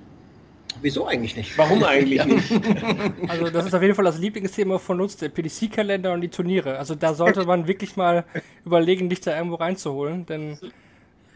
Wieso 0.81 1.05
eigentlich 1.07 1.35
nicht? 1.35 1.57
Warum 1.57 1.83
eigentlich 1.85 2.25
nicht? 2.25 2.51
Also 3.27 3.49
das 3.49 3.65
ist 3.65 3.73
auf 3.73 3.81
jeden 3.81 3.95
Fall 3.95 4.05
das 4.05 4.17
Lieblingsthema 4.17 4.77
von 4.77 5.01
uns, 5.01 5.17
der 5.17 5.29
PDC-Kalender 5.29 6.13
und 6.13 6.21
die 6.21 6.29
Turniere. 6.29 6.77
Also 6.77 6.95
da 6.95 7.13
sollte 7.13 7.45
man 7.45 7.67
wirklich 7.67 7.95
mal 7.95 8.25
überlegen, 8.65 9.09
dich 9.09 9.21
da 9.21 9.35
irgendwo 9.35 9.55
reinzuholen, 9.55 10.25
denn 10.25 10.57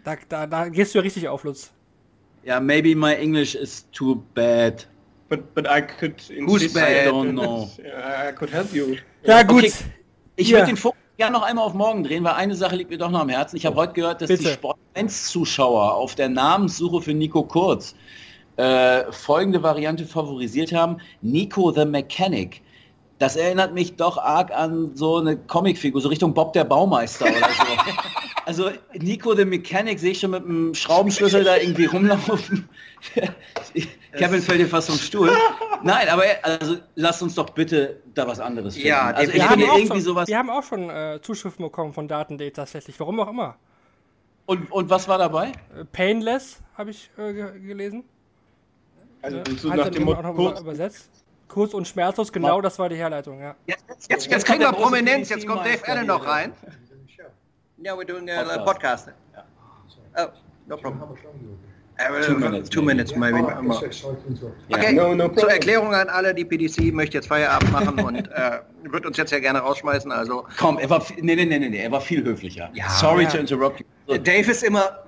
da, 0.03 0.15
da, 0.27 0.47
da 0.47 0.69
gehst 0.69 0.93
du 0.93 0.99
ja 0.99 1.03
richtig 1.03 1.27
auf, 1.27 1.43
Lutz. 1.43 1.71
Ja, 2.43 2.53
yeah, 2.53 2.59
maybe 2.61 2.95
my 2.95 3.13
English 3.13 3.55
is 3.55 3.85
too 3.91 4.23
bad. 4.33 4.87
But, 5.27 5.53
but 5.53 5.67
I 5.67 5.81
could 5.81 6.15
Who's 6.47 6.73
bad? 6.73 7.05
I 7.05 7.09
don't 7.09 7.33
know. 7.33 7.69
I 7.79 8.31
could 8.31 8.51
help 8.51 8.73
you. 8.73 8.95
Ja, 9.23 9.43
gut. 9.43 9.65
Okay. 9.65 9.73
Ich 10.37 10.51
würde 10.51 10.67
den 10.67 10.77
Fokus 10.77 10.97
gerne 11.17 11.37
noch 11.37 11.43
einmal 11.43 11.65
auf 11.65 11.73
morgen 11.73 12.03
drehen, 12.03 12.23
weil 12.23 12.33
eine 12.33 12.55
Sache 12.55 12.77
liegt 12.77 12.89
mir 12.89 12.97
doch 12.97 13.11
noch 13.11 13.19
am 13.19 13.29
Herzen. 13.29 13.57
Ich 13.57 13.65
habe 13.65 13.75
heute 13.75 13.93
gehört, 13.93 14.21
dass 14.21 14.29
Bitte. 14.29 14.43
die 14.43 14.49
Sport 14.49 14.77
1 14.93 15.27
Zuschauer 15.27 15.93
auf 15.93 16.15
der 16.15 16.29
Namenssuche 16.29 17.01
für 17.01 17.13
Nico 17.13 17.43
Kurz 17.43 17.93
äh, 18.59 19.09
folgende 19.13 19.63
Variante 19.63 20.05
favorisiert 20.05 20.73
haben. 20.73 20.97
Nico 21.21 21.71
the 21.71 21.85
Mechanic. 21.85 22.61
Das 23.17 23.37
erinnert 23.37 23.73
mich 23.73 23.95
doch 23.95 24.17
arg 24.17 24.51
an 24.51 24.91
so 24.95 25.17
eine 25.17 25.37
Comicfigur, 25.37 26.01
so 26.01 26.09
Richtung 26.09 26.33
Bob 26.33 26.51
der 26.53 26.65
Baumeister 26.65 27.25
oder 27.25 27.35
so. 27.35 27.39
Also 28.45 28.71
Nico 28.95 29.35
the 29.35 29.45
Mechanic 29.45 29.99
sehe 29.99 30.11
ich 30.11 30.21
schon 30.21 30.31
mit 30.31 30.43
einem 30.43 30.73
Schraubenschlüssel 30.73 31.43
da 31.43 31.57
irgendwie 31.57 31.85
rumlaufen. 31.85 32.67
Kevin 34.17 34.41
fällt 34.41 34.59
dir 34.59 34.67
fast 34.67 34.89
vom 34.89 34.97
Stuhl. 34.97 35.31
Nein, 35.83 36.09
aber 36.09 36.23
also 36.41 36.77
lasst 36.95 37.21
uns 37.21 37.35
doch 37.35 37.51
bitte 37.51 38.01
da 38.15 38.27
was 38.27 38.39
anderes 38.39 38.73
finden. 38.73 38.87
Ja, 38.87 39.11
also 39.11 39.31
ich 39.31 39.43
finde 39.43 39.65
irgendwie 39.65 39.87
schon, 39.87 40.01
sowas. 40.01 40.27
Wir 40.27 40.39
haben 40.39 40.49
auch 40.49 40.63
schon 40.63 40.89
äh, 40.89 41.19
Zuschriften 41.21 41.63
bekommen 41.63 41.93
von 41.93 42.07
Datendate 42.07 42.53
tatsächlich. 42.53 42.99
Warum 42.99 43.19
auch 43.19 43.29
immer. 43.29 43.55
Und, 44.47 44.71
und 44.71 44.89
was 44.89 45.07
war 45.07 45.19
dabei? 45.19 45.51
Äh, 45.77 45.85
Painless 45.91 46.63
habe 46.75 46.89
ich 46.89 47.11
äh, 47.19 47.33
gelesen. 47.33 48.03
Also 49.21 49.37
ja, 49.37 49.43
so 49.57 49.69
nach 49.69 49.89
dem 49.89 50.03
Motto 50.03 50.33
kurz, 50.33 50.59
übersetzt. 50.61 51.09
Kurz 51.47 51.73
und 51.73 51.87
schmerzlos, 51.87 52.31
genau 52.31 52.61
das 52.61 52.77
war 52.77 52.89
die 52.89 52.95
Herleitung, 52.95 53.39
ja. 53.39 53.55
Jetzt, 53.65 53.83
jetzt, 54.09 54.27
jetzt 54.27 54.45
kriegen 54.45 54.59
wir 54.59 54.71
Prominenz, 54.71 55.29
jetzt 55.29 55.47
kommt 55.47 55.65
Dave 55.65 55.85
Allen 55.87 56.07
noch 56.07 56.25
rein. 56.25 56.53
Yeah, 57.83 57.95
we're 57.95 58.05
doing 58.05 58.29
a 58.29 58.57
podcast. 58.59 59.07
Podcast. 59.07 59.09
Oh, 60.17 60.27
no 60.67 60.77
problem. 60.77 61.17
Uh, 62.01 62.21
Two 62.21 62.37
minutes, 62.37 62.69
Two 62.69 62.81
maybe. 62.81 62.95
minutes, 62.95 63.15
maybe. 63.15 63.39
Okay, 64.71 64.93
No, 64.93 65.13
no 65.13 65.27
zur. 65.29 65.51
Erklärung 65.51 65.93
an 65.93 66.07
alle, 66.07 66.33
die 66.33 66.45
PDC 66.45 66.93
möchte 66.93 67.17
jetzt 67.17 67.27
Feierabend 67.27 67.71
machen 67.73 67.99
und 68.05 68.31
äh, 68.31 68.59
wird 68.83 69.05
uns 69.05 69.17
jetzt 69.17 69.31
ja 69.31 69.39
gerne 69.39 69.59
rausschmeißen. 69.59 70.09
Also 70.11 70.45
Komm, 70.57 70.77
er 70.77 70.89
war, 70.89 71.03
nee, 71.17 71.35
nee, 71.35 71.45
nee, 71.45 71.59
nee, 71.59 71.69
nee, 71.69 71.77
er 71.77 71.91
war 71.91 71.99
viel 71.99 72.23
höflicher. 72.23 72.69
Ja. 72.73 72.89
Sorry 72.89 73.23
Ja. 73.23 73.29
to 73.31 73.37
interrupt 73.37 73.81
you. 73.81 73.85
So, 74.07 74.17
Dave 74.17 74.49
ist 74.49 74.63
immer, 74.63 75.03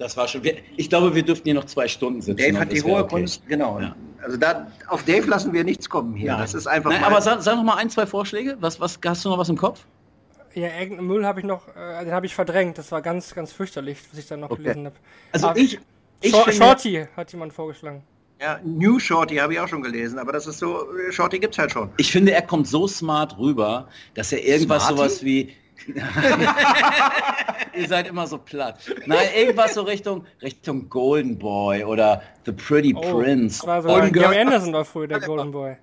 das 0.00 0.16
war 0.16 0.26
schon, 0.26 0.42
ich 0.76 0.88
glaube, 0.88 1.14
wir 1.14 1.22
dürften 1.22 1.44
hier 1.44 1.54
noch 1.54 1.66
zwei 1.66 1.86
Stunden 1.86 2.22
sitzen. 2.22 2.38
Dave 2.38 2.58
hat 2.58 2.72
die 2.72 2.82
hohe 2.82 3.04
okay. 3.04 3.16
Kunst, 3.16 3.46
genau. 3.46 3.78
Ja. 3.78 3.94
Also 4.22 4.36
da, 4.38 4.66
auf 4.88 5.04
Dave 5.04 5.26
lassen 5.28 5.52
wir 5.52 5.62
nichts 5.62 5.88
kommen 5.88 6.14
hier. 6.14 6.32
Nein. 6.32 6.40
Das 6.40 6.54
ist 6.54 6.66
einfach 6.66 6.90
Nein, 6.90 7.04
aber 7.04 7.20
sag, 7.20 7.42
sag 7.42 7.56
noch 7.56 7.62
mal 7.64 7.76
ein, 7.76 7.90
zwei 7.90 8.06
Vorschläge. 8.06 8.56
Was, 8.60 8.80
was, 8.80 8.98
hast 9.04 9.24
du 9.24 9.28
noch 9.28 9.38
was 9.38 9.50
im 9.50 9.56
Kopf? 9.58 9.84
Ja, 10.54 10.68
irgendeinen 10.80 11.06
Müll 11.06 11.24
habe 11.26 11.40
ich 11.40 11.46
noch, 11.46 11.68
äh, 11.76 12.04
den 12.04 12.12
habe 12.12 12.24
ich 12.26 12.34
verdrängt. 12.34 12.78
Das 12.78 12.90
war 12.90 13.02
ganz, 13.02 13.34
ganz 13.34 13.52
fürchterlich, 13.52 13.98
was 14.10 14.18
ich 14.18 14.26
dann 14.26 14.40
noch 14.40 14.50
Okay. 14.50 14.62
gelesen 14.62 14.86
habe. 14.86 14.96
Also 15.32 15.48
Ah, 15.48 15.54
ich, 15.56 15.78
ich 16.22 16.30
Shor 16.32 16.44
finde- 16.44 16.56
Shorty 16.64 17.06
hat 17.16 17.30
jemand 17.32 17.52
vorgeschlagen. 17.52 18.02
ja, 18.40 18.58
New 18.64 18.98
Shorty 18.98 19.36
habe 19.36 19.52
ich 19.52 19.60
auch 19.60 19.68
schon 19.68 19.82
gelesen, 19.82 20.18
aber 20.18 20.32
das 20.32 20.46
ist 20.46 20.58
so, 20.58 20.86
Shorty 21.10 21.38
gibt's 21.38 21.58
halt 21.58 21.70
schon. 21.72 21.90
Ich 21.98 22.10
finde, 22.10 22.32
er 22.32 22.42
kommt 22.42 22.66
so 22.66 22.88
smart 22.88 23.38
rüber, 23.38 23.86
dass 24.14 24.32
er 24.32 24.42
irgendwas 24.44 24.84
Smarty? 24.86 24.96
sowas 24.96 25.22
wie. 25.24 25.54
Ihr 27.74 27.88
seid 27.88 28.08
immer 28.08 28.26
so 28.26 28.38
platt. 28.38 28.78
Nein, 29.06 29.28
irgendwas 29.36 29.74
so 29.74 29.82
Richtung 29.82 30.24
Richtung 30.42 30.88
Golden 30.88 31.38
Boy 31.38 31.84
oder 31.84 32.22
The 32.46 32.52
Pretty 32.52 32.94
Oh, 32.96 33.00
Prince. 33.20 33.66
war 33.66 33.82
so 33.82 33.88
Golden 33.88 34.12
Gary 34.12 34.34
Girl. 34.34 34.46
Anderson 34.46 34.72
war 34.72 34.84
früher 34.84 35.06
der 35.08 35.20
Golden 35.20 35.52
Boy. 35.52 35.76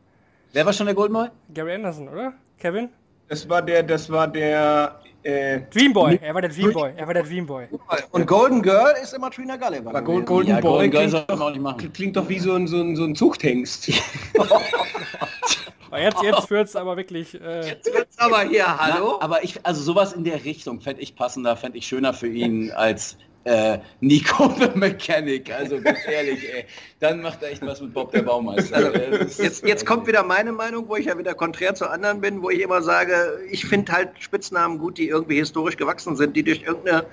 Wer 0.54 0.66
war 0.66 0.74
schon 0.74 0.86
der 0.86 0.95
Golden 0.95 1.14
Boy? 1.14 1.28
Gary 1.54 1.74
Anderson, 1.76 2.10
oder? 2.10 2.34
Kevin? 2.60 2.89
Das 3.30 3.48
war 3.50 3.62
der, 3.62 3.84
das 3.84 4.10
war 4.10 4.28
der, 4.28 5.00
äh, 5.24 5.60
Dream 5.74 5.91
Boy. 5.93 6.18
Er 6.22 6.34
war 6.34 6.41
der 6.41 6.50
Dream 6.50 6.72
Boy. 6.72 6.93
Er 6.95 7.06
war 7.06 7.14
der 7.14 7.24
Dream 7.24 7.45
Boy. 7.45 7.68
Und 8.12 8.26
Golden 8.28 8.62
Girl 8.62 8.93
ist 9.02 9.14
immer 9.14 9.30
Trina 9.30 9.58
Gulliver. 9.58 9.91
gewesen. 9.91 10.06
Gold, 10.06 10.26
Golden 10.26 10.50
Ja, 10.52 10.60
Boy 10.62 10.89
Golden 10.89 10.91
Girl 10.91 11.10
klingt, 11.10 11.28
soll 11.30 11.38
man 11.38 11.41
auch 11.41 11.54
doch, 11.78 11.93
klingt 11.93 12.16
doch 12.16 12.30
wie 12.30 12.39
so 12.39 12.54
ein, 12.54 12.68
so 12.68 12.78
ein, 12.82 12.95
so 12.95 13.04
ein 13.04 13.16
Zuchthengst. 13.16 13.91
Aber 15.90 16.02
jetzt, 16.02 16.22
jetzt 16.22 16.50
wird's 16.50 16.76
aber 16.76 16.98
wirklich. 16.98 17.34
Äh, 17.40 17.68
Jetzt 17.70 17.94
wird's 17.94 18.18
aber 18.20 18.42
hier, 18.44 18.66
Na, 18.68 18.78
hallo? 18.94 19.18
aber 19.20 19.44
ich, 19.44 19.66
also 19.66 19.82
sowas 19.82 20.14
in 20.14 20.24
der 20.24 20.44
Richtung 20.46 20.82
fände 20.82 21.02
ich 21.02 21.16
passender, 21.16 21.56
fände 21.58 21.78
ich 21.78 21.88
schöner 21.88 22.14
für 22.14 22.28
ihn 22.28 22.72
als 22.72 23.18
äh, 23.46 23.80
Nico 24.02 24.54
the 24.60 24.68
Mechanic. 24.78 25.54
Also 25.54 25.80
ganz 25.82 26.00
ehrlich, 26.08 26.40
ey. 26.54 26.66
Dann 27.00 27.22
macht 27.22 27.42
er 27.44 27.52
echt 27.52 27.66
was 27.66 27.80
mit 27.80 27.94
Bob 27.94 28.12
der 28.12 28.24
Baumeister. 28.24 28.76
Also, 28.76 28.90
ist- 28.92 29.40
jetzt, 29.40 29.66
jetzt 29.66 29.86
kommt 29.86 30.06
wieder 30.08 30.24
meine 30.24 30.52
Meinung, 30.52 30.90
wo 30.90 30.98
ich 30.98 31.06
ja 31.06 31.18
wieder 31.18 31.34
konträr 31.34 31.74
zu 31.74 31.90
anderen 31.90 32.20
bin, 32.20 32.42
wo 32.42 32.50
ich 32.50 32.60
immer 32.62 32.82
sage, 32.82 33.40
ich 33.50 33.66
finde 33.66 33.92
halt 33.94 34.10
Spitznamen 34.20 34.80
gut, 34.80 34.98
die 34.98 35.08
irgendwie 35.08 35.38
historisch 35.38 35.78
gewachsen 35.78 36.16
sind, 36.18 36.36
die 36.36 36.44
durch 36.44 36.64
irgendeine... 36.64 37.06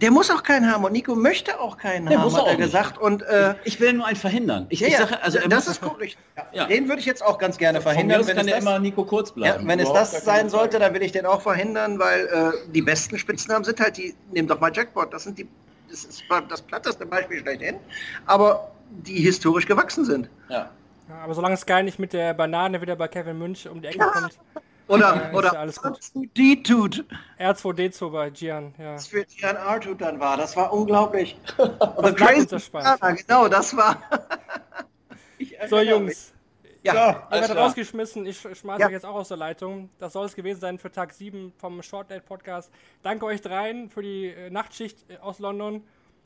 Der 0.00 0.10
muss 0.10 0.30
auch 0.30 0.42
keinen 0.42 0.70
haben 0.72 0.82
und 0.84 0.92
Nico 0.92 1.14
möchte 1.14 1.60
auch 1.60 1.76
keinen 1.76 2.06
Der 2.06 2.18
haben, 2.18 2.24
muss 2.24 2.34
hat 2.34 2.42
auch 2.42 2.46
er 2.48 2.54
nicht. 2.56 2.64
gesagt. 2.64 2.98
Und 2.98 3.22
äh, 3.22 3.54
Ich 3.64 3.78
will 3.80 3.92
nur 3.92 4.06
einen 4.06 4.16
verhindern. 4.16 4.66
Ich, 4.70 4.80
ja, 4.80 4.86
ich 4.86 4.92
ja, 4.94 5.00
sage, 5.00 5.22
also 5.22 5.38
er 5.38 5.48
das 5.48 5.66
muss- 5.66 5.76
ist. 5.98 6.02
Ich, 6.02 6.18
Ja. 6.52 6.66
Den 6.66 6.88
würde 6.88 7.00
ich 7.00 7.06
jetzt 7.06 7.22
auch 7.22 7.38
ganz 7.38 7.58
gerne 7.58 7.80
verhindern. 7.80 8.26
Wenn 8.26 8.36
kann 8.36 8.46
es 8.48 8.54
das, 8.54 8.62
immer 8.62 8.78
Nico 8.78 9.04
kurz 9.04 9.28
ja, 9.28 9.34
bleiben. 9.34 9.68
wenn 9.68 9.78
es 9.78 9.92
das 9.92 10.12
gar 10.12 10.20
sein 10.22 10.48
sollte, 10.48 10.78
dann 10.78 10.94
will 10.94 11.02
ich 11.02 11.12
den 11.12 11.26
auch 11.26 11.42
verhindern, 11.42 11.98
weil 11.98 12.26
äh, 12.26 12.70
die 12.72 12.82
besten 12.82 13.18
Spitznamen 13.18 13.62
sind 13.64 13.78
halt 13.78 13.96
die, 13.98 14.14
nimm 14.32 14.46
doch 14.48 14.58
mal 14.58 14.72
Jackpot, 14.74 15.12
das 15.12 15.24
sind 15.24 15.38
die, 15.38 15.46
das 15.90 16.04
ist 16.04 16.22
das 16.48 16.62
platteste 16.62 17.04
Beispiel 17.06 17.38
schlechthin, 17.40 17.76
aber 18.26 18.70
die 18.90 19.20
historisch 19.20 19.66
gewachsen 19.66 20.04
sind. 20.04 20.28
Ja. 20.48 20.70
ja, 21.08 21.14
aber 21.22 21.34
solange 21.34 21.56
Sky 21.56 21.82
nicht 21.82 21.98
mit 21.98 22.12
der 22.12 22.32
Banane 22.34 22.80
wieder 22.80 22.96
bei 22.96 23.06
Kevin 23.06 23.38
Münch 23.38 23.68
um 23.68 23.80
die 23.82 23.88
Ecke 23.88 23.98
kommt. 23.98 24.38
Oder, 24.90 25.14
Ja, 25.30 25.32
oder 25.38 25.52
ja 25.52 25.60
alles 25.60 25.80
gut. 25.80 25.98
D-Tut, 26.36 27.04
R2D2 27.38 28.10
bei 28.10 28.30
Gian, 28.30 28.74
ja. 28.78 28.94
was 28.94 29.06
für 29.06 29.24
Gian 29.24 29.56
Artut 29.56 30.00
dann 30.00 30.18
war, 30.20 30.36
das 30.36 30.56
war 30.56 30.72
unglaublich. 30.72 31.38
Das 31.56 32.20
uns 32.38 32.52
erspart. 32.52 33.00
Banana, 33.00 33.16
genau, 33.16 33.48
das 33.48 33.76
war... 33.76 34.02
Ich 35.38 35.56
So. 35.68 35.80
Jungs. 35.80 36.32
Ja, 36.82 36.92
Ihr 36.92 37.06
Alles 37.08 37.30
werdet 37.30 37.50
klar. 37.52 37.64
rausgeschmissen. 37.66 38.26
Ich 38.26 38.38
sch- 38.38 38.54
schmeiße 38.54 38.80
Ja. 38.80 38.86
euch 38.88 38.92
jetzt 38.92 39.06
auch 39.06 39.14
aus 39.14 39.28
der 39.28 39.36
Leitung. 39.36 39.88
Das 39.98 40.12
soll 40.14 40.26
es 40.26 40.34
gewesen 40.34 40.60
sein 40.60 40.78
für 40.78 40.90
Tag 40.90 41.12
7 41.14 41.52
vom 41.58 41.82
Short 41.82 42.10
Date 42.10 42.24
Podcast. 42.26 42.70
Danke 43.02 43.24
euch 43.26 43.40
dreien 43.42 43.88
für 43.90 44.02
die 44.02 44.26
äh, 44.28 44.50
Nachtschicht 44.50 44.98
äh, 45.10 45.16
aus 45.18 45.38
London. 45.38 45.82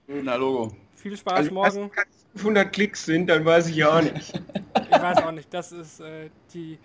Na, 0.06 0.34
Logo. 0.36 0.72
Viel 0.96 1.16
Spaß 1.16 1.32
Also, 1.34 1.50
morgen. 1.52 1.90
wenn 1.94 2.04
es 2.10 2.26
500 2.40 2.72
Klicks 2.72 3.04
sind, 3.04 3.26
dann 3.28 3.44
weiß 3.44 3.68
ich 3.68 3.84
auch 3.84 4.00
nicht. 4.02 4.42
Ich 4.90 4.90
weiß 5.02 5.18
auch 5.24 5.32
nicht. 5.32 5.52
Das 5.54 5.70
ist 5.72 6.00
äh, 6.00 6.30
die 6.52 6.78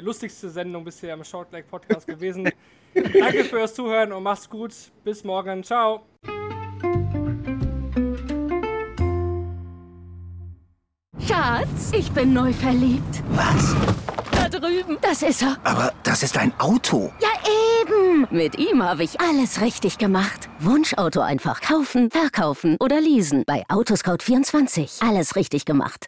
lustigste 0.00 0.48
Sendung 0.50 0.84
bisher 0.84 1.14
im 1.14 1.24
Short 1.24 1.52
Leg 1.52 1.68
Podcast 1.68 2.06
gewesen. 2.06 2.50
Danke 2.94 3.44
fürs 3.44 3.74
Zuhören 3.74 4.12
und 4.12 4.22
macht's 4.22 4.48
gut. 4.48 4.72
Bis 5.04 5.24
morgen. 5.24 5.62
Ciao. 5.62 6.02
Schatz, 11.26 11.92
ich 11.92 12.10
bin 12.12 12.32
neu 12.32 12.52
verliebt. 12.52 13.22
Was? 13.30 13.74
Da 14.34 14.48
drüben. 14.48 14.98
Das 15.00 15.22
ist 15.22 15.42
er. 15.42 15.56
Aber 15.64 15.92
das 16.02 16.22
ist 16.22 16.36
ein 16.36 16.52
Auto. 16.58 17.12
Ja, 17.20 17.28
eben. 17.80 18.26
Mit 18.30 18.58
ihm 18.58 18.82
habe 18.82 19.04
ich 19.04 19.20
alles 19.20 19.60
richtig 19.60 19.98
gemacht. 19.98 20.48
Wunschauto 20.58 21.20
einfach 21.20 21.60
kaufen, 21.60 22.10
verkaufen 22.10 22.76
oder 22.80 23.00
leasen. 23.00 23.44
Bei 23.46 23.64
Autoscout24. 23.68 25.06
Alles 25.06 25.36
richtig 25.36 25.64
gemacht. 25.64 26.00